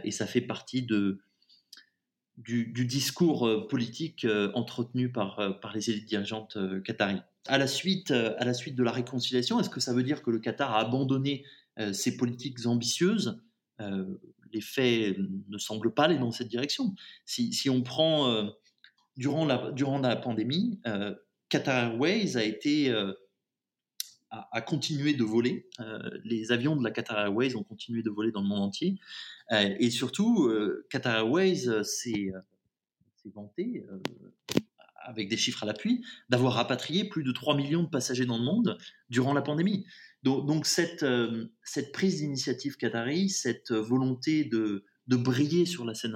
et 0.05 0.11
ça 0.11 0.27
fait 0.27 0.43
partie 0.43 0.83
du, 0.83 2.85
discours 2.85 3.47
euh, 3.47 3.69
politique 3.69 4.25
euh, 4.25 4.51
entretenu 4.55 5.11
par, 5.11 5.39
euh, 5.39 5.53
les 5.73 5.89
élites 5.89 6.07
dirigeantes 6.07 6.59
qataries. 6.85 7.23
À 7.47 7.55
à 7.55 7.59
la 7.59 7.67
suite 7.67 8.13
de 8.13 8.83
la 8.83 8.93
réconciliation, 8.93 9.61
est-ce 9.61 9.71
que 9.71 9.81
ça 9.81 9.95
veut 9.95 10.03
dire 10.03 10.23
que 10.23 10.31
le 10.31 10.41
Qatar 10.41 10.75
a 10.75 10.81
abandonné 10.81 11.45
ses 11.93 12.17
politiques 12.17 12.67
ambitieuses 12.67 13.43
Les 14.53 14.61
faits 14.61 15.17
ne 15.49 15.59
semblent 15.59 15.95
pas 15.95 16.05
aller 16.05 16.19
dans 16.19 16.33
cette 16.33 16.49
direction. 16.49 16.95
Si, 17.25 17.71
on 17.71 17.83
prend 17.83 18.51
durant, 19.17 19.45
la, 19.47 19.71
durant 19.73 19.99
la 19.99 20.17
pandémie, 20.17 20.81
Qatar 21.49 21.93
Airways 21.93 22.37
a 22.37 22.45
été 22.45 22.93
a, 24.31 24.61
continué 24.61 25.15
de 25.15 25.25
voler. 25.25 25.69
les 26.25 26.53
avions 26.53 26.77
de 26.77 26.85
la 26.85 26.91
Qatar 26.91 27.19
Airways 27.19 27.57
ont 27.57 27.65
continué 27.65 28.03
de 28.03 28.11
voler 28.11 28.31
dans 28.31 28.43
le 28.43 28.49
monde 28.49 28.63
entier. 28.63 28.99
Euh, 29.53 29.75
et 29.79 29.91
surtout, 29.91 30.47
euh, 30.47 30.87
Qatar 30.91 31.17
Airways 31.17 31.69
euh, 31.69 31.83
s'est 31.83 32.33
vanté 33.35 33.85
avec 35.03 35.29
des 35.29 35.37
chiffres 35.37 35.63
à 35.63 35.67
l'appui, 35.67 36.05
d'avoir 36.29 36.55
rapatrié 36.55 37.05
plus 37.05 37.23
de 37.23 37.33
3 37.33 37.57
millions 37.57 37.83
de 37.83 37.89
passagers 37.89 38.27
dans 38.27 38.39
le 38.39 38.45
monde 38.45 38.79
durant 39.09 39.35
la 39.35 39.43
pandémie. 39.43 39.85
Donc, 40.23 40.67
cette, 40.67 41.05
cette, 41.63 41.93
prise 41.93 42.19
d'initiative 42.19 42.77
qatari, 42.77 43.31
cette 43.31 43.73
volonté 43.73 44.45
de, 44.45 44.85
briller 45.07 45.67
sur 45.67 45.85
la 45.85 45.95
scène 45.95 46.15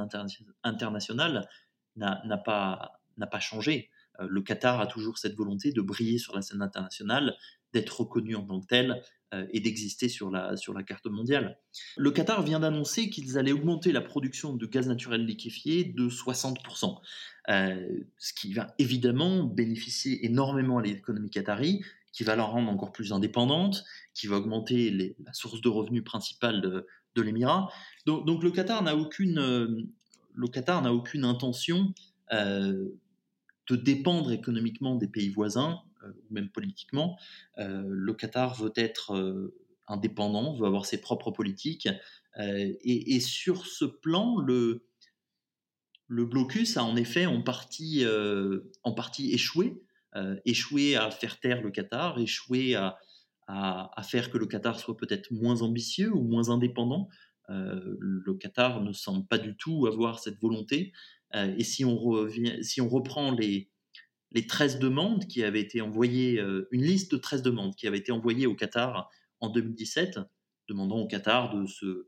internationale 0.63 1.49
n'a 1.97 2.37
pas, 2.37 3.41
changé. 3.41 3.91
Le 4.21 4.43
Qatar 4.43 4.81
a 4.81 4.87
toujours 4.87 5.19
cette 5.19 5.35
volonté 5.35 5.73
de 5.73 5.81
briller 5.81 6.19
sur 6.19 6.35
la 6.35 6.43
scène 6.43 6.63
internationale, 6.63 7.35
d'être 7.73 8.01
reconnu 8.01 8.37
en 8.37 8.45
tant 8.45 8.61
que 8.61 8.67
tel, 8.67 9.03
et 9.53 9.61
d'exister 9.61 10.09
sur 10.09 10.31
la, 10.31 10.57
sur 10.57 10.75
la 10.75 10.83
carte 10.83 11.07
mondiale. 11.07 11.59
Le 11.97 12.11
Qatar 12.11 12.43
vient 12.43 12.61
d'annoncer 12.61 13.11
qu'ils 13.11 13.39
allaient 13.39 13.53
augmenter 13.53 13.93
la 13.93 14.01
production 14.01 14.55
de 14.55 14.67
gaz 14.67 14.87
naturel 14.87 15.25
liquéfié 15.25 15.85
de 15.85 16.09
60%, 16.09 17.01
ce 17.49 18.33
qui 18.35 18.53
va 18.53 18.75
évidemment 18.79 19.45
bénéficier 19.45 20.25
énormément 20.25 20.79
à 20.79 20.83
l'économie 20.83 21.31
qatari, 21.31 21.83
qui 22.15 22.23
va 22.23 22.37
la 22.37 22.45
rendre 22.45 22.71
encore 22.71 22.93
plus 22.93 23.13
indépendante, 23.13 23.85
qui 24.15 24.29
va 24.29 24.37
augmenter 24.37 24.91
la 25.19 25.33
source 25.33 25.61
de 25.61 25.69
revenus 25.69 26.05
principale 26.05 26.61
de, 26.63 26.87
l'Émirat. 27.23 27.69
Donc, 28.07 28.43
le 28.43 28.51
Qatar 28.51 28.83
n'a 28.83 28.97
aucune, 28.97 29.89
le 30.35 30.49
Qatar 30.49 30.81
n'a 30.83 30.93
aucune 30.93 31.25
intention 31.25 31.93
euh, 32.33 32.89
de 33.69 33.77
dépendre 33.77 34.31
économiquement 34.33 34.95
des 34.95 35.09
pays 35.09 35.29
voisins, 35.29 35.81
euh, 36.03 36.13
même 36.31 36.51
politiquement. 36.51 37.19
Euh, 37.59 37.85
le 37.87 38.15
Qatar 38.15 38.55
veut 38.55 38.73
être 38.77 39.53
indépendant, 39.89 40.55
veut 40.55 40.67
avoir 40.67 40.87
ses 40.87 41.01
propres 41.01 41.31
politiques. 41.31 41.89
Et, 42.37 43.21
sur 43.21 43.67
ce 43.67 43.85
plan, 43.85 44.39
le, 44.39 44.87
le 46.09 46.25
blocus 46.27 46.77
a 46.77 46.85
en 46.85 46.97
effet 46.97 47.27
en 47.27 47.43
partie, 47.43 48.05
en 48.83 48.93
partie 48.93 49.33
échoué, 49.33 49.84
échoué 50.45 50.97
à 50.97 51.11
faire 51.11 51.41
taire 51.41 51.63
le 51.63 51.71
Qatar, 51.71 52.19
échoué 52.19 52.75
à, 52.75 52.99
à, 53.47 54.03
faire 54.03 54.31
que 54.31 54.39
le 54.39 54.47
Qatar 54.47 54.79
soit 54.79 54.97
peut-être 54.97 55.31
moins 55.33 55.63
ambitieux 55.63 56.13
ou 56.13 56.23
moins 56.23 56.51
indépendant. 56.51 57.09
le 57.49 58.35
Qatar 58.35 58.81
ne 58.83 58.93
semble 58.93 59.27
pas 59.27 59.39
du 59.39 59.57
tout 59.57 59.87
avoir 59.87 60.19
cette 60.21 60.41
volonté. 60.41 60.93
Euh, 61.35 61.55
et 61.57 61.65
si 61.65 61.85
on, 61.85 61.97
revient, 61.97 62.63
si 62.63 62.81
on 62.81 62.89
reprend 62.89 63.33
les, 63.33 63.71
les 64.33 64.47
13 64.47 64.79
demandes 64.79 65.27
qui 65.27 65.43
avaient 65.43 65.61
été 65.61 65.81
envoyées, 65.81 66.41
euh, 66.41 66.69
une 66.71 66.83
liste 66.83 67.13
de 67.13 67.17
13 67.17 67.43
demandes 67.43 67.75
qui 67.75 67.87
avaient 67.87 67.99
été 67.99 68.13
envoyées 68.13 68.47
au 68.47 68.55
Qatar 68.55 69.11
en 69.41 69.49
2017, 69.49 70.21
demandant 70.69 70.99
au 70.99 71.07
Qatar 71.07 71.55
de 71.55 71.67
se, 71.67 72.07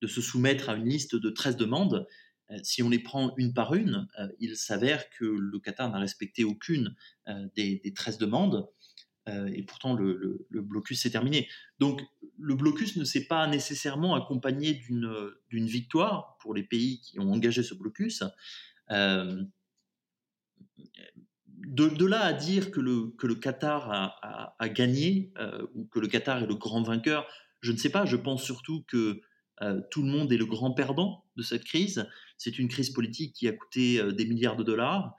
de 0.00 0.06
se 0.06 0.20
soumettre 0.20 0.68
à 0.68 0.74
une 0.76 0.88
liste 0.88 1.16
de 1.16 1.30
13 1.30 1.56
demandes, 1.56 1.94
euh, 1.94 2.04
si 2.62 2.82
on 2.82 2.88
les 2.88 2.98
prend 2.98 3.34
une 3.36 3.52
par 3.52 3.74
une, 3.74 4.08
il 4.40 4.56
s'avère 4.56 5.10
que 5.10 5.24
le 5.24 5.58
Qatar 5.58 5.90
n'a 5.90 5.98
respecté 5.98 6.44
aucune 6.44 6.94
des, 7.56 7.80
des, 7.84 7.92
13 7.92 8.18
demandes. 8.18 8.68
et 9.26 9.62
pourtant, 9.64 9.94
le, 9.94 10.46
blocus 10.50 11.02
s'est 11.02 11.10
terminé. 11.10 11.48
Donc, 11.78 12.00
le 12.38 12.54
blocus 12.54 12.96
ne 12.96 13.04
s'est 13.04 13.26
pas 13.26 13.46
nécessairement 13.46 14.14
accompagné 14.14 14.74
d'une 14.74 15.66
victoire 15.66 16.38
pour 16.40 16.54
les 16.54 16.62
pays 16.62 17.00
qui 17.00 17.20
ont 17.20 17.30
engagé 17.32 17.62
ce 17.62 17.74
blocus, 17.74 18.22
euh, 18.90 19.42
de, 21.48 22.06
là 22.06 22.22
à 22.22 22.32
dire 22.32 22.70
que 22.70 22.80
le, 22.80 23.34
Qatar 23.34 23.90
a, 24.58 24.68
gagné 24.68 25.32
euh, 25.38 25.66
ou 25.74 25.84
que 25.86 25.98
le 25.98 26.08
Qatar 26.08 26.42
est 26.42 26.46
le 26.46 26.54
grand 26.54 26.82
vainqueur, 26.82 27.26
je 27.60 27.72
ne 27.72 27.76
sais 27.76 27.90
pas. 27.90 28.04
Je 28.06 28.16
pense 28.16 28.42
surtout 28.42 28.84
que 28.88 29.20
euh, 29.62 29.80
tout 29.90 30.02
le 30.02 30.08
monde 30.08 30.32
est 30.32 30.36
le 30.36 30.46
grand 30.46 30.72
perdant 30.72 31.24
de 31.36 31.42
cette 31.42 31.64
crise. 31.64 32.08
C'est 32.38 32.58
une 32.58 32.68
crise 32.68 32.90
politique 32.90 33.34
qui 33.34 33.48
a 33.48 33.52
coûté 33.52 34.00
des 34.12 34.24
milliards 34.24 34.56
de 34.56 34.62
dollars. 34.62 35.14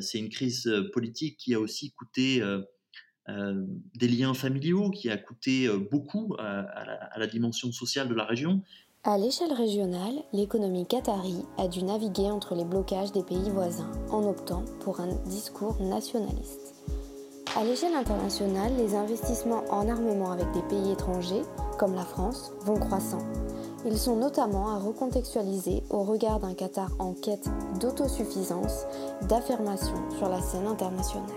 c'est 0.00 0.18
une 0.18 0.30
crise 0.30 0.70
politique 0.92 1.36
qui 1.36 1.54
a 1.54 1.60
aussi 1.60 1.92
coûté 1.92 2.42
des 3.28 4.08
liens 4.08 4.34
familiaux, 4.34 4.90
qui 4.90 5.10
a 5.10 5.16
coûté 5.16 5.68
beaucoup 5.90 6.34
à 6.38 7.18
la, 7.18 7.26
dimension 7.26 7.70
sociale 7.72 8.08
de 8.08 8.14
la 8.14 8.24
région. 8.24 8.62
À 9.04 9.18
l'échelle 9.18 9.52
régionale, 9.52 10.14
l'économie 10.32 10.86
qatari 10.86 11.44
a 11.58 11.66
dû 11.66 11.82
naviguer 11.82 12.30
entre 12.30 12.54
les 12.54 12.64
blocages 12.64 13.10
des 13.10 13.24
pays 13.24 13.50
voisins 13.50 13.90
en 14.12 14.22
optant 14.28 14.64
pour 14.78 15.00
un 15.00 15.12
discours 15.24 15.82
nationaliste. 15.82 16.72
À 17.56 17.64
l'échelle 17.64 17.94
internationale, 17.94 18.72
les 18.76 18.94
investissements 18.94 19.64
en 19.70 19.88
armement 19.88 20.30
avec 20.30 20.46
des 20.52 20.62
pays 20.68 20.92
étrangers, 20.92 21.42
comme 21.80 21.96
la 21.96 22.04
France, 22.04 22.52
vont 22.60 22.78
croissant. 22.78 23.26
Ils 23.84 23.98
sont 23.98 24.16
notamment 24.16 24.68
à 24.68 24.78
recontextualiser 24.78 25.82
au 25.90 26.04
regard 26.04 26.40
d'un 26.40 26.54
Qatar 26.54 26.90
en 26.98 27.14
quête 27.14 27.48
d'autosuffisance, 27.80 28.86
d'affirmation 29.28 30.10
sur 30.10 30.28
la 30.28 30.40
scène 30.40 30.66
internationale 30.66 31.30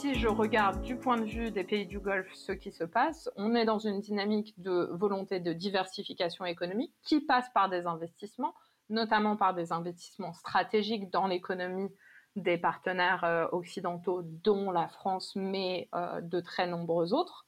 si 0.00 0.14
je 0.14 0.28
regarde 0.28 0.80
du 0.80 0.96
point 0.96 1.18
de 1.18 1.26
vue 1.26 1.50
des 1.50 1.62
pays 1.62 1.84
du 1.84 2.00
Golfe 2.00 2.32
ce 2.32 2.52
qui 2.52 2.72
se 2.72 2.84
passe, 2.84 3.28
on 3.36 3.54
est 3.54 3.66
dans 3.66 3.78
une 3.78 4.00
dynamique 4.00 4.54
de 4.58 4.88
volonté 4.92 5.40
de 5.40 5.52
diversification 5.52 6.46
économique 6.46 6.94
qui 7.02 7.20
passe 7.20 7.50
par 7.52 7.68
des 7.68 7.84
investissements, 7.84 8.54
notamment 8.88 9.36
par 9.36 9.52
des 9.52 9.72
investissements 9.72 10.32
stratégiques 10.32 11.10
dans 11.10 11.26
l'économie 11.26 11.90
des 12.34 12.56
partenaires 12.56 13.24
euh, 13.24 13.46
occidentaux, 13.52 14.22
dont 14.22 14.70
la 14.70 14.88
France, 14.88 15.32
mais 15.36 15.90
euh, 15.94 16.22
de 16.22 16.40
très 16.40 16.66
nombreux 16.66 17.12
autres. 17.12 17.46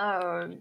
Euh, 0.00 0.54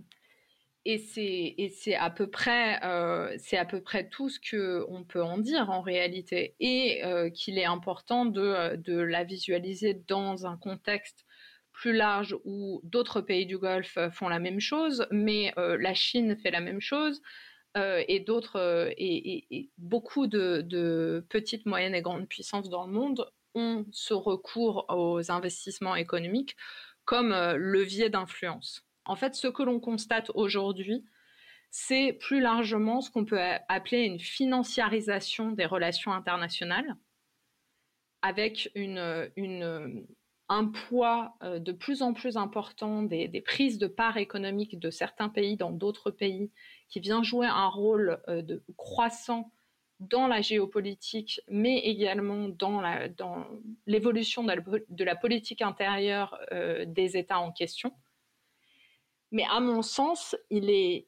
et 0.86 1.70
c'est 1.70 1.96
à 1.96 2.10
peu 2.10 2.28
près 2.28 2.84
euh, 2.84 3.36
c'est 3.38 3.58
à 3.58 3.66
peu 3.66 3.82
près 3.82 4.10
tout 4.10 4.30
ce 4.30 4.40
que 4.40 4.84
on 4.90 5.04
peut 5.04 5.22
en 5.22 5.38
dire 5.38 5.70
en 5.70 5.82
réalité 5.82 6.56
et 6.60 7.04
euh, 7.06 7.30
qu'il 7.30 7.60
est 7.60 7.66
important 7.66 8.26
de, 8.26 8.76
de 8.78 8.98
la 9.00 9.24
visualiser 9.24 9.94
dans 10.08 10.48
un 10.48 10.58
contexte 10.58 11.26
plus 11.72 11.94
large 11.94 12.36
où 12.46 12.82
d'autres 12.84 13.22
pays 13.22 13.46
du 13.46 13.58
Golfe 13.58 13.98
font 14.12 14.28
la 14.28 14.40
même 14.40 14.60
chose, 14.60 15.08
mais 15.12 15.54
euh, 15.58 15.78
la 15.80 15.94
Chine 15.94 16.36
fait 16.38 16.52
la 16.52 16.62
même 16.62 16.82
chose 16.82 17.22
et 17.78 18.20
d'autres 18.20 18.92
et, 18.98 19.70
beaucoup 19.78 20.28
de, 20.28 21.26
petites, 21.30 21.66
moyennes 21.66 21.96
et 21.96 22.02
grandes 22.02 22.28
puissances 22.28 22.70
dans 22.70 22.86
le 22.86 22.92
monde 22.92 23.32
ont 23.56 23.86
ce 23.94 24.14
recours 24.14 24.86
aux 24.90 25.32
investissements 25.32 25.96
économiques 25.96 26.58
comme 27.06 27.34
levier 27.56 28.10
d'influence. 28.10 28.84
En 29.06 29.16
fait, 29.16 29.36
ce 29.36 29.48
que 29.48 29.64
l'on 29.64 29.80
constate 29.80 30.32
aujourd'hui, 30.36 31.06
c'est 31.72 32.14
plus 32.14 32.42
largement 32.42 33.02
ce 33.02 33.10
qu'on 33.10 33.26
peut 33.26 33.40
appeler 33.70 34.04
une 34.04 34.20
financiarisation 34.20 35.52
des 35.52 35.66
relations 35.66 36.12
internationales, 36.12 36.98
avec 38.22 38.72
un 40.50 40.66
poids 40.66 41.34
euh, 41.44 41.60
de 41.60 41.72
plus 41.72 42.02
en 42.02 42.14
plus 42.14 42.36
important 42.36 43.04
des, 43.04 43.42
prises 43.42 43.78
de 43.78 43.88
part 43.88 44.18
économiques 44.18 44.78
de 44.78 44.90
certains 44.90 45.30
pays 45.30 45.56
dans 45.56 45.72
d'autres 45.72 46.12
pays, 46.12 46.52
qui 46.90 47.00
vient 47.00 47.24
jouer 47.24 47.48
un 47.48 47.70
rôle 47.70 48.22
euh, 48.28 48.42
de 48.42 48.62
croissant 48.76 49.52
dans 50.02 50.28
la 50.28 50.42
géopolitique, 50.42 51.40
mais 51.48 51.78
également 51.78 52.50
dans 52.50 52.82
l'évolution 53.86 54.44
de, 54.44 55.04
la 55.04 55.16
politique 55.16 55.62
intérieure 55.62 56.38
euh, 56.52 56.86
des 56.86 57.18
États 57.18 57.40
en 57.40 57.52
question. 57.52 57.94
Mais 59.32 59.46
à 59.50 59.60
mon 59.60 59.82
sens, 59.82 60.36
il 60.50 60.70
est 60.70 61.08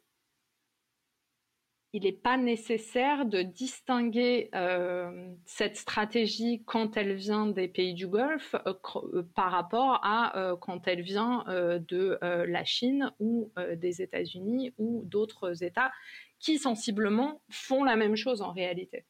il 1.96 2.04
n'est 2.04 2.12
pas 2.12 2.38
nécessaire 2.38 3.26
de 3.26 3.44
distinguer 3.44 4.50
euh, 4.56 5.32
cette 5.46 5.78
stratégie 5.78 6.64
quand 6.66 6.98
elle 6.98 7.14
vient 7.14 7.46
des 7.46 7.68
pays 7.68 7.94
du 7.94 8.08
Golfe 8.08 8.56
euh, 8.66 8.74
euh, 9.14 9.24
par 9.36 9.52
rapport 9.52 10.00
à 10.04 10.56
quand 10.60 10.88
elle 10.88 11.02
vient 11.02 11.46
de 11.48 12.18
la 12.22 12.64
Chine 12.66 13.12
ou 13.20 13.52
des 13.78 14.02
États-Unis 14.02 14.74
ou 14.78 15.04
d'autres 15.06 15.64
États 15.64 15.92
qui 16.40 16.58
sensiblement 16.58 17.42
font 17.50 17.84
la 17.84 17.96
même 17.96 18.16
chose 18.16 18.42
en 18.42 18.52
réalité. 18.52 19.06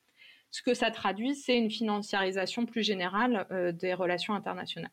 Ce 0.52 0.62
que 0.62 0.74
ça 0.74 0.92
traduit, 0.92 1.36
c'est 1.36 1.58
une 1.58 1.72
financiarisation 1.72 2.66
plus 2.66 2.84
générale 2.84 3.48
des 3.80 3.94
relations 3.94 4.34
internationales 4.34 4.92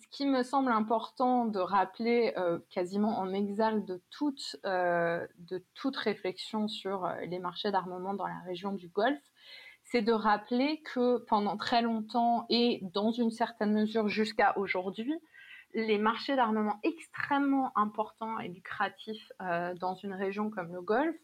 ce 0.00 0.08
qui 0.08 0.26
me 0.26 0.42
semble 0.42 0.72
important 0.72 1.44
de 1.44 1.58
rappeler 1.58 2.32
euh, 2.36 2.58
quasiment 2.70 3.18
en 3.18 3.32
exergue 3.32 3.84
de 3.84 4.02
toute, 4.10 4.56
euh, 4.64 5.26
toute 5.74 5.96
réflexion 5.96 6.68
sur 6.68 7.04
euh, 7.04 7.20
les 7.26 7.38
marchés 7.38 7.70
d'armement 7.70 8.14
dans 8.14 8.26
la 8.26 8.40
région 8.40 8.72
du 8.72 8.88
Golfe, 8.88 9.22
c'est 9.84 10.02
de 10.02 10.12
rappeler 10.12 10.82
que 10.82 11.18
pendant 11.28 11.56
très 11.56 11.82
longtemps 11.82 12.46
et 12.48 12.80
dans 12.92 13.12
une 13.12 13.30
certaine 13.30 13.72
mesure 13.72 14.08
jusqu'à 14.08 14.56
aujourd'hui, 14.58 15.14
les 15.74 15.98
marchés 15.98 16.36
d'armement 16.36 16.80
extrêmement 16.82 17.76
importants 17.76 18.38
et 18.38 18.48
lucratifs 18.48 19.32
dans 19.80 19.94
une 19.96 20.14
région 20.14 20.48
comme 20.48 20.72
le 20.72 20.80
Golfe 20.80 21.16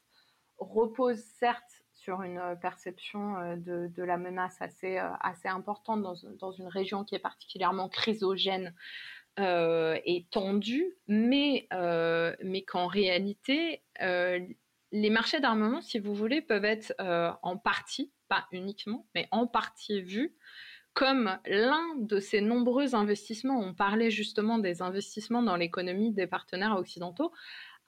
reposent 0.58 1.24
certes 1.38 1.79
sur 2.00 2.22
une 2.22 2.38
euh, 2.38 2.54
perception 2.56 3.36
euh, 3.36 3.56
de, 3.56 4.02
la 4.02 4.16
menace 4.16 4.56
assez, 4.60 4.98
euh, 4.98 5.08
assez 5.20 5.48
importante 5.48 6.02
dans, 6.02 6.52
une 6.52 6.68
région 6.68 7.04
qui 7.04 7.14
est 7.14 7.20
particulièrement 7.20 7.88
chrysogène 7.88 8.74
et 9.38 10.26
tendue, 10.30 10.98
mais, 11.08 11.66
mais 12.42 12.62
qu'en 12.62 12.88
réalité, 12.88 13.82
les 13.98 15.10
marchés 15.10 15.40
d'armement, 15.40 15.80
si 15.80 15.98
vous 15.98 16.14
voulez, 16.14 16.42
peuvent 16.42 16.66
être 16.66 16.92
en 17.42 17.56
partie, 17.56 18.12
pas 18.28 18.44
uniquement, 18.52 19.06
mais 19.14 19.28
en 19.30 19.46
partie 19.46 20.02
vus 20.02 20.36
comme 20.92 21.38
l'un 21.46 21.94
de 21.96 22.18
ces 22.18 22.42
nombreux 22.42 22.94
investissements. 22.94 23.58
On 23.58 23.72
parlait 23.72 24.10
justement 24.10 24.58
des 24.58 24.82
investissements 24.82 25.42
dans 25.42 25.56
l'économie 25.56 26.12
des 26.12 26.26
partenaires 26.26 26.76
occidentaux 26.76 27.32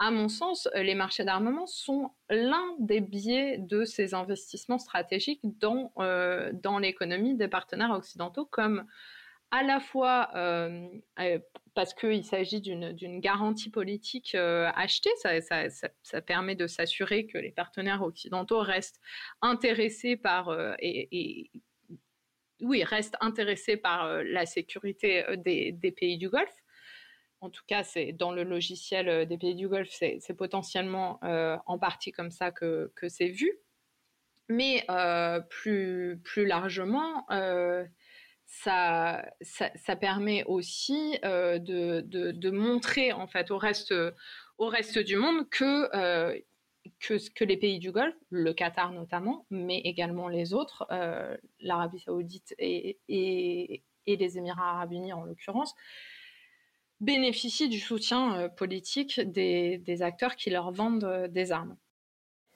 à 0.02 0.10
mon 0.10 0.28
sens, 0.28 0.68
euh, 0.74 0.82
les 0.82 0.96
marchés 0.96 1.24
d'armement 1.24 1.66
sont 1.66 2.10
l'un 2.28 2.74
des 2.80 3.00
biais 3.00 3.58
de 3.58 3.84
ces 3.84 4.14
investissements 4.14 4.78
stratégiques 4.78 5.42
dans, 5.44 5.92
euh, 5.98 6.50
l'économie 6.80 7.36
des 7.36 7.46
partenaires 7.46 7.92
occidentaux, 7.92 8.44
comme 8.44 8.84
à 9.52 9.62
la 9.62 9.78
fois 9.78 10.30
parce 11.74 11.94
qu'il 11.94 12.24
s'agit 12.24 12.60
d'une 12.60 13.20
garantie 13.20 13.70
politique 13.70 14.34
achetée, 14.34 15.10
ça, 15.16 16.20
permet 16.22 16.54
de 16.54 16.66
s'assurer 16.66 17.26
que 17.26 17.38
les 17.38 17.52
partenaires 17.52 18.02
occidentaux 18.02 18.60
restent 18.60 19.00
intéressés 19.42 20.16
par 20.16 20.56
la 24.24 24.46
sécurité 24.46 25.24
des, 25.36 25.94
pays 25.94 26.16
du 26.16 26.30
Golfe. 26.30 26.61
En 27.42 27.50
tout 27.50 27.64
cas, 27.66 27.84
c'est 27.84 28.12
dans 28.12 28.32
le 28.32 28.44
logiciel 28.44 29.26
des 29.26 29.36
pays 29.36 29.54
du 29.54 29.68
Golfe, 29.68 29.90
c'est 29.90 30.36
potentiellement 30.36 31.18
en 31.22 31.78
partie 31.78 32.12
comme 32.12 32.30
ça 32.30 32.50
que, 32.50 32.90
c'est 33.08 33.28
vu. 33.28 33.52
Mais 34.48 34.86
plus, 35.50 36.20
plus 36.24 36.46
largement, 36.46 37.26
ça, 38.52 39.24
ça, 39.40 39.96
permet 39.96 40.44
aussi 40.44 41.18
euh, 41.24 41.58
de, 41.58 42.02
de, 42.02 42.50
montrer 42.50 43.12
en 43.12 43.26
fait 43.26 43.50
au 43.50 43.56
reste, 43.56 43.94
au 44.58 44.68
reste 44.68 44.98
du 44.98 45.16
monde 45.16 45.48
que, 45.48 45.88
euh, 45.96 46.38
que, 47.00 47.14
que, 47.32 47.44
les 47.44 47.56
pays 47.56 47.78
du 47.78 47.92
Golfe, 47.92 48.14
le 48.30 48.52
Qatar 48.52 48.92
notamment, 48.92 49.46
mais 49.50 49.78
également 49.78 50.28
les 50.28 50.52
autres, 50.52 50.86
euh, 50.92 51.36
l'Arabie 51.60 52.00
saoudite 52.00 52.54
et, 52.58 52.98
et, 53.08 53.82
et, 54.06 54.16
les 54.16 54.38
Émirats 54.38 54.72
arabes 54.72 54.92
unis 54.92 55.14
en 55.14 55.24
l'occurrence, 55.24 55.74
bénéficient 57.02 57.68
du 57.68 57.78
soutien 57.78 58.48
politique 58.56 59.20
des, 59.20 59.82
acteurs 60.00 60.36
qui 60.36 60.48
leur 60.48 60.72
vendent 60.72 61.28
des 61.30 61.52
armes. 61.52 61.76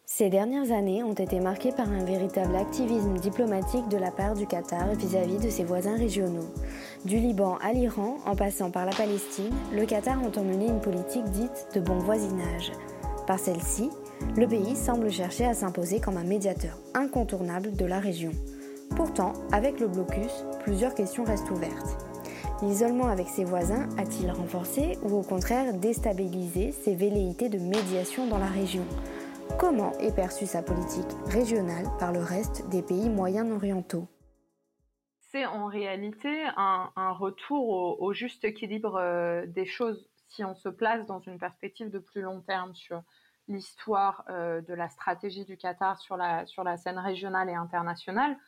Ces 0.08 0.30
dernières 0.30 0.70
années 0.70 1.02
ont 1.02 1.14
été 1.14 1.40
marquées 1.40 1.72
par 1.72 1.90
un 1.90 2.04
véritable 2.04 2.54
activisme 2.54 3.18
diplomatique 3.18 3.88
de 3.88 3.96
la 3.96 4.12
part 4.12 4.34
du 4.34 4.46
Qatar 4.46 4.94
vis-à-vis 4.94 5.38
de 5.38 5.50
ses 5.50 5.64
voisins 5.64 5.96
régionaux. 5.96 6.48
Du 7.04 7.16
Liban 7.16 7.56
à 7.56 7.72
l'Iran, 7.72 8.18
en 8.24 8.36
passant 8.36 8.70
par 8.70 8.86
la 8.86 8.92
Palestine, 8.92 9.52
le 9.72 9.84
Qatar 9.84 10.22
entend 10.22 10.44
mener 10.44 10.68
une 10.68 10.80
politique 10.80 11.24
dite 11.30 11.66
de 11.74 11.80
bon 11.80 11.98
voisinage. 11.98 12.70
Par 13.26 13.40
celle-ci, 13.40 13.90
le 14.36 14.46
pays 14.46 14.76
semble 14.76 15.10
chercher 15.10 15.44
à 15.44 15.54
s'imposer 15.54 15.98
comme 15.98 16.18
un 16.18 16.24
médiateur 16.24 16.78
incontournable 16.94 17.74
de 17.74 17.84
la 17.84 17.98
région. 17.98 18.30
Pourtant, 18.94 19.32
avec 19.50 19.80
le 19.80 19.88
blocus, 19.88 20.44
plusieurs 20.62 20.94
questions 20.94 21.24
restent 21.24 21.50
ouvertes. 21.50 22.15
L'isolement 22.62 23.08
avec 23.08 23.28
ses 23.28 23.44
voisins 23.44 23.86
a-t-il 23.98 24.30
renforcé 24.30 24.96
ou 25.02 25.14
au 25.14 25.22
contraire 25.22 25.74
déstabilisé 25.74 26.72
ses 26.72 26.94
velléités 26.94 27.50
de 27.50 27.58
médiation 27.58 28.26
dans 28.26 28.38
la 28.38 28.46
région? 28.46 28.82
Comment 29.58 29.92
est 29.98 30.14
perçue 30.14 30.46
sa 30.46 30.62
politique 30.62 31.04
régionale 31.26 31.84
par 31.98 32.12
le 32.12 32.20
reste 32.20 32.66
des 32.70 32.82
pays 32.82 33.10
moyen-orientaux? 33.10 34.08
C'est 35.20 35.44
en 35.44 35.66
réalité 35.66 36.46
un, 36.56 37.12
retour 37.12 38.00
au, 38.00 38.14
juste 38.14 38.42
équilibre 38.42 38.96
euh, 38.96 39.44
des 39.46 39.66
choses 39.66 40.08
si 40.28 40.42
on 40.42 40.54
se 40.54 40.70
place 40.70 41.06
dans 41.06 41.20
une 41.20 41.38
perspective 41.38 41.90
de 41.90 41.98
plus 41.98 42.22
long 42.22 42.40
terme 42.40 42.74
sur 42.74 43.02
l'histoire 43.48 44.24
euh, 44.30 44.62
de 44.62 44.72
la 44.72 44.88
stratégie 44.88 45.44
du 45.44 45.58
Qatar 45.58 45.98
sur 45.98 46.16
la, 46.16 46.46
sur 46.46 46.64
la 46.64 46.78
scène 46.78 46.98
régionale 46.98 47.50
et 47.50 47.54
internationale. 47.54 48.38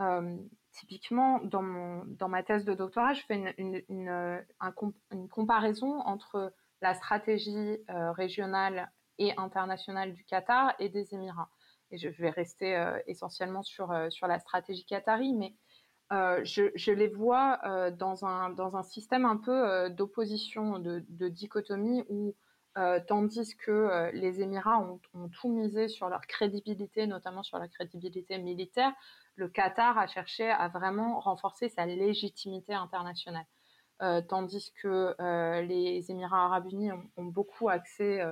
Euh, 0.00 0.38
typiquement, 0.72 1.40
dans, 1.44 2.04
dans 2.06 2.28
ma 2.28 2.42
thèse 2.42 2.64
de 2.64 2.74
doctorat, 2.74 3.12
je 3.12 3.22
fais 3.22 3.54
une, 3.58 3.82
une 3.88 5.28
comparaison 5.28 6.00
entre 6.00 6.52
la 6.80 6.94
stratégie 6.94 7.78
régionale 7.88 8.90
et 9.18 9.32
internationale 9.36 10.12
du 10.12 10.24
Qatar 10.24 10.74
et 10.78 10.88
des 10.88 11.14
Émirats. 11.14 11.50
Et 11.90 11.98
je 11.98 12.08
vais 12.08 12.30
rester 12.30 12.74
euh, 12.74 12.98
essentiellement 13.06 13.62
sur, 13.62 13.92
euh, 13.92 14.08
sur 14.08 14.26
la 14.26 14.38
stratégie 14.38 14.86
qatari, 14.86 15.34
mais 15.34 15.54
euh, 16.12 16.40
je, 16.42 16.70
je, 16.74 16.90
les 16.90 17.08
vois 17.08 17.60
dans, 17.92 18.24
un, 18.24 18.50
dans 18.50 18.76
un 18.76 18.82
système 18.82 19.24
un 19.24 19.36
peu 19.36 19.90
d'opposition, 19.90 20.78
de, 20.78 21.04
de, 21.08 21.28
dichotomie, 21.28 22.04
où 22.08 22.34
tandis 23.06 23.56
que 23.56 24.10
les 24.14 24.40
Émirats 24.40 24.78
ont, 24.80 25.00
tout 25.28 25.48
misé 25.48 25.88
sur 25.88 26.08
leur 26.08 26.22
crédibilité, 26.22 27.06
notamment 27.06 27.42
sur 27.42 27.58
la 27.58 27.68
crédibilité 27.68 28.38
militaire, 28.38 28.92
le 29.36 29.48
Qatar 29.48 29.98
a 29.98 30.06
cherché 30.06 30.48
à 30.50 30.68
vraiment 30.68 31.20
renforcer 31.20 31.68
sa 31.68 31.84
légitimité 31.84 32.72
internationale. 32.74 33.46
tandis 34.28 34.72
que 34.82 35.14
les 35.60 36.10
Émirats 36.10 36.46
arabes 36.46 36.72
unis 36.72 36.92
ont, 36.92 37.24
beaucoup 37.24 37.68
axé 37.68 38.22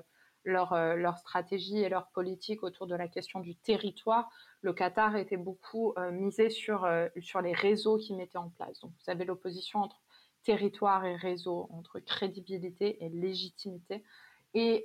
leur, 0.45 0.73
euh, 0.73 0.95
leur, 0.97 1.19
stratégie 1.19 1.79
et 1.79 1.89
leur 1.89 2.09
politique 2.09 2.63
autour 2.63 2.87
de 2.87 2.95
la 2.95 3.09
question 3.09 3.41
du 3.41 3.57
territoire, 3.57 4.31
le 4.63 4.73
Qatar 4.73 5.17
était 5.17 5.37
beaucoup 5.37 5.93
euh, 5.99 6.11
misé 6.11 6.51
sur, 6.51 6.85
euh, 6.85 7.09
sur 7.21 7.41
les 7.41 7.53
réseaux 7.53 7.99
qu'ils 7.99 8.17
mettaient 8.17 8.39
en 8.39 8.51
place. 8.51 8.81
Donc, 8.81 8.93
vous 8.93 9.11
avez 9.11 9.25
l'opposition 9.25 9.81
entre 9.81 10.01
territoire 10.43 11.05
et 11.05 11.17
réseau, 11.17 11.69
entre 11.71 12.01
crédibilité 12.01 13.05
et 13.05 13.09
légitimité. 13.11 14.03
Et, 14.55 14.85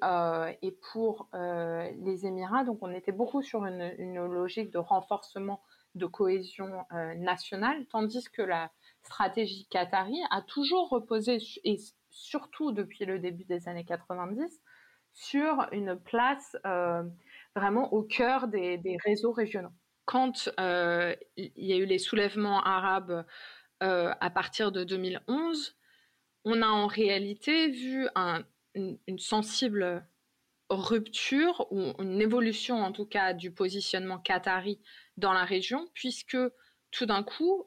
et 0.62 0.78
pour 0.93 1.28
les 1.34 2.25
Émirats, 2.25 2.63
donc 2.63 2.80
on 2.82 2.91
était 2.91 3.12
beaucoup 3.12 3.41
sur 3.41 3.65
une, 3.65 4.25
logique 4.25 4.71
de 4.71 4.78
renforcement 4.78 5.62
de 5.95 6.06
cohésion 6.06 6.86
nationale, 7.17 7.86
tandis 7.88 8.30
que 8.30 8.41
la 8.41 8.71
stratégie 9.01 9.67
qatari 9.69 10.19
a 10.30 10.41
toujours 10.41 10.89
reposé, 10.89 11.38
et 11.63 11.78
surtout 12.10 12.71
depuis 12.71 13.06
le 13.06 13.19
début 13.19 13.45
des 13.45 13.67
années 13.67 13.86
90, 13.86 14.62
sur 15.13 15.67
une 15.71 15.97
place 15.97 16.58
euh, 16.65 17.04
vraiment 17.56 17.91
au 17.93 18.04
cœur 18.04 18.47
des, 18.47 18.97
réseaux 19.04 19.32
régionaux. 19.32 19.71
Quand 20.06 20.49
euh, 20.60 21.15
il 21.38 21.51
y 21.56 21.73
a 21.73 21.78
eu 21.78 21.86
les 21.86 21.97
soulèvements 21.97 22.62
arabes 22.62 23.25
euh, 23.82 24.13
à 24.19 24.30
partir 24.30 24.71
de 24.71 24.84
2011, 24.84 25.75
on 26.43 26.62
a 26.62 26.67
en 26.67 26.86
réalité 26.86 27.69
vu 27.69 28.08
une, 28.75 29.19
sensible 29.19 30.05
rupture 30.69 31.67
ou 31.71 31.93
une 31.99 32.21
évolution 32.21 32.77
en 32.83 32.91
tout 32.91 33.05
cas 33.05 33.33
du 33.33 33.51
positionnement 33.51 34.17
qatari 34.19 34.79
dans 35.17 35.33
la 35.33 35.43
région, 35.43 35.88
puisque 35.93 36.38
tout 36.91 37.05
d'un 37.05 37.23
coup, 37.23 37.65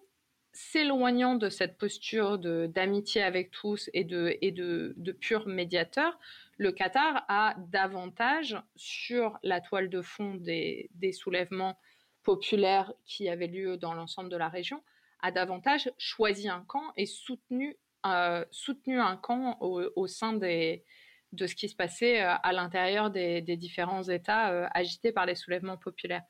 s'éloignant 0.53 1.35
de 1.35 1.51
cette 1.51 1.79
posture 1.79 2.39
d'amitié 2.39 3.23
avec 3.23 3.51
tous 3.51 3.91
et 3.93 4.05
de, 4.05 4.37
et 4.41 4.51
de, 4.51 4.95
de 4.97 5.13
pur 5.13 5.47
médiateur, 5.47 6.19
le 6.59 6.73
Qatar 6.73 7.25
a 7.29 7.55
davantage, 7.69 8.57
sur 8.75 9.39
la 9.45 9.61
toile 9.61 9.89
de 9.89 10.03
fond 10.03 10.35
des, 10.35 10.91
soulèvements 11.13 11.79
populaires 12.25 12.93
qui 13.07 13.29
avaient 13.29 13.47
lieu 13.47 13.77
dans 13.77 13.95
l'ensemble 13.95 14.29
de 14.29 14.37
la 14.37 14.49
région, 14.49 14.83
a 15.21 15.31
davantage 15.31 15.91
choisi 15.99 16.49
un 16.49 16.65
camp 16.65 16.93
et 16.97 17.07
soutenu, 17.07 17.77
euh, 18.07 18.45
soutenu 18.51 19.01
un 19.01 19.17
camp 19.17 19.57
au, 19.61 20.07
sein 20.09 20.33
des, 20.33 20.85
de 21.33 21.47
ce 21.47 21.55
qui 21.55 21.69
se 21.69 21.77
passait 21.77 22.23
euh, 22.23 22.35
à 22.43 22.53
l'intérieur 22.53 23.11
des, 23.11 23.43
différents 23.57 24.03
États 24.03 24.51
euh, 24.51 24.67
agités 24.73 25.13
par 25.13 25.27
les 25.27 25.35
soulèvements 25.35 25.77
populaires. 25.77 26.23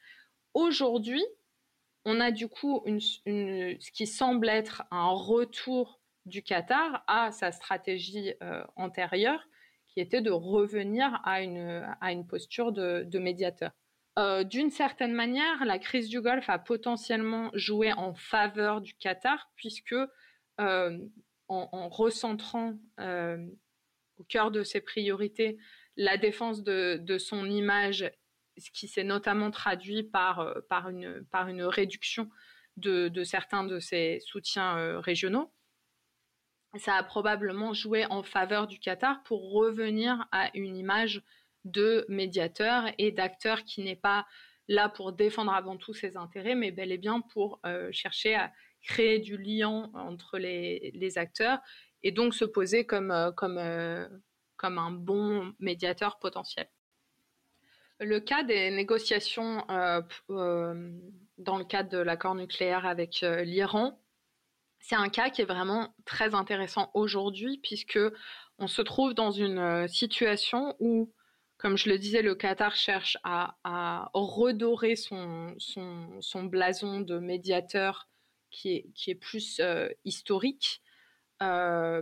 Aujourd'hui, 0.54 1.24
on 2.04 2.20
a 2.20 2.30
du 2.30 2.48
coup 2.48 2.82
ce 2.86 3.90
qui 3.90 4.06
semble 4.06 4.48
être 4.48 4.84
un 4.90 5.10
retour 5.10 6.00
du 6.26 6.42
Qatar 6.42 7.04
à 7.06 7.32
sa 7.32 7.52
stratégie 7.52 8.32
antérieure, 8.76 9.46
qui 9.88 10.00
était 10.00 10.20
de 10.20 10.30
revenir 10.30 11.20
à 11.24 11.42
une, 11.42 11.86
à 12.00 12.12
une 12.12 12.26
posture 12.26 12.72
de, 12.72 13.18
médiateur. 13.18 13.72
Euh, 14.18 14.42
d'une 14.42 14.70
certaine 14.70 15.12
manière, 15.12 15.64
la 15.64 15.78
crise 15.78 16.08
du 16.08 16.20
Golfe 16.20 16.48
a 16.48 16.58
potentiellement 16.58 17.50
joué 17.54 17.92
en 17.92 18.14
faveur 18.14 18.80
du 18.80 18.94
Qatar, 18.94 19.50
puisque 19.54 19.94
euh, 20.60 20.98
en, 21.48 21.88
recentrant 21.88 22.74
euh, 23.00 23.46
au 24.18 24.24
cœur 24.24 24.50
de 24.50 24.62
ses 24.62 24.80
priorités 24.80 25.58
la 25.96 26.16
défense 26.16 26.62
de, 26.62 27.18
son 27.18 27.46
image, 27.50 28.08
ce 28.56 28.70
qui 28.70 28.86
s'est 28.86 29.02
notamment 29.02 29.50
traduit 29.50 30.04
par, 30.04 30.54
par, 30.68 30.90
une, 30.90 31.24
par 31.32 31.48
une 31.48 31.64
réduction 31.64 32.30
de, 32.76 33.24
certains 33.24 33.64
de 33.64 33.80
ses 33.80 34.20
soutiens 34.20 35.00
régionaux, 35.00 35.52
ça 36.76 36.94
a 36.94 37.02
probablement 37.02 37.72
joué 37.72 38.06
en 38.06 38.22
faveur 38.22 38.66
du 38.66 38.78
Qatar 38.78 39.22
pour 39.24 39.52
revenir 39.52 40.26
à 40.32 40.50
une 40.54 40.76
image 40.76 41.22
de 41.64 42.04
médiateur 42.08 42.84
et 42.98 43.10
d'acteur 43.10 43.64
qui 43.64 43.82
n'est 43.82 43.96
pas 43.96 44.26
là 44.68 44.88
pour 44.88 45.12
défendre 45.12 45.52
avant 45.52 45.76
tout 45.76 45.94
ses 45.94 46.16
intérêts, 46.16 46.54
mais 46.54 46.70
bel 46.70 46.92
et 46.92 46.98
bien 46.98 47.20
pour 47.20 47.58
euh, 47.64 47.88
chercher 47.90 48.34
à 48.34 48.52
créer 48.82 49.18
du 49.18 49.36
lien 49.36 49.90
entre 49.94 50.38
les, 50.38 51.18
acteurs 51.18 51.58
et 52.02 52.12
donc 52.12 52.34
se 52.34 52.44
poser 52.44 52.84
comme, 52.84 53.10
euh, 53.10 53.32
comme, 53.32 53.58
euh, 53.58 54.08
comme 54.56 54.78
un 54.78 54.90
bon 54.90 55.52
médiateur 55.58 56.18
potentiel. 56.18 56.68
Le 58.00 58.20
cas 58.20 58.44
des 58.44 58.70
négociations 58.70 59.64
dans 60.28 61.58
le 61.58 61.64
cadre 61.64 61.90
de 61.90 61.98
l'accord 61.98 62.36
nucléaire 62.36 62.86
avec 62.86 63.22
l'Iran, 63.22 64.00
c'est 64.78 64.94
un 64.94 65.08
cas 65.08 65.30
qui 65.30 65.42
est 65.42 65.46
vraiment 65.46 65.94
très 66.04 66.34
intéressant 66.34 66.90
aujourd'hui 66.94 67.58
puisque 67.58 67.98
on 68.58 68.66
se 68.66 68.82
trouve 68.82 69.14
dans 69.14 69.30
une 69.30 69.58
euh, 69.58 69.88
situation 69.88 70.74
où, 70.80 71.12
comme 71.56 71.76
je 71.76 71.88
le 71.88 71.98
disais, 71.98 72.22
le 72.22 72.34
Qatar 72.34 72.74
cherche 72.74 73.16
à, 73.24 74.10
redorer 74.14 74.96
son, 74.96 75.54
son, 75.58 76.44
blason 76.44 77.00
de 77.00 77.18
médiateur 77.18 78.08
qui 78.50 78.70
est, 78.74 78.86
qui 78.94 79.10
est 79.10 79.14
plus 79.14 79.60
historique, 80.04 80.80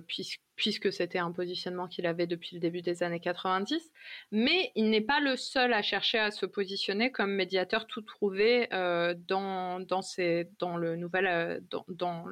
puisque 0.07 0.41
puisque 0.57 0.93
c'était 0.93 1.19
un 1.19 1.31
positionnement 1.33 1.87
qu'il 1.87 2.07
avait 2.07 2.27
depuis 2.27 2.57
le 2.57 2.61
début 2.61 2.83
des 2.83 3.03
années 3.03 3.21
90. 3.21 3.93
Mais 4.33 4.73
il 4.75 4.91
n'est 4.91 5.03
pas 5.03 5.21
le 5.21 5.37
seul 5.37 5.73
à 5.73 5.83
chercher 5.83 6.19
à 6.19 6.31
se 6.31 6.47
positionner 6.47 7.13
comme 7.13 7.33
médiateur 7.33 7.87
tout 7.87 8.01
trouvé 8.01 8.73
euh, 8.73 9.15
dans, 9.17 9.81
dans, 9.81 10.77
le 10.77 10.97
nouvel, 10.97 11.27
euh, 11.27 11.61
dans, 11.89 12.25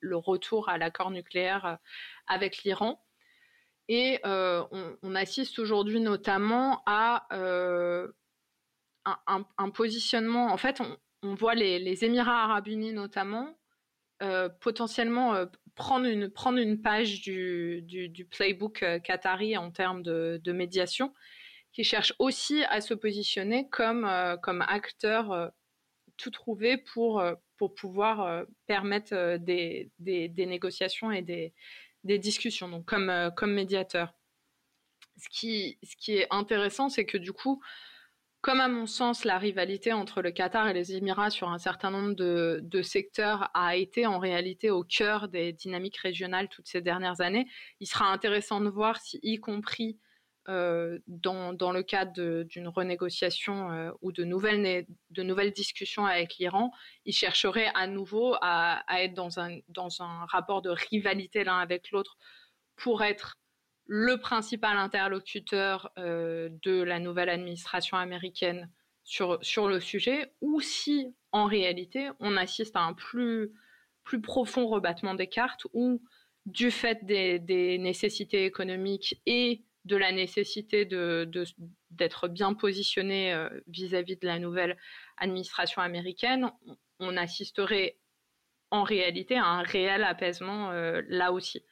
le 0.00 0.16
retour 0.16 0.68
à 0.68 0.78
l'accord 0.78 1.10
nucléaire 1.10 1.64
euh, 1.64 1.76
avec 2.26 2.64
l'Iran. 2.64 3.02
Et 3.88 4.20
on, 4.24 5.14
assiste 5.16 5.58
aujourd'hui 5.58 5.98
notamment 5.98 6.84
à 6.86 7.26
un, 9.04 9.70
positionnement. 9.70 10.52
En 10.52 10.56
fait, 10.56 10.80
on, 11.24 11.34
voit 11.34 11.56
les, 11.56 12.04
Émirats 12.04 12.44
arabes 12.44 12.68
unis 12.68 12.92
notamment 12.92 13.58
potentiellement 14.60 15.46
prendre 15.80 16.06
une, 16.06 16.28
prendre 16.28 16.58
une 16.58 16.80
page 16.82 17.22
du, 17.22 18.28
playbook 18.30 18.82
euh, 18.82 18.98
qatari 18.98 19.56
en 19.56 19.70
termes 19.70 20.02
de, 20.02 20.52
médiation, 20.52 21.14
qui 21.72 21.84
cherche 21.84 22.12
aussi 22.18 22.62
à 22.64 22.82
se 22.82 22.92
positionner 22.94 23.68
comme, 23.70 24.04
euh, 24.04 24.36
acteur 24.68 25.32
euh, 25.32 25.48
tout 26.18 26.30
trouvé 26.30 26.76
pour, 26.76 27.22
pouvoir 27.76 28.44
permettre 28.66 29.38
des, 29.38 29.90
négociations 30.36 31.10
et 31.12 31.22
des, 31.22 32.18
discussions, 32.18 32.68
donc 32.68 32.84
comme, 32.84 33.52
médiateur. 33.52 34.12
Ce 35.16 35.28
qui 35.30 35.78
est 36.08 36.26
intéressant, 36.30 36.90
c'est 36.90 37.06
que 37.06 37.16
du 37.16 37.32
coup, 37.32 37.62
comme 38.40 38.60
à 38.60 38.68
mon 38.68 38.86
sens, 38.86 39.24
la 39.24 39.38
rivalité 39.38 39.92
entre 39.92 40.22
le 40.22 40.30
Qatar 40.30 40.68
et 40.68 40.72
les 40.72 40.96
Émirats 40.96 41.30
sur 41.30 41.50
un 41.50 41.58
certain 41.58 41.90
nombre 41.90 42.14
de, 42.14 42.82
secteurs 42.82 43.50
a 43.52 43.76
été 43.76 44.06
en 44.06 44.18
réalité 44.18 44.70
au 44.70 44.82
cœur 44.82 45.28
des 45.28 45.52
dynamiques 45.52 45.98
régionales 45.98 46.48
toutes 46.48 46.66
ces 46.66 46.80
dernières 46.80 47.20
années, 47.20 47.46
il 47.80 47.86
sera 47.86 48.06
intéressant 48.06 48.60
de 48.60 48.70
voir 48.70 48.98
si, 49.00 49.20
y 49.22 49.38
compris 49.38 49.98
euh, 50.48 50.98
dans, 51.06 51.52
le 51.52 51.82
cadre 51.82 52.44
d'une 52.44 52.68
renégociation 52.68 53.70
euh, 53.72 53.90
ou 54.00 54.10
de 54.10 54.24
nouvelles, 54.24 55.52
discussions 55.52 56.06
avec 56.06 56.36
l'Iran, 56.38 56.72
ils 57.04 57.12
chercheraient 57.12 57.70
à 57.74 57.86
nouveau 57.86 58.36
à, 58.40 58.82
être 59.02 59.12
dans 59.12 59.38
un 59.38 60.24
rapport 60.26 60.62
de 60.62 60.70
rivalité 60.70 61.44
l'un 61.44 61.58
avec 61.58 61.90
l'autre 61.90 62.16
pour 62.76 63.02
être 63.02 63.36
le 63.92 64.18
principal 64.18 64.76
interlocuteur 64.76 65.90
euh, 65.98 66.48
de 66.62 66.80
la 66.80 67.00
nouvelle 67.00 67.28
administration 67.28 67.96
américaine 67.96 68.70
sur, 69.02 69.40
le 69.66 69.80
sujet, 69.80 70.32
ou 70.40 70.60
si 70.60 71.12
en 71.32 71.46
réalité 71.46 72.08
on 72.20 72.36
assiste 72.36 72.76
à 72.76 72.82
un 72.82 72.92
plus, 72.92 73.50
plus 74.04 74.20
profond 74.20 74.68
rebattement 74.68 75.14
des 75.14 75.26
cartes, 75.26 75.66
où 75.72 76.00
du 76.46 76.70
fait 76.70 77.04
des, 77.04 77.78
nécessités 77.78 78.44
économiques 78.44 79.20
et 79.26 79.64
de 79.86 79.96
la 79.96 80.12
nécessité 80.12 80.84
d'être 80.84 82.28
de, 82.28 82.32
bien 82.32 82.54
positionné 82.54 83.34
euh, 83.34 83.48
vis-à-vis 83.66 84.18
de 84.18 84.26
la 84.28 84.38
nouvelle 84.38 84.78
administration 85.16 85.82
américaine, 85.82 86.48
on, 87.00 87.16
assisterait 87.16 87.98
en 88.70 88.84
réalité 88.84 89.36
à 89.36 89.46
un 89.46 89.62
réel 89.62 90.04
apaisement 90.04 90.70
euh, 90.70 91.02
là 91.08 91.32
aussi 91.32 91.64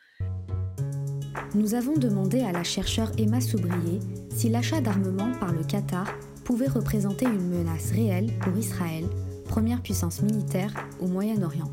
nous 1.54 1.74
avons 1.74 1.94
demandé 1.94 2.42
à 2.42 2.52
la 2.52 2.62
chercheure 2.62 3.10
Emma 3.18 3.40
Soubrier 3.40 4.00
si 4.30 4.48
l'achat 4.48 4.80
d'armement 4.80 5.32
par 5.38 5.52
le 5.52 5.64
Qatar 5.64 6.06
pouvait 6.44 6.68
représenter 6.68 7.24
une 7.24 7.48
menace 7.48 7.92
réelle 7.92 8.30
pour 8.40 8.56
Israël, 8.56 9.04
première 9.48 9.82
puissance 9.82 10.22
militaire 10.22 10.72
au 11.00 11.06
Moyen-Orient. 11.06 11.70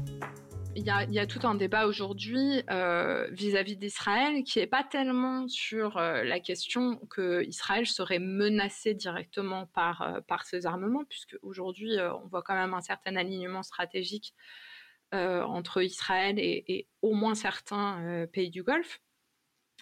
Il 0.78 0.84
y, 0.84 1.20
a, 1.20 1.26
tout 1.26 1.40
un 1.48 1.56
débat 1.56 1.88
aujourd'hui 1.88 2.62
euh, 2.70 3.30
vis-à-vis 3.32 3.78
d'Israël 3.78 4.44
qui 4.44 4.60
n'est 4.60 4.68
pas 4.68 4.84
tellement 4.84 5.48
sur 5.48 5.96
euh, 5.96 6.24
la 6.24 6.42
question 6.42 6.98
que 7.10 7.44
Israël 7.46 7.88
serait 7.88 8.20
menacé 8.20 8.94
directement 8.94 9.68
par, 9.68 10.02
euh, 10.02 10.20
par 10.28 10.44
ces 10.44 10.66
armements, 10.66 11.06
puisque 11.06 11.38
aujourd'hui 11.42 11.96
on 12.22 12.28
voit 12.28 12.44
quand 12.44 12.56
même 12.56 12.74
un 12.74 12.82
certain 12.82 13.16
alignement 13.16 13.64
stratégique 13.64 14.34
entre 15.14 15.82
Israël 15.82 16.38
et, 16.40 16.66
et, 16.68 16.88
au 17.02 17.14
moins 17.14 17.36
certains 17.36 18.26
pays 18.34 18.50
du 18.50 18.64
Golfe. 18.64 19.00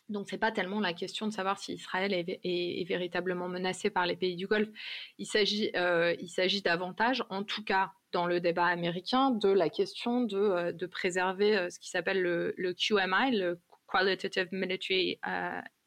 Donc, 0.10 0.28
c'est 0.30 0.38
pas 0.38 0.52
tellement 0.52 0.80
la 0.80 0.94
question 0.94 1.28
de 1.28 1.32
savoir 1.32 1.60
si 1.60 1.74
Israël 1.74 2.14
est, 2.14 2.88
véritablement 2.88 3.48
menacé 3.48 3.90
par 3.90 4.06
les 4.06 4.18
pays 4.18 4.36
du 4.36 4.48
Golfe. 4.48 4.70
Il 5.18 5.26
s'agit, 5.26 5.72
euh, 5.76 6.14
il 6.20 6.28
s'agit 6.28 6.62
davantage, 6.62 7.24
en 7.30 7.44
tout 7.44 7.64
cas 7.64 7.92
dans 8.12 8.28
le 8.28 8.40
débat 8.40 8.66
américain, 8.66 9.32
de 9.32 9.50
la 9.50 9.70
question 9.70 10.22
de, 10.22 10.38
euh, 10.38 10.88
préserver 10.88 11.58
euh, 11.58 11.70
ce 11.70 11.80
qui 11.80 11.90
s'appelle 11.90 12.22
le, 12.22 12.54
le, 12.58 12.74
QMI, 12.74 13.38
le 13.38 13.60
Qualitative 13.88 14.50
Military 14.52 15.20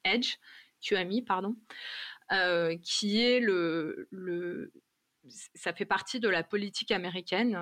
Edge, 0.05 0.37
QMI, 0.81 1.23
pardon, 1.23 1.57
qui 2.83 3.21
est 3.21 3.41
le, 3.41 4.09
le 4.11 4.73
ça 5.57 5.73
fait 5.73 5.85
partie 5.85 6.21
de 6.21 6.29
la 6.29 6.45
politique 6.45 6.93
américaine 6.93 7.59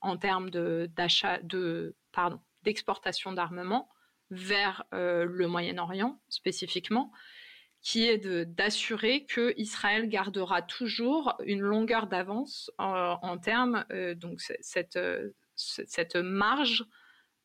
en 0.00 0.16
termes 0.18 0.50
de, 0.50 0.90
d'achat 0.94 1.38
de, 1.42 1.96
pardon, 2.12 2.38
d'exportation 2.62 3.32
d'armement 3.32 3.88
vers 4.30 4.84
euh, 4.94 5.24
le 5.24 5.46
Moyen-Orient 5.48 6.20
spécifiquement, 6.28 7.12
qui 7.82 8.06
est 8.06 8.18
d'assurer 8.46 9.24
que 9.24 9.54
Israël 9.56 10.08
gardera 10.08 10.62
toujours 10.62 11.34
une 11.44 11.60
longueur 11.60 12.06
d'avance 12.06 12.70
en, 12.78 13.38
termes 13.38 13.86
euh, 13.90 14.14
donc 14.14 14.40
cette, 14.40 14.98
cette 15.56 16.16
marge 16.16 16.84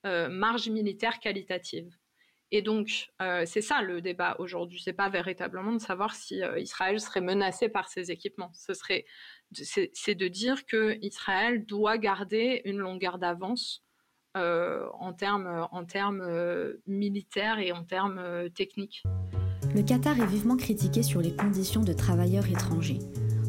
euh, 0.06 0.28
marge 0.30 0.70
militaire 0.70 1.20
qualitative. 1.20 1.90
Et 2.52 2.62
donc, 2.62 3.08
c'est 3.46 3.62
ça 3.62 3.82
le 3.82 4.02
débat 4.02 4.36
aujourd'hui. 4.38 4.80
C'est 4.80 4.94
pas 4.94 5.10
véritablement 5.10 5.74
de 5.74 5.80
savoir 5.80 6.14
si 6.14 6.42
Israël 6.58 7.02
serait 7.02 7.20
menacé 7.20 7.70
par 7.70 7.90
ses 7.90 8.12
équipements. 8.12 8.52
Ce 8.54 8.74
serait, 8.76 9.06
c'est 9.52 10.16
de 10.16 10.28
dire 10.28 10.66
que 10.66 10.98
Israël 11.02 11.66
doit 11.66 11.98
garder 11.98 12.62
une 12.64 12.78
longueur 12.78 13.18
d'avance 13.18 13.85
euh, 13.85 13.85
en 14.36 15.14
termes 15.14 15.68
en 15.72 15.86
termes 15.86 16.22
euh, 16.22 16.82
militaires 16.88 17.60
et 17.60 17.72
en 17.72 17.84
termes 17.84 18.18
euh, 18.18 18.50
techniques. 18.50 19.04
Le 19.74 19.82
Qatar 19.82 20.20
est 20.20 20.26
vivement 20.26 20.58
critiqué 20.58 21.04
sur 21.04 21.22
les 21.22 21.36
conditions 21.36 21.82
de 21.82 21.94
travailleurs 21.94 22.48
étrangers. 22.48 23.00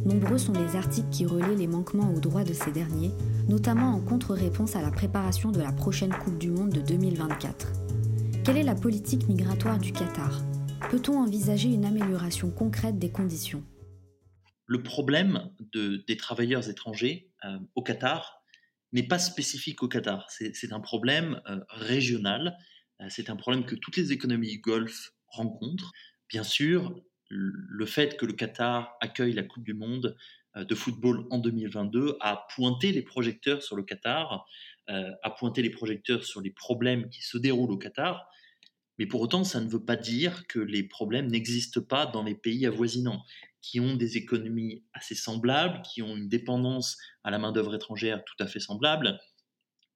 Nombreux 0.05 0.39
sont 0.39 0.53
les 0.53 0.77
articles 0.77 1.09
qui 1.11 1.27
relaient 1.27 1.57
les 1.57 1.67
manquements 1.67 2.13
aux 2.13 2.21
droits 2.21 2.45
de 2.45 2.53
ces 2.53 2.71
derniers, 2.71 3.11
notamment 3.49 3.91
en 3.91 4.01
contre-réponse 4.01 4.77
à 4.77 4.83
la 4.83 4.91
préparation 4.91 5.51
de 5.51 5.61
la 5.61 5.73
prochaine 5.73 6.15
Coupe 6.15 6.39
du 6.39 6.51
Monde 6.51 6.71
de 6.71 6.81
2024. 6.81 7.73
Quelle 8.45 8.57
est 8.57 8.63
la 8.63 8.77
politique 8.77 9.29
migratoire 9.29 9.79
du 9.79 9.93
Qatar? 9.93 10.41
Peut-on 10.91 11.19
envisager 11.19 11.69
une 11.69 11.85
amélioration 11.85 12.51
concrète 12.51 12.99
des 12.99 13.11
conditions? 13.11 13.65
Le 14.67 14.83
problème 14.83 15.51
des 15.73 16.17
travailleurs 16.17 16.69
étrangers 16.69 17.31
au 17.75 17.83
Qatar, 17.83 18.36
n'est 18.97 19.07
pas 19.07 19.19
spécifique 19.19 19.83
au 19.83 19.89
Qatar. 19.89 20.27
C'est 20.31 20.73
un 20.73 20.81
problème 20.81 21.41
euh, 21.49 21.61
régional. 21.69 22.57
Euh, 23.01 23.07
c'est 23.11 23.31
un 23.31 23.37
problème 23.37 23.67
que 23.67 23.75
toutes 23.75 23.97
les 23.97 24.11
économies 24.11 24.51
du 24.51 24.59
Golfe 24.59 25.13
rencontrent. 25.29 25.93
Bien 26.29 26.43
sûr, 26.43 26.99
le 27.29 27.87
fait 27.87 28.17
que 28.17 28.25
le 28.25 28.33
Qatar 28.33 28.97
accueille 29.01 29.35
la 29.35 29.43
Coupe 29.43 29.65
du 29.65 29.75
Monde 29.75 30.17
euh, 30.57 30.65
de 30.65 30.75
football 30.75 31.27
en 31.31 31.39
2022 31.39 32.17
a 32.21 32.47
pointé 32.55 32.91
les 32.91 33.03
projecteurs 33.03 33.63
sur 33.63 33.77
le 33.77 33.83
Qatar, 33.83 34.47
a 34.89 35.31
pointé 35.31 35.63
les 35.63 35.71
projecteurs 35.71 36.25
sur 36.25 36.41
les 36.41 36.53
problèmes 36.53 37.11
qui 37.11 37.21
se 37.21 37.39
déroulent 37.39 37.73
au 37.73 37.77
Qatar. 37.77 38.31
Mais 38.99 39.07
pour 39.07 39.21
autant, 39.21 39.43
ça 39.43 39.61
ne 39.61 39.69
veut 39.69 39.85
pas 39.85 39.97
dire 39.97 40.47
que 40.47 40.61
les 40.61 40.85
problèmes 40.85 41.27
n'existent 41.27 41.83
pas 41.83 42.07
dans 42.07 42.23
les 42.23 42.37
pays 42.37 42.67
avoisinants 42.67 43.25
qui 43.67 43.81
ont 43.81 43.97
des 43.97 44.17
économies 44.17 44.85
assez 44.93 45.17
semblables, 45.17 45.83
qui 45.83 46.01
ont 46.01 46.17
une 46.17 46.29
dépendance 46.29 46.99
à 47.25 47.33
la 47.33 47.39
main-d'œuvre 47.39 47.75
étrangère 47.75 48.23
tout 48.25 48.37
à 48.39 48.47
fait 48.47 48.61
semblable. 48.61 49.19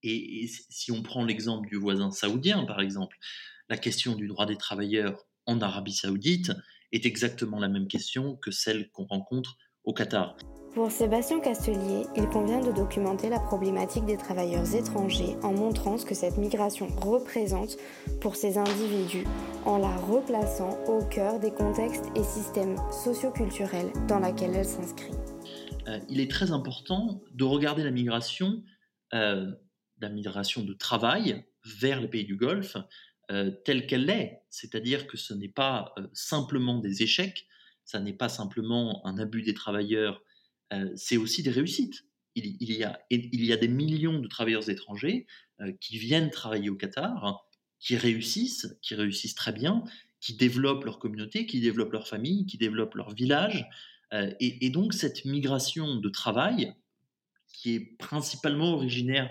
Et, 0.02 0.48
si 0.70 0.90
on 0.90 1.02
prend 1.02 1.24
l'exemple 1.24 1.68
du 1.68 1.76
voisin 1.76 2.10
saoudien, 2.10 2.64
par 2.64 2.80
exemple, 2.80 3.16
la 3.68 3.76
question 3.76 4.16
du 4.16 4.26
droit 4.26 4.46
des 4.46 4.56
travailleurs 4.56 5.24
en 5.46 5.60
Arabie 5.60 5.92
saoudite 5.92 6.50
est 6.90 7.06
exactement 7.06 7.60
la 7.60 7.68
même 7.68 7.86
question 7.86 8.34
que 8.36 8.50
celle 8.50 8.90
qu'on 8.90 9.04
rencontre 9.04 9.56
au 9.84 9.94
Qatar. 9.94 10.36
Pour 10.74 10.92
Sébastien 10.92 11.40
Castelier, 11.40 12.06
il 12.16 12.28
convient 12.28 12.60
de 12.60 12.70
documenter 12.70 13.28
la 13.28 13.40
problématique 13.40 14.04
des 14.04 14.16
travailleurs 14.16 14.72
étrangers 14.72 15.36
en 15.42 15.52
montrant 15.52 15.98
ce 15.98 16.06
que 16.06 16.14
cette 16.14 16.38
migration 16.38 16.86
représente 16.86 17.76
pour 18.20 18.36
ces 18.36 18.56
individus, 18.56 19.24
en 19.64 19.78
la 19.78 19.96
replaçant 19.96 20.78
au 20.86 21.04
cœur 21.04 21.40
des 21.40 21.50
contextes 21.50 22.04
et 22.14 22.22
systèmes 22.22 22.76
socioculturels 22.92 23.90
dans 24.06 24.20
lesquels 24.20 24.54
elle 24.54 24.64
s'inscrit. 24.64 25.10
Euh, 25.88 25.98
il 26.08 26.20
est 26.20 26.30
très 26.30 26.52
important 26.52 27.20
de 27.34 27.42
regarder 27.42 27.82
la 27.82 27.90
migration, 27.90 28.62
euh, 29.12 29.50
la 30.00 30.08
migration 30.08 30.62
de 30.62 30.72
travail 30.72 31.44
vers 31.80 32.00
les 32.00 32.08
pays 32.08 32.24
du 32.24 32.36
Golfe, 32.36 32.76
euh, 33.32 33.50
telle 33.64 33.88
qu'elle 33.88 34.08
est, 34.08 34.42
c'est-à-dire 34.50 35.08
que 35.08 35.16
ce 35.16 35.34
n'est 35.34 35.48
pas 35.48 35.96
simplement 36.12 36.78
des 36.78 37.02
échecs, 37.02 37.48
ça 37.84 37.98
n'est 37.98 38.12
pas 38.12 38.28
simplement 38.28 39.04
un 39.04 39.18
abus 39.18 39.42
des 39.42 39.54
travailleurs 39.54 40.22
euh, 40.72 40.90
c'est 40.96 41.16
aussi 41.16 41.42
des 41.42 41.50
réussites. 41.50 42.04
il, 42.34 42.72
y, 42.72 42.84
a, 42.84 43.56
des 43.56 43.68
millions 43.68 44.18
de 44.18 44.28
travailleurs 44.28 44.68
étrangers 44.70 45.26
qui 45.80 45.98
viennent 45.98 46.30
travailler 46.30 46.70
au 46.70 46.76
Qatar, 46.76 47.44
qui 47.80 47.96
réussissent, 47.96 48.78
qui 48.80 48.94
réussissent 48.94 49.34
très 49.34 49.52
bien, 49.52 49.84
qui 50.20 50.34
développent 50.34 50.84
leur 50.84 50.98
communauté, 50.98 51.44
qui 51.44 51.60
développent 51.60 51.92
leur 51.92 52.08
famille, 52.08 52.46
qui 52.46 52.56
développent 52.56 52.94
leur 52.94 53.10
village. 53.10 53.66
et, 54.12 54.64
et, 54.64 54.70
donc 54.70 54.94
cette 54.94 55.24
migration 55.24 55.96
de 55.96 56.08
travail, 56.08 56.72
qui 57.52 57.74
est 57.74 57.96
principalement 57.98 58.72
originaire 58.72 59.30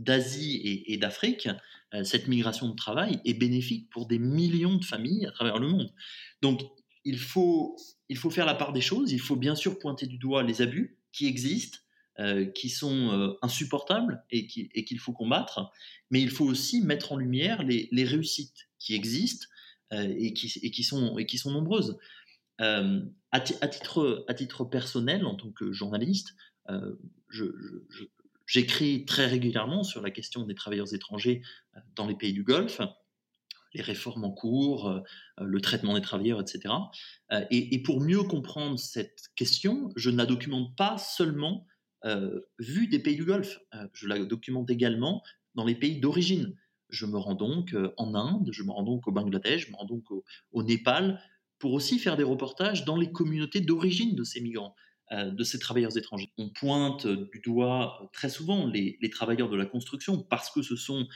d'Asie 0.00 0.84
et, 0.86 0.96
d'Afrique, 0.96 1.48
euh, 1.94 2.04
cette 2.04 2.28
migration 2.28 2.68
de 2.68 2.74
travail 2.74 3.20
est 3.24 3.34
bénéfique 3.34 3.90
pour 3.90 4.06
des 4.06 4.18
millions 4.18 4.76
de 4.76 4.84
familles 4.84 5.26
à 5.26 5.32
travers 5.32 5.58
le 5.58 5.68
monde. 5.68 5.92
Donc, 6.42 6.62
il 7.04 7.18
faut, 7.18 7.76
il 8.08 8.16
faut 8.16 8.30
faire 8.30 8.46
la 8.46 8.54
part 8.54 8.72
des 8.72 8.80
choses. 8.80 9.12
Il 9.12 9.20
faut 9.20 9.36
bien 9.36 9.54
sûr 9.54 9.78
pointer 9.78 10.06
du 10.06 10.18
doigt 10.18 10.42
les 10.42 10.62
abus 10.62 10.98
qui 11.12 11.26
existent, 11.26 11.78
euh, 12.18 12.46
qui 12.46 12.68
sont 12.68 13.10
euh, 13.12 13.32
insupportables 13.42 14.24
et 14.30 14.46
qu'il 14.46 14.68
et 14.74 14.98
faut 14.98 15.12
combattre. 15.12 15.70
Mais 16.10 16.20
il 16.20 16.30
faut 16.30 16.44
aussi 16.44 16.80
mettre 16.82 17.12
en 17.12 17.16
lumière 17.16 17.62
les, 17.62 17.88
les 17.92 18.04
réussites 18.04 18.68
qui 18.78 18.94
existent 18.94 19.46
et, 19.92 20.32
qui, 20.34 20.52
et, 20.62 20.70
qui 20.70 20.84
sont, 20.84 21.18
et 21.18 21.26
qui 21.26 21.36
sont 21.36 21.50
nombreuses. 21.50 21.98
À, 22.58 23.40
titre, 23.40 24.24
à 24.28 24.34
titre 24.34 24.64
personnel, 24.64 25.26
en 25.26 25.34
tant 25.34 25.50
que 25.50 25.72
journaliste, 25.72 26.36
J'écris 28.50 29.04
très 29.04 29.26
régulièrement 29.26 29.84
sur 29.84 30.02
la 30.02 30.10
question 30.10 30.42
des 30.44 30.56
travailleurs 30.56 30.92
étrangers 30.92 31.40
euh, 31.76 31.80
dans 31.94 32.08
les 32.08 32.16
pays 32.16 32.32
du 32.32 32.42
Golfe, 32.42 32.80
les 33.72 33.82
réformes 33.82 34.24
en 34.24 34.30
cours, 34.30 34.88
euh, 34.88 35.00
le 35.38 35.60
traitement 35.60 35.94
des 35.94 36.00
travailleurs, 36.00 36.40
etc. 36.40 36.74
Euh, 37.32 37.44
et, 37.50 37.82
pour 37.82 38.00
mieux 38.00 38.22
comprendre 38.22 38.78
cette 38.78 39.28
question, 39.36 39.90
je 39.96 40.10
ne 40.10 40.16
la 40.16 40.26
documente 40.26 40.76
pas 40.76 40.98
seulement 40.98 41.66
vue 42.58 42.86
des 42.86 42.98
pays 42.98 43.16
du 43.16 43.26
Golfe, 43.26 43.58
je 43.92 44.08
la 44.08 44.18
documente 44.24 44.70
également 44.70 45.22
dans 45.54 45.66
les 45.66 45.74
pays 45.74 46.00
d'origine. 46.00 46.56
Je 46.88 47.04
me 47.04 47.18
rends 47.18 47.34
donc 47.34 47.76
en 47.98 48.14
Inde, 48.14 48.48
je 48.52 48.62
me 48.62 48.70
rends 48.70 48.84
donc 48.84 49.06
au 49.06 49.12
Bangladesh, 49.12 49.66
je 49.66 49.70
me 49.70 49.76
rends 49.76 49.84
donc 49.84 50.06
au 50.52 50.62
Népal, 50.62 51.20
pour 51.58 51.74
aussi 51.74 51.98
faire 51.98 52.16
des 52.16 52.22
reportages 52.22 52.86
dans 52.86 52.96
les 52.96 53.12
communautés 53.12 53.60
d'origine 53.60 54.16
de 54.16 54.24
ces 54.24 54.40
migrants. 54.40 54.74
Euh, 55.12 55.28
de 55.32 55.42
ces 55.42 55.58
travailleurs 55.58 55.96
étrangers. 55.96 56.30
On 56.38 56.50
pointe 56.50 57.04
du 57.04 57.40
doigt 57.40 58.08
très 58.12 58.28
souvent 58.28 58.68
les, 58.68 58.96
travailleurs 59.10 59.48
de 59.48 59.56
la 59.56 59.66
construction 59.66 60.22
parce 60.22 60.52
que 60.52 60.62
ce 60.62 60.76
sont 60.76 61.08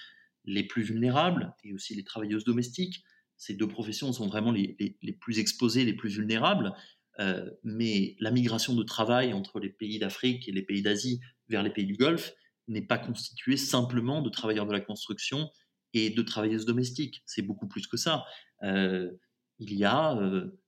les 0.45 0.65
plus 0.65 0.83
vulnérables 0.83 1.55
et 1.65 1.73
aussi 1.73 1.95
les 1.95 2.05
travailleuses 2.05 2.45
domestiques. 2.45 3.03
Ces 3.37 3.55
deux 3.55 3.69
professions 3.69 4.13
sont 4.13 4.27
vraiment 4.27 4.53
les, 4.53 4.77
plus 5.21 5.39
exposées, 5.39 5.85
les 5.85 5.95
plus 5.95 6.11
vulnérables. 6.11 6.73
Euh, 7.21 7.49
mais 7.63 8.17
la 8.19 8.31
migration 8.31 8.75
de 8.75 8.83
travail 8.83 9.33
entre 9.33 9.61
les 9.61 9.69
pays 9.69 9.99
d'Afrique 9.99 10.49
et 10.49 10.53
les 10.53 10.63
pays 10.63 10.83
d'Asie 10.83 11.21
vers 11.49 11.63
les 11.63 11.71
pays 11.71 11.87
du 11.87 11.95
Golfe 11.95 12.33
n'est 12.67 12.83
pas 12.83 12.99
constituée 12.99 13.57
simplement 13.57 14.23
de 14.23 14.31
travailleurs 14.31 14.67
de 14.67 14.73
la 14.73 14.81
construction 14.81 15.51
et 15.93 16.11
de 16.11 16.23
travailleuses 16.23 16.67
domestiques. 16.67 17.23
C'est 17.27 17.43
beaucoup 17.43 17.69
plus 17.69 17.87
que 17.87 17.97
ça. 17.97 18.25
Euh, 18.63 19.11
il 19.59 19.75
y 19.75 19.85
a 19.85 20.19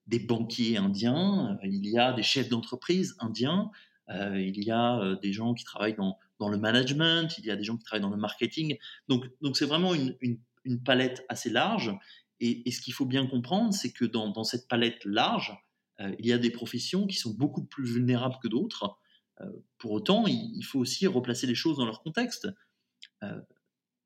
des 0.07 0.21
banquiers 0.21 0.77
indiens, 0.77 1.59
euh, 1.63 1.67
il 1.67 1.87
y 1.87 1.99
a 1.99 2.13
des 2.13 2.23
chefs 2.23 2.49
d'entreprise 2.49 3.17
indiens, 3.19 3.71
euh, 4.09 4.41
il 4.41 4.63
y 4.63 4.71
a 4.71 4.99
euh, 4.99 5.17
des 5.17 5.33
gens 5.33 5.55
qui 5.55 5.65
travaillent 5.65 5.97
dans, 5.97 6.17
dans, 6.39 6.49
le 6.49 6.59
management, 6.59 7.37
il 7.39 7.47
y 7.47 7.51
a 7.51 7.57
des 7.57 7.65
gens 7.65 7.77
qui 7.77 7.85
travaillent 7.85 8.03
dans 8.03 8.11
le 8.11 8.17
marketing. 8.17 8.77
Donc, 9.09 9.27
donc 9.41 9.57
c'est 9.57 9.67
vraiment 9.67 9.95
une, 9.95 10.17
une, 10.21 10.83
palette 10.85 11.25
assez 11.29 11.51
large. 11.51 11.95
Et, 12.41 12.71
ce 12.71 12.81
qu'il 12.81 12.93
faut 12.93 13.07
bien 13.07 13.27
comprendre, 13.27 13.73
c'est 13.73 13.93
que 13.93 14.05
dans, 14.05 14.29
dans, 14.29 14.45
cette 14.45 14.69
palette 14.69 15.05
large, 15.05 15.57
il 16.19 16.27
y 16.27 16.33
a 16.33 16.39
des 16.39 16.51
professions 16.51 17.07
qui 17.07 17.17
sont 17.17 17.33
beaucoup 17.33 17.65
plus 17.65 17.85
vulnérables 17.85 18.37
que 18.43 18.49
d'autres. 18.49 18.99
pour 19.79 19.93
autant, 19.93 20.27
il, 20.27 20.53
il, 20.57 20.63
faut 20.63 20.79
aussi 20.79 21.07
replacer 21.07 21.47
les 21.47 21.55
choses 21.55 21.79
dans 21.79 21.87
leur 21.87 22.03
contexte. 22.03 22.49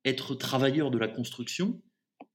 être 0.05 0.35
travailleur 0.35 0.91
de 0.91 0.97
la 0.97 1.07
construction, 1.07 1.81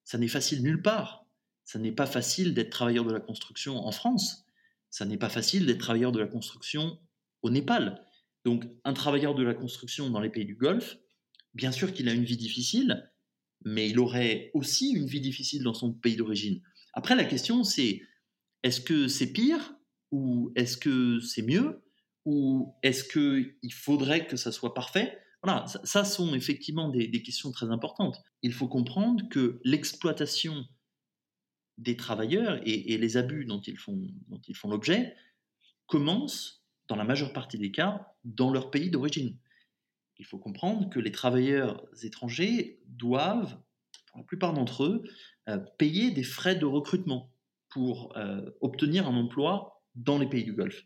ça 0.05 0.19
n'est 0.19 0.29
facile 0.29 0.63
nulle 0.63 0.83
part 0.83 1.27
ça 1.67 1.81
n'est 1.81 1.93
pas 1.93 2.07
facile 2.07 2.55
d'être 2.55 2.71
travailleur 2.71 3.05
de 3.05 3.13
la 3.13 3.21
construction 3.21 3.77
en 3.77 3.91
France. 3.91 4.47
Ça 4.89 5.05
n'est 5.05 5.19
pas 5.19 5.29
facile 5.29 5.67
d'être 5.67 5.81
travailleur 5.81 6.13
de 6.13 6.21
la 6.21 6.29
construction 6.29 6.99
au 7.43 7.51
Népal. 7.51 8.07
Donc, 8.47 8.65
un 8.85 8.93
travailleur 8.93 9.35
de 9.35 9.43
la 9.43 9.55
construction 9.55 10.09
dans 10.09 10.21
les 10.21 10.31
pays 10.31 10.45
du 10.45 10.55
Golfe, 10.55 10.99
bien 11.55 11.73
sûr 11.73 11.93
qu'il 11.93 12.09
a 12.09 12.13
une 12.13 12.23
vie 12.23 12.37
difficile, 12.37 13.11
mais 13.65 13.91
il 13.91 13.99
aurait 13.99 14.53
aussi 14.55 14.93
une 14.93 15.09
vie 15.09 15.21
difficile 15.21 15.65
dans 15.65 15.75
son 15.75 15.93
pays 15.93 16.15
d'origine. 16.15 16.63
Après, 16.93 17.17
la 17.17 17.25
question, 17.25 17.65
c'est 17.65 18.03
est-ce 18.63 18.81
que 18.81 19.09
c'est 19.09 19.33
pire 19.33 19.75
ou 20.13 20.53
est-ce 20.55 20.77
que 20.77 21.19
c'est 21.19 21.43
mieux 21.43 21.83
ou 22.25 22.73
est-ce 22.85 23.03
qu'il 23.03 23.73
faudrait 23.73 24.29
que 24.29 24.37
ça 24.37 24.53
soit 24.53 24.75
parfait? 24.75 25.19
Voilà, 25.43 25.67
ça, 25.83 26.05
sont 26.05 26.33
effectivement 26.33 26.89
des 26.89 27.23
questions 27.25 27.51
très 27.51 27.71
importantes. 27.73 28.23
Il 28.43 28.53
faut 28.53 28.69
comprendre 28.69 29.29
que 29.29 29.61
l'exploitation 29.65 30.65
des 31.79 31.97
travailleurs 31.97 32.61
et, 32.65 32.97
les 32.97 33.17
abus 33.17 33.45
dont 33.45 33.61
ils 33.61 33.77
font, 33.77 34.07
dont 34.29 34.41
ils 34.47 34.57
font 34.57 34.71
l'objet 34.71 35.17
commencent, 35.87 36.66
dans 36.89 36.97
la 36.97 37.05
majeure 37.05 37.33
partie 37.33 37.59
des 37.59 37.71
cas, 37.71 38.13
dans 38.25 38.53
leur 38.53 38.71
pays 38.71 38.91
d'origine. 38.91 39.37
Il 40.19 40.25
faut 40.25 40.39
comprendre 40.39 40.89
que 40.89 40.99
les 40.99 41.13
travailleurs 41.13 41.85
étrangers 42.03 42.81
doivent, 42.87 43.59
pour 44.07 44.19
la 44.19 44.25
plupart 44.25 44.53
d'entre 44.53 44.85
eux, 44.85 45.05
euh, 45.49 45.59
payer 45.79 46.11
des 46.11 46.23
frais 46.23 46.57
de 46.57 46.65
recrutement 46.65 47.31
pour 47.69 48.17
euh, 48.17 48.51
obtenir 48.61 49.07
un 49.07 49.17
emploi 49.17 49.83
dans 49.95 50.19
les 50.19 50.27
pays 50.27 50.45
du 50.45 50.53
Golfe. 50.53 50.85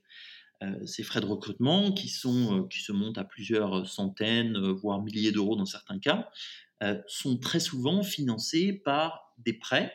Euh, 0.62 0.84
ces 0.84 1.02
frais 1.02 1.20
de 1.20 1.26
recrutement, 1.26 1.92
qui, 1.92 2.08
se 2.08 2.92
montent 2.92 3.18
à 3.18 3.24
plusieurs 3.24 3.86
centaines, 3.86 4.58
voire 4.72 5.00
milliers 5.00 5.32
d'euros 5.32 5.56
dans 5.56 5.66
certains 5.66 5.98
cas, 5.98 6.28
sont 7.06 7.36
très 7.36 7.60
souvent 7.60 8.02
financés 8.02 8.72
par 8.72 9.34
des 9.36 9.52
prêts 9.52 9.94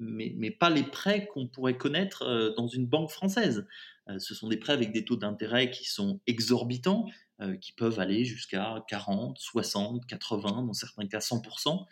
euh, 0.00 0.32
mais, 0.36 0.50
pas 0.50 0.70
les 0.70 0.82
prêts 0.82 1.26
qu'on 1.26 1.46
pourrait 1.46 1.76
connaître 1.76 2.22
euh, 2.22 2.54
dans 2.56 2.68
une 2.68 2.86
banque 2.86 3.10
française. 3.10 3.66
Euh, 4.08 4.18
ce 4.18 4.34
sont 4.34 4.48
des 4.48 4.56
prêts 4.56 4.72
avec 4.72 4.92
des 4.92 5.04
taux 5.04 5.16
d'intérêt 5.16 5.70
qui 5.70 5.84
sont 5.84 6.20
exorbitants, 6.26 7.06
qui 7.60 7.72
peuvent 7.72 8.00
aller 8.00 8.24
jusqu'à 8.24 8.82
40, 8.88 9.36
60, 9.38 10.06
80, 10.06 10.62
dans 10.62 10.72
certains 10.72 11.06
cas 11.06 11.18
100%. 11.18 11.84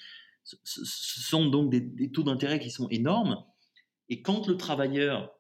Ce, 0.43 0.57
sont 0.65 1.51
donc 1.51 1.71
des, 1.71 2.11
taux 2.11 2.23
d'intérêt 2.23 2.59
qui 2.59 2.71
sont 2.71 2.89
énormes. 2.89 3.45
Et 4.09 4.23
quand 4.23 4.47
le 4.47 4.57
travailleur 4.57 5.39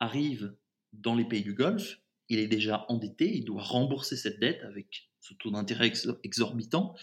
arrive 0.00 0.56
dans 0.94 1.14
les 1.14 1.26
pays 1.26 1.42
du 1.42 1.52
Golfe, 1.52 2.00
il 2.30 2.38
est 2.38 2.48
déjà 2.48 2.86
endetté, 2.88 3.36
il 3.36 3.44
doit 3.44 3.62
rembourser 3.62 4.16
cette 4.16 4.40
dette 4.40 4.62
avec 4.62 5.10
ce 5.20 5.34
taux 5.34 5.50
d'intérêt 5.50 5.92
exorbitant. 6.24 6.94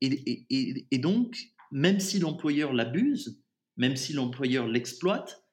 et, 0.00 0.98
donc, 0.98 1.36
même 1.70 2.00
si 2.00 2.18
l'employeur 2.20 2.72
l'abuse, 2.72 3.42
même 3.78 3.96
si 3.96 4.12
l'employeur 4.12 4.66
l'exploite, 4.66 5.44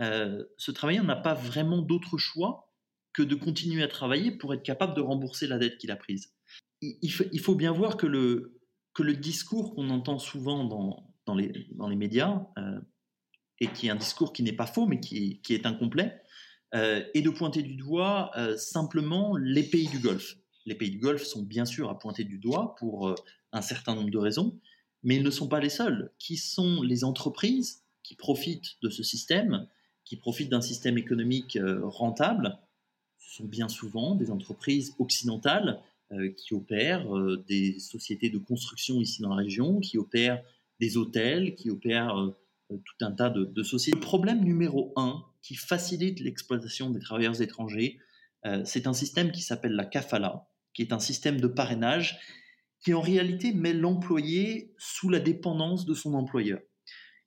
euh, 0.00 0.44
ce 0.56 0.72
travailleur 0.72 1.04
n'a 1.04 1.16
pas 1.16 1.34
vraiment 1.34 1.82
d'autre 1.82 2.18
choix 2.18 2.72
que 3.12 3.22
de 3.22 3.36
continuer 3.36 3.82
à 3.82 3.88
travailler 3.88 4.32
pour 4.32 4.52
être 4.52 4.64
capable 4.64 4.94
de 4.94 5.00
rembourser 5.00 5.46
la 5.46 5.58
dette 5.58 5.78
qu'il 5.78 5.92
a 5.92 5.96
prise. 5.96 6.34
Il, 6.80 7.10
faut, 7.10 7.54
bien 7.54 7.72
voir 7.72 7.96
que 7.96 8.06
le, 8.06 8.58
discours 9.14 9.74
qu'on 9.74 9.88
entend 9.90 10.18
souvent 10.18 10.64
dans, 10.64 11.34
les, 11.34 11.96
médias, 11.96 12.44
euh, 12.58 12.80
et 13.60 13.68
qui 13.68 13.86
est 13.86 13.90
un 13.90 13.96
discours 13.96 14.32
qui 14.32 14.42
n'est 14.42 14.52
pas 14.52 14.66
faux, 14.66 14.86
mais 14.86 15.00
qui, 15.00 15.40
qui 15.42 15.54
est 15.54 15.64
incomplet, 15.64 16.20
euh, 16.74 17.02
est 17.14 17.22
de 17.22 17.30
pointer 17.30 17.62
du 17.62 17.76
doigt 17.76 18.32
simplement 18.56 19.36
les 19.36 19.62
pays 19.62 19.88
du 19.88 20.00
Golfe. 20.00 20.34
Les 20.66 20.74
pays 20.74 20.90
du 20.90 20.98
Golfe 20.98 21.24
sont 21.24 21.42
bien 21.42 21.64
sûr 21.64 21.88
à 21.88 21.98
pointer 21.98 22.24
du 22.24 22.38
doigt 22.38 22.74
pour 22.78 23.14
un 23.52 23.62
certain 23.62 23.94
nombre 23.94 24.10
de 24.10 24.18
raisons, 24.18 24.60
mais 25.04 25.16
ils 25.16 25.22
ne 25.22 25.30
sont 25.30 25.46
pas 25.46 25.60
les 25.60 25.68
seuls. 25.68 26.10
Qui 26.18 26.36
sont 26.36 26.82
les 26.82 27.04
entreprises 27.04 27.82
qui 28.02 28.16
profitent 28.16 28.76
de 28.82 28.88
ce 28.88 29.02
système, 29.02 29.68
qui 30.04 30.16
profitent 30.16 30.50
d'un 30.50 30.62
système 30.62 30.98
économique 30.98 31.56
euh, 31.56 31.80
rentable? 31.84 32.58
Ce 33.18 33.36
sont 33.36 33.44
bien 33.44 33.68
souvent 33.68 34.14
des 34.14 34.30
entreprises 34.30 34.94
occidentales 34.98 35.80
euh, 36.12 36.30
qui 36.30 36.54
opèrent 36.54 37.14
euh, 37.14 37.44
des 37.46 37.78
sociétés 37.78 38.30
de 38.30 38.38
construction 38.38 39.00
ici 39.00 39.22
dans 39.22 39.30
la 39.30 39.36
région, 39.36 39.78
qui 39.80 39.98
opèrent 39.98 40.42
des 40.80 40.96
hôtels, 40.96 41.54
qui 41.54 41.70
opèrent 41.70 42.32
tout 42.68 43.04
un 43.04 43.12
tas 43.12 43.30
de, 43.30 43.44
de, 43.44 43.62
sociétés. 43.62 43.96
Le 43.96 44.02
problème 44.02 44.42
numéro 44.42 44.92
un 44.96 45.22
qui 45.40 45.54
facilite 45.54 46.18
l'exploitation 46.18 46.90
des 46.90 46.98
travailleurs 46.98 47.40
étrangers, 47.40 47.98
c'est 48.64 48.88
un 48.88 48.92
système 48.92 49.30
qui 49.30 49.40
s'appelle 49.40 49.74
la 49.74 49.84
kafala, 49.84 50.48
qui 50.74 50.82
est 50.82 50.92
un 50.92 50.98
système 50.98 51.40
de 51.40 51.46
parrainage 51.46 52.18
qui 52.84 52.92
en 52.92 53.00
réalité 53.00 53.52
met 53.52 53.72
l'employé 53.72 54.72
sous 54.76 55.08
la 55.08 55.18
dépendance 55.18 55.86
de 55.86 55.94
son 55.94 56.14
employeur. 56.14 56.60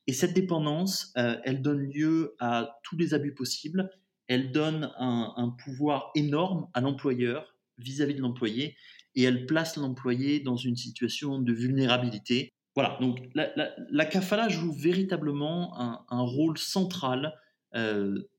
Et 0.06 0.14
cette 0.14 0.34
dépendance, 0.34 1.12
euh, 1.18 1.38
elle 1.44 1.62
donne 1.62 1.82
lieu 1.82 2.36
à 2.40 2.78
tous 2.84 2.96
les 2.96 3.14
abus 3.14 3.34
possibles, 3.34 3.90
elle 4.28 4.52
donne 4.52 4.92
un, 4.98 5.56
pouvoir 5.64 6.12
énorme 6.16 6.68
à 6.74 6.82
l'employeur 6.82 7.56
vis-à-vis 7.78 8.16
de 8.16 8.22
l'employé, 8.22 8.76
et 9.16 9.24
elle 9.24 9.46
place 9.46 9.78
l'employé 9.78 10.40
dans 10.40 10.58
une 10.58 10.76
situation 10.76 11.40
de 11.40 11.54
vulnérabilité. 11.54 12.54
Voilà, 12.76 12.98
donc 13.00 13.20
la, 13.34 13.50
la, 13.90 14.50
joue 14.50 14.74
véritablement 14.74 15.80
un, 15.80 16.22
rôle 16.22 16.58
central 16.58 17.34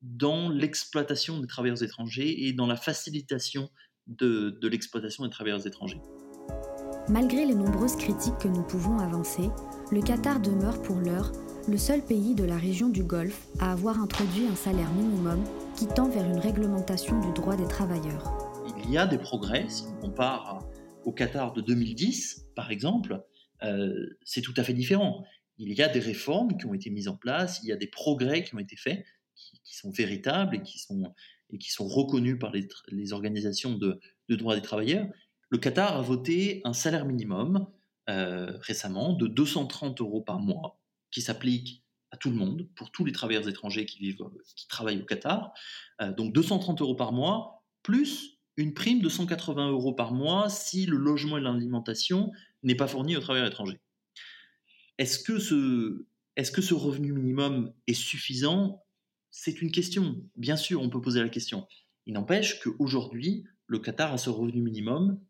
dans 0.03 0.51
l'exploitation 0.51 1.41
des 1.41 1.47
travailleurs 1.47 1.83
étrangers 1.83 2.47
et 2.47 2.53
dans 2.53 2.67
la 2.67 2.77
facilitation 2.77 3.71
de 4.07 4.69
l'exploitation 4.69 5.25
des 5.25 5.31
travailleurs 5.31 5.67
étrangers. 5.67 6.01
Malgré 7.11 7.47
les 7.47 7.55
nombreuses 7.55 7.97
critiques 7.97 8.37
que 8.39 8.49
nous 8.49 8.63
pouvons 8.63 8.99
avancer, 8.99 9.49
le 9.91 10.03
Qatar 10.03 10.41
demeure 10.41 10.83
pour 10.83 10.97
l'heure 10.97 11.33
le 11.67 11.79
seul 11.79 12.05
pays 12.05 12.35
de 12.35 12.45
la 12.45 12.59
région 12.59 12.91
du 12.91 13.03
Golfe 13.03 13.47
à 13.61 13.73
avoir 13.73 13.99
introduit 13.99 14.47
un 14.47 14.55
salaire 14.55 14.93
minimum 14.93 15.43
qui 15.75 15.87
tend 15.87 16.11
vers 16.11 16.27
une 16.27 16.39
réglementation 16.39 17.19
du 17.21 17.33
droit 17.33 17.57
des 17.57 17.67
travailleurs. 17.67 18.23
Il 18.85 18.91
y 18.91 18.99
a 18.99 19.07
des 19.07 19.17
progrès, 19.17 19.65
si 19.71 19.85
on 19.87 20.01
compare 20.01 20.69
au 21.05 21.13
Qatar 21.13 21.55
de 21.55 21.63
2010, 21.63 22.51
par 22.55 22.71
exemple, 22.71 23.25
euh, 23.63 24.19
c'est 24.23 24.43
tout 24.43 24.55
à 24.59 24.63
fait 24.63 24.75
différent. 24.75 25.25
Il 25.57 25.73
y 25.73 25.83
a 25.83 25.89
des 25.89 26.01
réformes 26.01 26.59
qui 26.59 26.67
ont 26.67 26.75
été 26.75 26.91
mises 26.91 27.09
en 27.09 27.17
place, 27.17 27.61
il 27.63 27.71
y 27.71 27.73
a 27.73 27.77
des 27.77 27.87
progrès 27.87 28.45
qui 28.45 28.55
ont 28.55 28.59
été 28.59 28.77
faits, 28.77 29.03
qui, 29.35 29.75
sont 29.75 29.91
véritables 29.91 30.57
et 30.57 30.63
qui 30.63 30.79
sont, 30.79 31.15
et 31.51 31.59
qui 31.59 31.71
sont 31.71 31.87
reconnus 31.87 32.39
par 32.39 32.53
les, 32.53 33.13
organisations 33.15 33.73
de, 33.73 33.99
de 34.29 34.37
droits 34.37 34.55
des 34.55 34.63
travailleurs. 34.63 35.07
Le 35.51 35.59
Qatar 35.59 35.97
a 35.97 36.03
voté 36.03 36.61
un 36.65 36.73
salaire 36.73 37.05
minimum 37.05 37.67
euh, 38.09 38.57
récemment 38.61 39.13
de 39.13 39.27
230 39.27 40.01
euros 40.01 40.21
par 40.21 40.41
mois 40.41 40.81
qui 41.11 41.23
s'applique 41.23 41.85
à 42.11 42.17
tout 42.17 42.31
le 42.31 42.37
monde, 42.37 42.69
pour 42.75 42.91
tous 42.91 43.05
les 43.05 43.13
travailleurs 43.13 43.49
étrangers 43.49 43.85
qui, 43.85 43.99
vivent, 43.99 44.17
qui 44.57 44.67
travaillent 44.67 45.01
au 45.01 45.05
Qatar. 45.05 45.53
Euh, 46.01 46.13
donc 46.13 46.33
230 46.33 46.81
euros 46.81 46.95
par 46.95 47.13
mois, 47.13 47.65
plus 47.83 48.39
une 48.57 48.75
prime 48.75 49.01
de 49.01 49.09
180 49.09 49.71
euros 49.71 49.93
par 49.93 50.13
mois 50.13 50.49
si 50.49 50.87
le 50.87 50.97
logement 50.97 51.39
et 51.39 51.41
l'alimentation 51.41 52.33
n'est 52.63 52.75
pas 52.75 52.89
fourni 52.89 53.17
aux 53.17 53.21
travailleurs 53.21 53.49
étrangers. 53.49 53.81
Est-ce 54.99 55.19
que, 55.19 55.39
ce, 55.39 56.07
est-ce 56.37 56.51
que 56.51 56.61
ce 56.63 56.75
revenu 56.75 57.13
minimum 57.13 57.73
est 57.87 57.95
suffisant? 57.95 58.85
C'est 59.31 59.63
une 59.63 59.71
question. 59.71 60.21
Bien 60.35 60.57
sûr, 60.57 60.83
on 60.83 60.89
peut 60.89 61.01
poser 61.01 61.21
la 61.21 61.29
question. 61.29 61.69
Il 62.07 62.15
n'empêche 62.15 62.59
qu'aujourd'hui, 62.61 63.45
le 63.67 63.79
Qatar 63.79 64.13
a 64.13 64.19
ce 64.19 64.31
revenu 64.31 64.63
minimum 64.63 65.13
euh, 65.13 65.25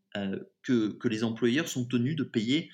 que, 0.62 0.88
que 0.88 1.08
les 1.08 1.24
employeurs 1.24 1.68
sont 1.68 1.84
tenus 1.84 2.16
de 2.16 2.24
payer 2.24 2.70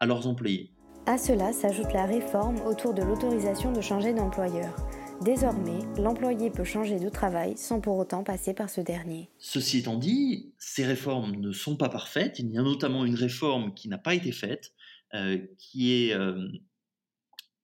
à 0.00 0.06
leurs 0.06 0.26
employés. 0.26 0.74
À 1.06 1.18
cela 1.18 1.52
s'ajoute 1.52 1.92
la 1.92 2.06
réforme 2.06 2.60
autour 2.62 2.94
de 2.94 3.02
l'autorisation 3.02 3.72
de 3.72 3.80
changer 3.82 4.14
d'employeur. 4.14 4.74
Désormais, 5.20 5.78
l'employé 5.98 6.50
peut 6.50 6.64
changer 6.64 6.98
de 6.98 7.08
travail 7.08 7.56
sans 7.56 7.80
pour 7.80 7.98
autant 7.98 8.24
passer 8.24 8.52
par 8.52 8.68
ce 8.68 8.80
dernier. 8.80 9.28
Ceci 9.38 9.78
étant 9.78 9.96
dit, 9.96 10.54
ces 10.58 10.84
réformes 10.84 11.36
ne 11.36 11.52
sont 11.52 11.76
pas 11.76 11.88
parfaites. 11.88 12.38
Il 12.38 12.50
y 12.50 12.58
a 12.58 12.62
notamment 12.62 13.04
une 13.04 13.14
réforme 13.14 13.74
qui 13.74 13.88
n'a 13.88 13.98
pas 13.98 14.14
été 14.14 14.32
faite, 14.32 14.72
euh, 15.14 15.38
qui 15.58 15.92
est, 15.92 16.14
euh, 16.14 16.48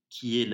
qui 0.09 0.41
est, 0.41 0.51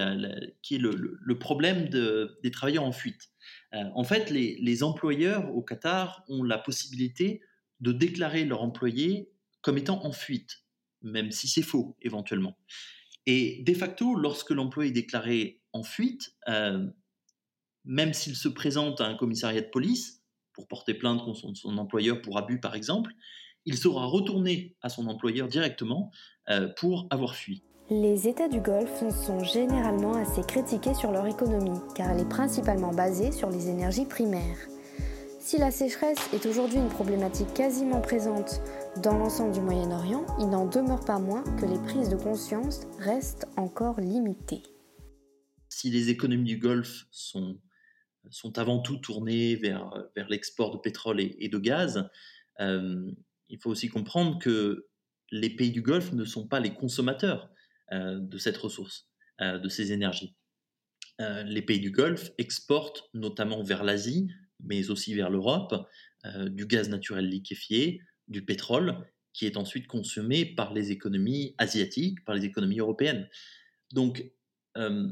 qui 0.62 0.77
est 0.77 0.79
le, 0.79 1.39
problème 1.39 1.89
des 1.89 2.51
travailleurs 2.51 2.85
en 2.85 2.93
fuite. 2.93 3.31
Euh, 3.75 3.83
en 3.95 4.05
fait, 4.05 4.31
les, 4.31 4.59
les, 4.61 4.83
employeurs 4.83 5.55
au 5.55 5.62
Qatar 5.62 6.25
ont 6.29 6.43
la 6.43 6.59
possibilité 6.59 7.41
de 7.81 7.93
déclarer 7.93 8.45
leur 8.45 8.62
employé 8.62 9.31
comme 9.62 9.79
étant 9.79 10.05
en 10.05 10.12
fuite 10.12 10.66
même 11.07 11.31
si 11.31 11.49
c'est 11.49 11.62
faux 11.62 11.97
éventuellement. 12.03 12.57
Et 13.27 13.62
de 13.64 13.74
facto, 13.74 14.14
lorsque 14.14 14.51
l'employé 14.51 14.91
est 14.91 14.95
déclaré 14.95 15.62
en 15.72 15.83
fuite, 15.83 16.35
euh, 16.49 16.87
même 17.85 18.12
s'il 18.12 18.37
se 18.37 18.49
présente 18.49 19.01
à 19.01 19.07
un 19.07 19.14
commissariat 19.14 19.62
de 19.62 19.68
police 19.68 20.22
pour 20.53 20.68
porter 20.68 20.95
plainte 20.95 21.24
contre 21.24 21.55
son, 21.55 21.79
employeur 21.79 22.22
pour 22.22 22.39
abus 22.39 22.61
par 22.61 22.74
exemple, 22.74 23.12
il 23.64 23.77
sera 23.77 24.07
retourné 24.07 24.77
à 24.81 24.89
son 24.89 25.09
employeur 25.09 25.49
directement 25.49 26.11
euh, 26.51 26.68
pour 26.77 27.07
avoir 27.11 27.35
fui. 27.35 27.64
Les 27.91 28.27
États 28.27 28.49
du 28.49 28.61
Golfe 28.61 29.09
sont 29.11 29.45
généralement 29.45 30.14
assez 30.14 30.43
critiqués 30.43 30.95
sur 30.95 31.12
leur 31.12 31.27
économie, 31.27 31.79
car 31.95 32.11
elle 32.11 32.20
est 32.20 32.29
principalement 32.29 32.93
basée 32.93 33.31
sur 33.31 33.49
les 33.49 33.68
énergies 33.68 34.07
primaires. 34.07 34.59
Si 35.47 35.59
la 35.59 35.71
sécheresse 35.71 36.19
est 36.33 36.45
aujourd'hui 36.45 36.79
une 36.79 36.89
problématique 36.89 37.55
quasiment 37.55 38.01
présente 38.01 38.61
dans 39.01 39.17
l'ensemble 39.17 39.55
du 39.55 39.61
Moyen-Orient, 39.61 40.27
il 40.41 40.49
n'en 40.49 40.67
demeure 40.67 41.05
pas 41.05 41.21
moins 41.21 41.45
que 41.57 41.67
les 41.67 41.79
prises 41.85 42.09
de 42.09 42.17
conscience 42.17 42.81
restent 42.99 43.47
encore 43.57 44.01
limitées. 44.01 44.65
Si 45.69 45.89
les 45.89 46.11
économies 46.11 46.49
du 46.49 46.59
Golfe 46.59 47.07
sont, 47.13 47.61
avant 48.57 48.81
tout 48.81 48.97
tournées 48.97 49.55
vers, 49.55 49.89
vers 50.17 50.29
l'export 50.29 50.73
de 50.73 50.79
pétrole 50.79 51.21
et, 51.21 51.49
de 51.49 51.59
gaz, 51.59 52.11
euh, 52.59 53.09
il 53.49 53.61
faut 53.61 53.71
aussi 53.71 53.89
comprendre 53.89 54.41
que 54.41 54.89
les 55.31 55.51
pays 55.51 55.71
du 55.71 55.81
Golfe 55.81 56.13
ne 56.13 56.25
sont 56.25 56.49
pas 56.49 56.59
les 56.59 56.75
consommateurs 56.75 57.49
euh, 57.93 58.19
de 58.19 58.39
cette 58.39 58.57
ressource, 58.57 59.09
euh, 59.41 59.61
de 59.61 59.69
ces 59.69 59.93
énergies. 59.93 60.35
les 61.21 61.63
pays 61.63 61.79
du 61.79 61.93
Golfe 61.93 62.33
exportent 62.37 63.05
notamment 63.15 63.63
vers 63.63 63.85
l'Asie, 63.85 64.29
mais 64.61 64.91
aussi 64.91 65.15
vers 65.15 65.31
l'Europe, 65.31 65.89
euh, 66.25 66.49
du 66.49 66.67
gaz 66.67 66.89
naturel 66.89 67.29
liquéfié, 67.29 68.01
du 68.29 68.45
pétrole, 68.45 69.07
qui 69.33 69.47
est 69.47 69.57
ensuite 69.57 69.87
consommé 69.87 70.45
par 70.45 70.73
les 70.73 70.93
économies 70.93 71.55
asiatiques, 71.59 72.25
par 72.25 72.35
les 72.35 72.45
économies 72.45 72.79
européennes. 72.79 73.29
Donc, 73.93 74.25
euh, 74.77 75.09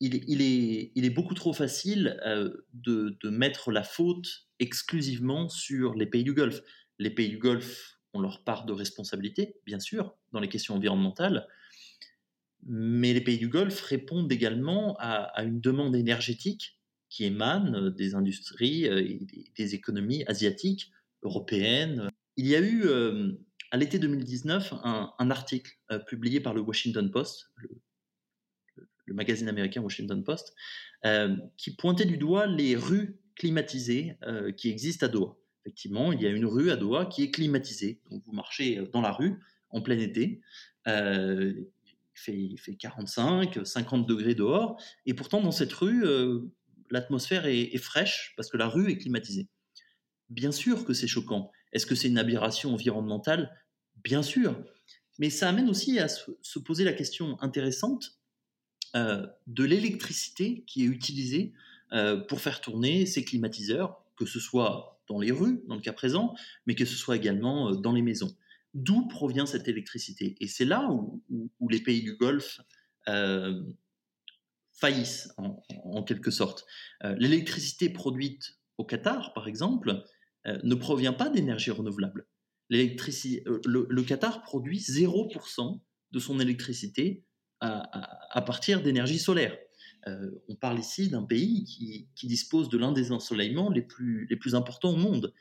il, 0.00 0.42
est, 0.42 1.10
beaucoup 1.10 1.34
trop 1.34 1.52
facile 1.52 2.20
euh, 2.26 2.66
de, 2.72 3.16
mettre 3.30 3.72
la 3.72 3.82
faute 3.82 4.46
exclusivement 4.58 5.48
sur 5.48 5.94
les 5.94 6.06
pays 6.06 6.24
du 6.24 6.34
Golfe. 6.34 6.60
Les 6.98 7.10
pays 7.10 7.28
du 7.28 7.38
Golfe 7.38 7.98
ont 8.12 8.20
leur 8.20 8.44
part 8.44 8.64
de 8.64 8.72
responsabilité, 8.72 9.56
bien 9.66 9.80
sûr, 9.80 10.14
dans 10.32 10.40
les 10.40 10.48
questions 10.48 10.74
environnementales, 10.74 11.48
mais 12.66 13.12
les 13.12 13.20
pays 13.20 13.38
du 13.38 13.48
Golfe 13.48 13.80
répondent 13.80 14.30
également 14.30 14.96
à 14.98 15.42
une 15.42 15.60
demande 15.60 15.96
énergétique 15.96 16.78
qui 17.14 17.24
émanent 17.24 17.74
euh, 17.74 17.90
des 17.90 18.16
industries 18.16 18.88
euh, 18.88 18.98
et 18.98 19.20
des 19.56 19.74
économies 19.76 20.24
asiatiques, 20.26 20.90
européennes. 21.22 22.08
Il 22.36 22.46
y 22.46 22.56
a 22.56 22.60
eu 22.60 22.82
euh, 22.86 23.32
à 23.70 23.76
l'été 23.76 24.00
2019 24.00 24.74
un, 24.82 25.30
article 25.30 25.78
publié 26.08 26.40
par 26.40 26.54
le 26.54 26.60
Washington 26.60 27.08
Post, 27.10 27.52
le, 27.56 29.14
magazine 29.14 29.48
américain 29.48 29.80
Washington 29.80 30.24
Post, 30.24 30.54
qui 31.56 31.74
pointait 31.76 32.04
du 32.04 32.16
doigt 32.16 32.46
les 32.46 32.76
rues 32.76 33.20
climatisées 33.36 34.16
qui 34.56 34.70
existent 34.70 35.06
à 35.06 35.08
Doha. 35.08 35.36
Effectivement, 35.62 36.12
il 36.12 36.22
y 36.22 36.26
a 36.26 36.30
une 36.30 36.46
rue 36.46 36.70
à 36.70 36.76
Doha 36.76 37.06
qui 37.06 37.22
est 37.22 37.30
climatisée. 37.30 38.00
Donc 38.10 38.22
vous 38.26 38.32
marchez 38.32 38.86
dans 38.92 39.00
la 39.00 39.12
rue 39.12 39.40
en 39.70 39.82
plein 39.82 39.98
été. 39.98 40.40
il, 40.86 41.66
fait, 42.14 42.36
il, 42.36 42.58
fait, 42.58 42.74
45, 42.76 43.60
50 43.64 44.06
degrés 44.06 44.34
dehors. 44.34 44.80
Et 45.06 45.14
pourtant, 45.14 45.40
dans 45.40 45.52
cette 45.52 45.72
rue, 45.72 46.04
l'atmosphère 46.94 47.46
est, 47.46 47.76
fraîche 47.76 48.32
parce 48.36 48.48
que 48.48 48.56
la 48.56 48.68
rue 48.68 48.90
est 48.90 48.96
climatisée. 48.96 49.48
Bien 50.30 50.52
sûr 50.52 50.84
que 50.84 50.94
c'est 50.94 51.08
choquant. 51.08 51.50
Est-ce 51.72 51.86
que 51.86 51.94
c'est 51.94 52.08
une 52.08 52.18
aberration 52.18 52.72
environnementale? 52.72 53.50
Bien 54.02 54.22
sûr. 54.22 54.56
Mais 55.18 55.28
ça 55.28 55.48
amène 55.48 55.68
aussi 55.68 55.98
à 55.98 56.08
se, 56.08 56.58
poser 56.60 56.84
la 56.84 56.92
question 56.92 57.36
intéressante 57.42 58.20
euh, 58.94 59.26
de 59.48 59.64
l'électricité 59.64 60.64
qui 60.66 60.84
est 60.84 60.86
utilisée 60.86 61.52
euh, 61.92 62.16
pour 62.16 62.40
faire 62.40 62.60
tourner 62.60 63.06
ces 63.06 63.24
climatiseurs, 63.24 64.00
que 64.16 64.24
ce 64.24 64.38
soit 64.38 65.02
dans 65.08 65.18
les 65.18 65.32
rues, 65.32 65.62
dans 65.66 65.74
le 65.74 65.80
cas 65.80 65.92
présent, 65.92 66.34
mais 66.66 66.76
que 66.76 66.84
ce 66.84 66.94
soit 66.94 67.16
également 67.16 67.70
euh, 67.70 67.74
dans 67.74 67.92
les 67.92 68.02
maisons. 68.02 68.36
D'où 68.72 69.08
provient 69.08 69.46
cette 69.46 69.66
électricité? 69.66 70.36
Et 70.40 70.46
c'est 70.46 70.64
là 70.64 70.88
où, 70.90 71.22
les 71.68 71.80
pays 71.80 72.02
du 72.02 72.16
Golfe 72.16 72.60
faillissent 74.74 75.32
en, 75.36 76.02
quelque 76.02 76.30
sorte. 76.30 76.66
Euh, 77.04 77.14
l'électricité 77.18 77.88
produite 77.88 78.58
au 78.76 78.84
Qatar, 78.84 79.32
par 79.32 79.48
exemple, 79.48 80.04
euh, 80.46 80.58
ne 80.62 80.74
provient 80.74 81.12
pas 81.12 81.30
d'énergie 81.30 81.70
renouvelable. 81.70 82.26
Euh, 82.72 82.88
le, 83.64 84.02
Qatar 84.02 84.42
produit 84.42 84.78
0% 84.78 85.80
de 86.10 86.18
son 86.18 86.40
électricité 86.40 87.24
à, 87.60 88.42
partir 88.42 88.82
d'énergie 88.82 89.18
solaire. 89.18 89.56
on 90.06 90.54
parle 90.56 90.78
ici 90.78 91.08
d'un 91.08 91.22
pays 91.22 91.64
qui, 92.14 92.26
dispose 92.26 92.68
de 92.68 92.76
l'un 92.76 92.92
des 92.92 93.10
ensoleillements 93.10 93.70
les 93.70 93.80
plus, 93.80 94.26
les 94.28 94.36
plus 94.36 94.54
importants 94.54 94.90
au 94.90 94.96
monde. 94.96 95.32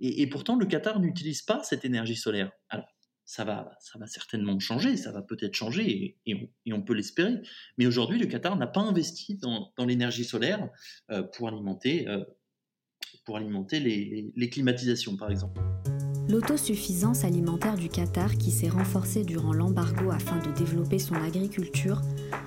Et, 0.00 0.22
et 0.22 0.26
pourtant, 0.26 0.56
le 0.56 0.66
Qatar 0.66 0.98
n'utilise 0.98 1.42
pas 1.42 1.62
cette 1.62 1.84
énergie 1.84 2.16
solaire. 2.16 2.50
Alors, 2.70 2.88
ça 3.30 3.44
va, 3.44 3.70
ça 3.78 3.96
va 3.96 4.08
certainement 4.08 4.58
changer, 4.58 4.96
ça 4.96 5.12
va 5.12 5.22
peut-être 5.22 5.54
changer 5.54 6.18
et, 6.26 6.50
on, 6.72 6.82
peut 6.82 6.94
l'espérer. 6.94 7.36
Mais 7.78 7.86
aujourd'hui, 7.86 8.18
le 8.18 8.26
Qatar 8.26 8.56
n'a 8.56 8.66
pas 8.66 8.80
investi 8.80 9.36
dans, 9.36 9.72
l'énergie 9.86 10.24
solaire 10.24 10.68
euh, 11.12 11.22
pour 11.22 11.46
alimenter, 11.46 12.08
euh, 12.08 12.24
pour 13.24 13.36
alimenter 13.36 13.78
les, 13.78 14.50
climatisations, 14.50 15.16
par 15.16 15.30
exemple. 15.30 15.60
L'autosuffisance 16.28 17.22
alimentaire 17.22 17.76
du 17.76 17.88
Qatar, 17.88 18.36
qui 18.36 18.50
s'est 18.50 18.68
renforcée 18.68 19.22
durant 19.22 19.52
l'embargo 19.52 20.10
afin 20.10 20.38
de 20.38 20.52
développer 20.58 20.98
son 20.98 21.14
agriculture, 21.14 22.02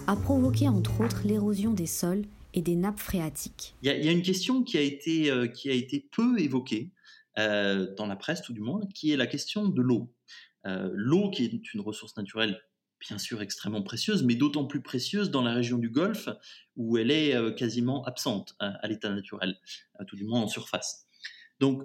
a 0.07 0.17
provoqué 0.17 0.67
entre 0.67 0.99
autres 0.99 1.21
l'érosion 1.25 1.71
des 1.71 1.87
sols 1.87 2.25
et 2.53 2.61
des 2.61 2.75
nappes 2.75 2.99
phréatiques. 2.99 3.73
Il 3.83 3.87
y, 3.87 4.09
a 4.09 4.11
une 4.11 4.21
question 4.21 4.63
qui 4.63 4.77
a 4.77 4.81
été, 4.81 5.31
euh, 5.31 5.47
qui 5.47 5.69
a 5.69 5.73
été 5.73 6.05
peu 6.11 6.41
évoquée 6.41 6.91
dans 7.37 8.05
la 8.05 8.15
presse, 8.15 8.41
tout 8.41 8.53
du 8.53 8.59
moins, 8.59 8.81
qui 8.93 9.11
est 9.11 9.17
la 9.17 9.25
question 9.25 9.67
de 9.67 9.81
l'eau. 9.81 10.12
Euh, 10.65 10.89
l'eau, 10.93 11.29
qui 11.29 11.45
est 11.45 11.73
une 11.73 11.81
ressource 11.81 12.15
naturelle 12.17 12.61
bien 13.09 13.17
sûr 13.17 13.41
extrêmement 13.41 13.81
précieuse, 13.81 14.23
mais 14.23 14.35
d'autant 14.35 14.65
plus 14.65 14.81
précieuse 14.81 15.29
dans 15.29 15.41
la 15.41 15.53
région 15.53 15.77
du 15.77 15.89
Golfe, 15.89 16.29
où 16.77 16.97
elle 16.97 17.11
est 17.11 17.35
euh, 17.35 17.51
quasiment 17.51 18.03
absente 18.05 18.55
à, 18.59 18.87
l'état 18.87 19.09
naturel, 19.09 19.57
tout 20.07 20.15
du 20.15 20.23
moins 20.23 20.41
en 20.41 20.47
surface. 20.47 21.05
Donc, 21.59 21.83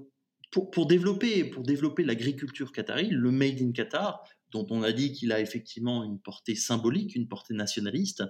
pour, 0.51 0.87
développer, 0.87 1.45
pour 1.45 1.63
développer 1.63 2.05
l'agriculture 2.05 2.73
qatari, 2.73 3.09
le 3.11 3.31
Made 3.31 3.61
in 3.61 3.73
Qatar, 3.73 4.25
dont 4.51 4.67
on 4.71 4.83
a 4.83 4.93
dit 4.93 5.13
qu'il 5.13 5.33
a 5.33 5.41
effectivement 5.41 6.05
une 6.05 6.21
portée 6.21 6.55
symbolique, 6.55 7.15
une 7.15 7.29
portée 7.29 7.55
nationaliste, 7.55 8.23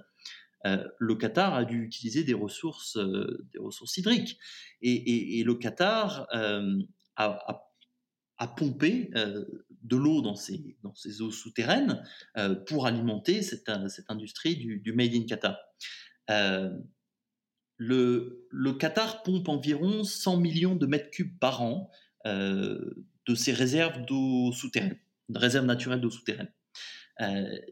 euh, 0.65 0.85
le 0.97 1.15
Qatar 1.15 1.53
a 1.53 1.63
dû 1.63 1.83
utiliser 1.83 2.23
des 2.23 2.33
ressources, 2.33 2.97
des 2.97 3.59
ressources 3.59 3.95
hydriques. 3.97 4.37
Et, 4.81 5.43
le 5.45 5.55
Qatar 5.55 6.27
a, 7.15 8.47
pompé 8.57 9.11
de 9.83 9.95
l'eau 9.95 10.21
dans 10.21 10.35
ces, 10.35 10.75
eaux 11.21 11.31
souterraines 11.31 12.03
euh, 12.37 12.55
pour 12.55 12.85
alimenter 12.85 13.41
cette, 13.41 13.71
cette 13.87 14.09
industrie 14.09 14.55
du, 14.55 14.93
Made 14.93 15.13
in 15.13 15.25
Qatar. 15.25 15.57
Euh, 16.29 16.69
le, 17.77 18.73
Qatar 18.79 19.23
pompe 19.23 19.49
environ 19.49 20.03
100 20.03 20.37
millions 20.37 20.75
de 20.75 20.85
mètres 20.85 21.09
cubes 21.09 21.37
par 21.39 21.61
an 21.61 21.89
euh, 22.25 23.05
de 23.25 23.35
ses 23.35 23.53
réserves 23.53 24.05
d'eau 24.05 24.51
souterraine, 24.51 24.97
de 25.29 25.39
réserves 25.39 25.65
naturelles 25.65 26.01
d'eau 26.01 26.09
souterraine. 26.09 26.51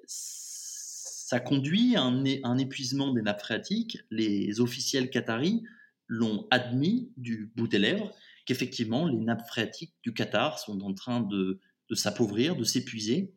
ça 0.06 1.40
conduit 1.40 1.96
à 1.96 2.04
un, 2.04 2.58
épuisement 2.58 3.14
des 3.14 3.22
nappes 3.22 3.42
phréatiques. 3.42 4.00
Les 4.12 4.62
officiels 4.62 5.10
qataris 5.10 5.64
l'ont 6.08 6.48
admis 6.52 7.12
du 7.18 7.52
bout 7.56 7.68
des 7.68 7.80
lèvres 7.80 8.14
qu'effectivement 8.48 9.08
les 9.08 9.20
nappes 9.20 9.46
phréatiques 9.46 9.94
du 10.02 10.14
Qatar 10.14 10.58
sont 10.58 10.82
en 10.82 10.94
train 10.94 11.20
de 11.20 11.60
de 11.90 11.96
s'appauvrir, 11.96 12.56
de 12.56 12.64
s'épuiser, 12.64 13.34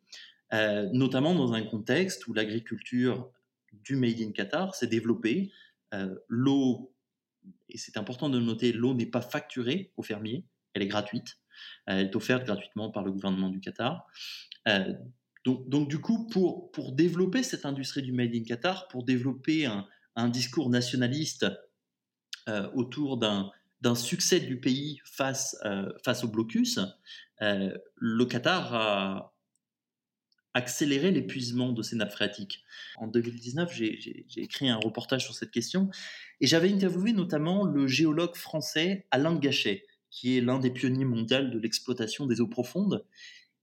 euh, 0.53 0.89
notamment 0.93 1.35
dans 1.35 1.53
un 1.53 1.63
contexte 1.63 2.27
où 2.27 2.35
l'agriculture 2.35 3.31
du 3.73 3.97
Made 3.97 4.21
in 4.21 4.33
Qatar 4.33 4.75
s'est 4.75 4.89
développée. 4.89 5.53
Euh, 5.95 6.17
l'eau, 6.29 6.93
et 7.69 7.79
c'est 7.79 7.97
important 7.97 8.29
de 8.29 8.41
noter, 8.41 8.73
l'eau 8.73 8.95
n'est 8.95 9.07
pas 9.07 9.21
facturée 9.21 9.93
aux 9.97 10.03
fermiers, 10.03 10.45
elle 10.75 10.83
est 10.83 10.89
gratuite. 10.89 11.39
Euh, 11.89 11.99
elle 11.99 12.07
est 12.07 12.17
offerte 12.17 12.45
gratuitement 12.45 12.91
par 12.91 13.05
le 13.05 13.13
gouvernement 13.13 13.49
du 13.49 13.61
Qatar. 13.61 14.07
donc, 15.45 15.69
donc, 15.69 15.89
du 15.89 16.01
coup, 16.01 16.27
pour, 16.27 16.71
pour 16.73 16.93
développer 16.93 17.43
cette 17.43 17.65
industrie 17.65 18.03
du 18.03 18.13
Made 18.13 18.35
in 18.35 18.43
Qatar, 18.43 18.89
pour 18.89 19.05
développer 19.05 19.67
un, 19.67 19.87
un 20.17 20.29
discours 20.29 20.71
nationaliste 20.71 21.47
autour 22.75 23.17
d'un 23.17 23.53
d'un 23.81 23.95
succès 23.95 24.41
du 24.41 24.61
pays 24.61 25.01
face, 25.05 25.57
face 26.05 26.25
au 26.25 26.29
blocus, 26.29 26.79
euh, 27.43 27.77
le 27.97 28.25
Qatar 28.27 28.75
a 28.75 29.35
accéléré 30.53 31.13
l'épuisement 31.13 31.73
de 31.73 31.83
ses 31.83 31.97
nappes 31.97 32.13
phréatiques. 32.13 32.65
En 32.97 33.07
2019, 33.07 33.73
j'ai 33.73 34.27
écrit 34.37 34.69
un 34.69 34.79
reportage 34.79 35.25
sur 35.25 35.35
cette 35.35 35.53
question 35.53 35.91
et 36.41 36.47
j'avais 36.47 36.73
interviewé 36.73 37.13
notamment 37.13 37.65
le 37.65 37.87
géologue 37.87 38.35
français 38.35 39.07
Alain 39.13 39.37
Gachet, 39.37 39.87
qui 40.11 40.37
est 40.37 40.41
l'un 40.41 40.59
des 40.59 40.71
pionniers 40.71 41.05
mondiaux 41.05 41.45
de 41.45 41.59
l'exploitation 41.59 42.27
des 42.27 42.41
eaux 42.41 42.49
profondes, 42.49 43.07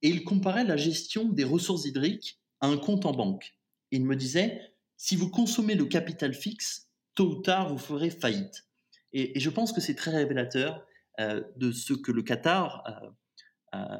et 0.01 0.09
il 0.09 0.23
comparait 0.23 0.63
la 0.63 0.77
gestion 0.77 1.25
des 1.27 1.43
ressources 1.43 1.85
hydriques 1.85 2.39
à 2.61 2.67
un 2.67 2.77
compte 2.77 3.05
en 3.05 3.11
banque. 3.11 3.57
Il 3.91 4.05
me 4.05 4.15
disait, 4.15 4.61
si 4.95 5.15
vous 5.15 5.29
consommez 5.29 5.75
le 5.75 5.85
capital 5.85 6.33
fixe, 6.33 6.87
tôt 7.15 7.31
ou 7.31 7.41
tard, 7.41 7.69
vous 7.69 7.77
ferez 7.77 8.11
faillite. 8.11 8.66
Et, 9.13 9.39
je 9.39 9.49
pense 9.49 9.71
que 9.71 9.81
c'est 9.81 9.95
très 9.95 10.11
révélateur 10.11 10.85
euh, 11.19 11.43
de 11.55 11.71
ce 11.71 11.93
que 11.93 12.11
le 12.11 12.21
Qatar 12.21 12.83
euh, 12.87 13.77
euh, 13.79 13.97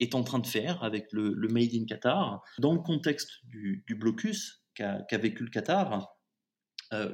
est 0.00 0.14
en 0.14 0.22
train 0.22 0.38
de 0.38 0.46
faire 0.46 0.82
avec 0.82 1.12
le, 1.12 1.34
Made 1.48 1.74
in 1.74 1.84
Qatar. 1.86 2.42
Dans 2.58 2.72
le 2.72 2.80
contexte 2.80 3.30
du, 3.44 3.84
blocus 3.98 4.64
qu'a 4.74 5.04
vécu 5.12 5.44
le 5.44 5.50
Qatar, 5.50 6.08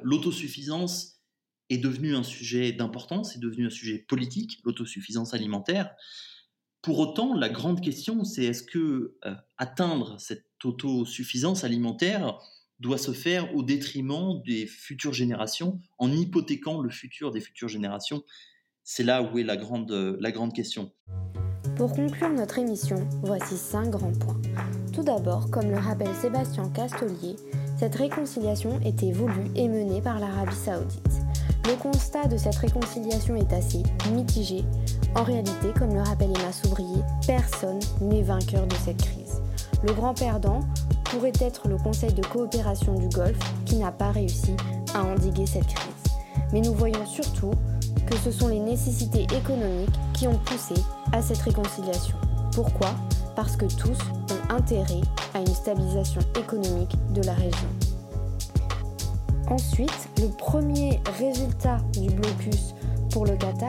l'autosuffisance 0.03 1.23
est 1.71 1.79
devenue 1.79 2.15
un 2.15 2.23
sujet 2.23 2.73
d'importance, 2.73 3.37
est 3.37 3.39
devenu 3.39 3.67
un 3.67 3.71
sujet 3.71 3.99
politique, 3.99 4.61
l'autosuffisance 4.65 5.33
alimentaire. 5.33 5.95
Pour 6.83 6.99
autant, 6.99 7.33
la 7.33 7.49
grande 7.49 7.81
question, 7.81 8.23
c'est 8.25 8.45
est-ce 8.45 8.63
que 8.63 9.17
atteindre 9.57 10.21
cette 10.21 10.45
autosuffisance 10.63 11.65
alimentaire 11.65 12.39
doit 12.85 12.99
se 12.99 13.13
faire 13.13 13.55
au 13.57 13.63
détriment 13.63 14.43
des 14.47 14.67
futures 14.67 15.15
générations, 15.15 15.81
en 15.99 16.13
hypothéquant 16.13 16.83
le 16.83 16.91
futur 16.91 17.31
des 17.31 17.41
futures 17.41 17.69
générations 17.69 18.23
C'est 18.83 19.05
là 19.05 19.23
où 19.23 19.39
est 19.39 19.43
la 19.43 19.57
grande, 19.57 19.91
la 20.21 20.31
grande 20.31 20.53
question. 20.53 20.93
Pour 21.77 21.93
conclure 21.93 22.29
notre 22.29 22.59
émission, 22.59 23.09
voici 23.23 23.57
cinq 23.57 23.91
grands 23.91 24.13
points. 24.13 24.41
Tout 24.93 25.03
d'abord, 25.03 25.51
comme 25.51 25.71
le 25.71 25.79
rappelle 25.79 26.15
Sébastien 26.15 26.69
Castelier, 26.71 27.37
cette 27.81 27.95
réconciliation 27.95 28.79
était 28.83 29.13
voulue 29.13 29.51
et 29.57 29.67
menée 29.67 30.03
par 30.03 30.21
l'Arabie 30.21 30.55
saoudite. 30.55 31.23
Le 31.65 31.77
constat 31.77 32.29
de 32.29 32.37
cette 32.37 32.57
réconciliation 32.57 33.35
est 33.37 33.53
assez 33.55 33.83
mitigé. 34.13 34.63
En 35.17 35.25
réalité, 35.25 35.73
comme 35.79 35.95
le 35.95 36.03
rappelle 36.03 36.31
Emma 36.39 36.53
Soubrier, 36.53 37.03
personne 37.27 37.81
n'est 38.03 38.23
vainqueur 38.23 38.67
de 38.67 38.77
cette 38.85 39.03
crise. 39.03 39.24
Le 39.87 39.93
grand 39.93 40.15
perdant 40.15 40.61
pourrait 41.05 41.33
être 41.41 41.69
le 41.69 41.77
Conseil 41.77 42.15
de 42.15 42.25
coopération 42.25 42.95
du 42.95 43.07
Golfe 43.09 43.37
qui 43.67 43.77
n'a 43.77 43.93
pas 43.93 44.13
réussi 44.13 44.57
à 44.95 45.05
endiguer 45.05 45.45
cette 45.45 45.67
crise. 45.67 46.15
Mais 46.55 46.63
nous 46.63 46.73
voyons 46.73 47.05
surtout 47.05 47.51
que 48.07 48.17
ce 48.17 48.31
sont 48.31 48.49
les 48.49 48.61
nécessités 48.61 49.27
économiques 49.37 49.95
qui 50.15 50.27
ont 50.27 50.39
poussé 50.39 50.75
à 51.13 51.21
cette 51.21 51.37
réconciliation. 51.37 52.17
Pourquoi? 52.55 52.95
Parce 53.37 53.57
que 53.57 53.67
tous 53.67 53.99
ont 54.31 54.55
intérêt 54.55 55.03
à 55.35 55.41
une 55.41 55.47
stabilisation 55.55 56.23
économique 56.41 56.97
de 57.13 57.21
la 57.21 57.35
région. 57.35 57.69
Ensuite, 59.51 60.09
le 60.19 60.29
premier 60.29 61.03
résultat 61.19 61.77
du 61.93 62.09
blocus 62.09 62.75
pour 63.13 63.27
le 63.27 63.37
Qatar, 63.37 63.69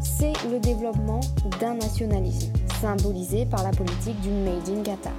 c'est 0.00 0.32
le 0.50 0.58
développement 0.58 1.20
d'un 1.60 1.74
nationalisme, 1.74 2.50
symbolisé 2.80 3.44
par 3.44 3.62
la 3.62 3.72
politique 3.72 4.18
du 4.22 4.30
Made 4.30 4.66
in 4.70 4.82
Qatar. 4.82 5.12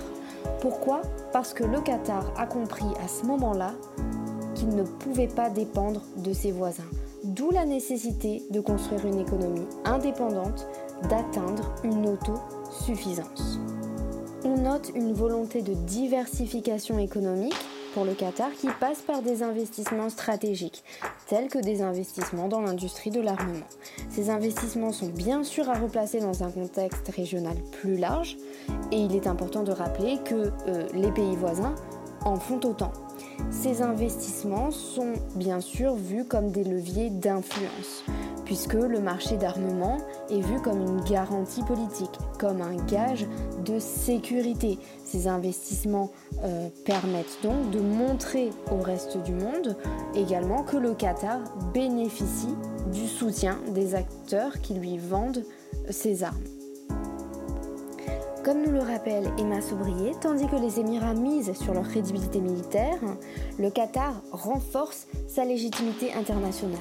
Pourquoi 0.62 1.02
Parce 1.34 1.56
que 1.56 1.64
le 1.64 1.82
Qatar 1.82 2.32
a 2.38 2.46
compris 2.46 2.86
à 3.04 3.08
ce 3.08 3.26
moment-là 3.26 3.74
qu'il 4.54 4.70
ne 4.70 4.84
pouvait 4.84 5.28
pas 5.28 5.50
dépendre 5.50 6.02
de 6.18 6.34
ses 6.34 6.52
voisins. 6.52 6.84
D'où 7.24 7.50
la 7.50 7.66
nécessité 7.66 8.44
de 8.52 8.60
construire 8.60 9.06
une 9.08 9.20
économie 9.20 9.66
indépendante 9.86 10.68
d'atteindre 11.10 11.74
une 11.84 12.08
autosuffisance. 12.08 13.60
On 14.44 14.58
note 14.58 14.92
une 14.94 15.14
volonté 15.14 15.64
de 15.64 15.74
diversification 15.74 17.00
économique 17.00 17.56
pour 17.94 18.06
le 18.06 18.14
Qatar 18.14 18.52
qui 18.52 18.68
passe 18.80 19.02
par 19.02 19.22
des 19.22 19.44
investissements 19.44 20.10
stratégiques, 20.10 20.84
tels 21.28 21.50
que 21.50 21.60
des 21.60 21.82
investissements 21.82 22.48
dans 22.48 22.62
l'industrie 22.62 23.12
de 23.12 23.22
l'armement. 23.22 23.66
Ces 24.10 24.30
investissements 24.30 24.92
sont 24.92 25.10
bien 25.10 25.44
sûr 25.44 25.70
à 25.70 25.74
replacer 25.74 26.20
dans 26.20 26.44
un 26.44 26.52
contexte 26.52 27.10
régional 27.10 27.56
plus 27.72 27.98
large, 27.98 28.38
et 28.92 28.98
il 28.98 29.16
est 29.16 29.28
important 29.28 29.64
de 29.64 29.72
rappeler 29.72 30.20
que 30.24 30.52
euh, 30.68 30.88
les 30.94 31.12
pays 31.12 31.36
voisins 31.36 31.76
en 32.26 32.36
font 32.36 32.60
autant. 32.64 32.94
Ces 33.50 33.82
investissements 33.82 34.72
sont 34.72 35.14
bien 35.36 35.60
sûr 35.60 35.96
vus 35.96 36.26
comme 36.26 36.52
des 36.52 36.64
leviers 36.64 37.10
d'influence 37.10 38.04
puisque 38.52 38.74
le 38.74 39.00
marché 39.00 39.38
d'armement 39.38 40.00
est 40.30 40.42
vu 40.42 40.60
comme 40.60 40.82
une 40.82 41.00
garantie 41.06 41.64
politique, 41.64 42.12
comme 42.38 42.62
un 42.62 42.76
gage 42.84 43.26
de 43.64 43.80
sécurité. 43.80 44.78
Ces 45.06 45.30
investissements 45.30 46.12
euh, 46.44 46.68
permettent 46.84 47.38
donc 47.44 47.72
de 47.72 47.80
montrer 47.80 48.50
au 48.70 48.84
reste 48.84 49.16
du 49.24 49.32
monde 49.32 49.78
également 50.16 50.64
que 50.64 50.76
le 50.76 50.94
Qatar 50.94 51.40
bénéficie 51.74 52.58
du 52.92 53.08
soutien 53.08 53.58
des 53.70 53.96
acteurs 53.96 54.60
qui 54.60 54.74
lui 54.74 54.98
vendent 54.98 55.46
ses 55.90 56.22
armes. 56.22 56.44
Comme 58.44 58.64
nous 58.64 58.72
le 58.72 58.80
rappelle 58.80 59.32
Emma 59.38 59.62
Soubrier, 59.62 60.14
tandis 60.20 60.48
que 60.48 60.56
les 60.56 60.80
Émirats 60.80 61.14
misent 61.14 61.54
sur 61.54 61.76
leur 61.76 61.88
crédibilité 61.88 62.40
militaire, 62.42 62.98
le 63.60 63.70
Qatar 63.70 64.20
renforce 64.32 65.06
sa 65.28 65.46
légitimité 65.46 66.12
internationale. 66.14 66.80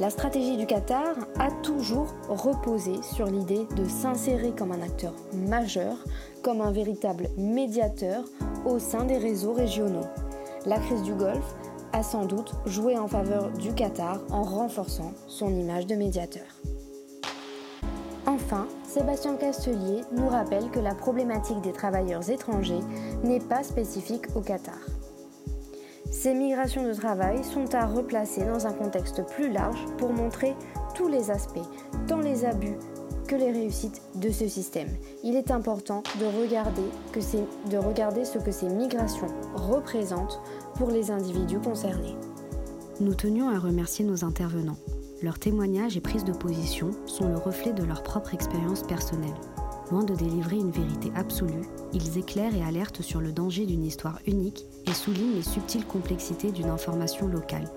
La 0.00 0.08
stratégie 0.08 0.56
du 0.56 0.64
Qatar 0.64 1.14
a 1.38 1.50
toujours 1.62 2.14
reposé 2.26 3.02
sur 3.02 3.26
l'idée 3.26 3.66
de 3.76 3.86
s'insérer 3.86 4.52
comme 4.52 4.72
un 4.72 4.80
acteur 4.80 5.12
majeur, 5.46 5.94
comme 6.42 6.62
un 6.62 6.72
véritable 6.72 7.28
médiateur 7.36 8.24
au 8.64 8.78
sein 8.78 9.04
des 9.04 9.18
réseaux 9.18 9.52
régionaux. 9.52 10.06
La 10.64 10.78
crise 10.78 11.02
du 11.02 11.12
Golfe 11.12 11.54
a 11.92 12.02
sans 12.02 12.24
doute 12.24 12.50
joué 12.64 12.96
en 12.96 13.08
faveur 13.08 13.50
du 13.50 13.74
Qatar 13.74 14.22
en 14.30 14.42
renforçant 14.42 15.12
son 15.26 15.54
image 15.54 15.86
de 15.86 15.96
médiateur. 15.96 16.46
Enfin, 18.26 18.68
Sébastien 18.84 19.36
Castelier 19.36 20.00
nous 20.12 20.28
rappelle 20.28 20.70
que 20.70 20.80
la 20.80 20.94
problématique 20.94 21.60
des 21.60 21.72
travailleurs 21.72 22.30
étrangers 22.30 22.80
n'est 23.22 23.38
pas 23.38 23.62
spécifique 23.62 24.34
au 24.34 24.40
Qatar. 24.40 24.80
Ces 26.10 26.34
migrations 26.34 26.86
de 26.86 26.92
travail 26.92 27.44
sont 27.44 27.72
à 27.74 27.86
replacer 27.86 28.44
dans 28.44 28.66
un 28.66 28.72
contexte 28.72 29.22
plus 29.28 29.52
large 29.52 29.78
pour 29.96 30.12
montrer 30.12 30.54
tous 30.94 31.06
les 31.06 31.30
aspects, 31.30 31.58
tant 32.08 32.18
les 32.18 32.44
abus 32.44 32.76
que 33.28 33.36
les 33.36 33.52
réussites 33.52 34.02
de 34.16 34.28
ce 34.30 34.48
système. 34.48 34.88
Il 35.22 35.36
est 35.36 35.52
important 35.52 36.02
de 36.18 36.26
regarder, 36.26 38.24
ce 38.24 38.38
que 38.38 38.50
ces 38.50 38.68
migrations 38.68 39.28
représentent 39.54 40.40
pour 40.74 40.90
les 40.90 41.12
individus 41.12 41.60
concernés. 41.60 42.16
Nous 42.98 43.14
tenions 43.14 43.48
à 43.48 43.58
remercier 43.58 44.04
nos 44.04 44.24
intervenants. 44.24 44.78
Leurs 45.22 45.38
témoignages 45.38 45.96
et 45.96 46.00
prises 46.00 46.24
de 46.24 46.32
position 46.32 46.90
sont 47.06 47.28
le 47.28 47.36
reflet 47.36 47.72
de 47.72 47.84
leur 47.84 48.02
propre 48.02 48.34
expérience 48.34 48.82
personnelle. 48.82 49.30
Loin 49.90 50.04
de 50.04 50.14
délivrer 50.14 50.56
une 50.56 50.70
vérité 50.70 51.10
absolue, 51.16 51.66
ils 51.92 52.16
éclairent 52.16 52.54
et 52.54 52.62
alertent 52.62 53.02
sur 53.02 53.20
le 53.20 53.32
danger 53.32 53.66
d'une 53.66 53.84
histoire 53.84 54.20
unique 54.26 54.66
et 54.86 54.92
soulignent 54.92 55.34
les 55.34 55.42
subtiles 55.42 55.84
complexités 55.84 56.52
d'une 56.52 56.68
information 56.68 57.26
locale. 57.26 57.68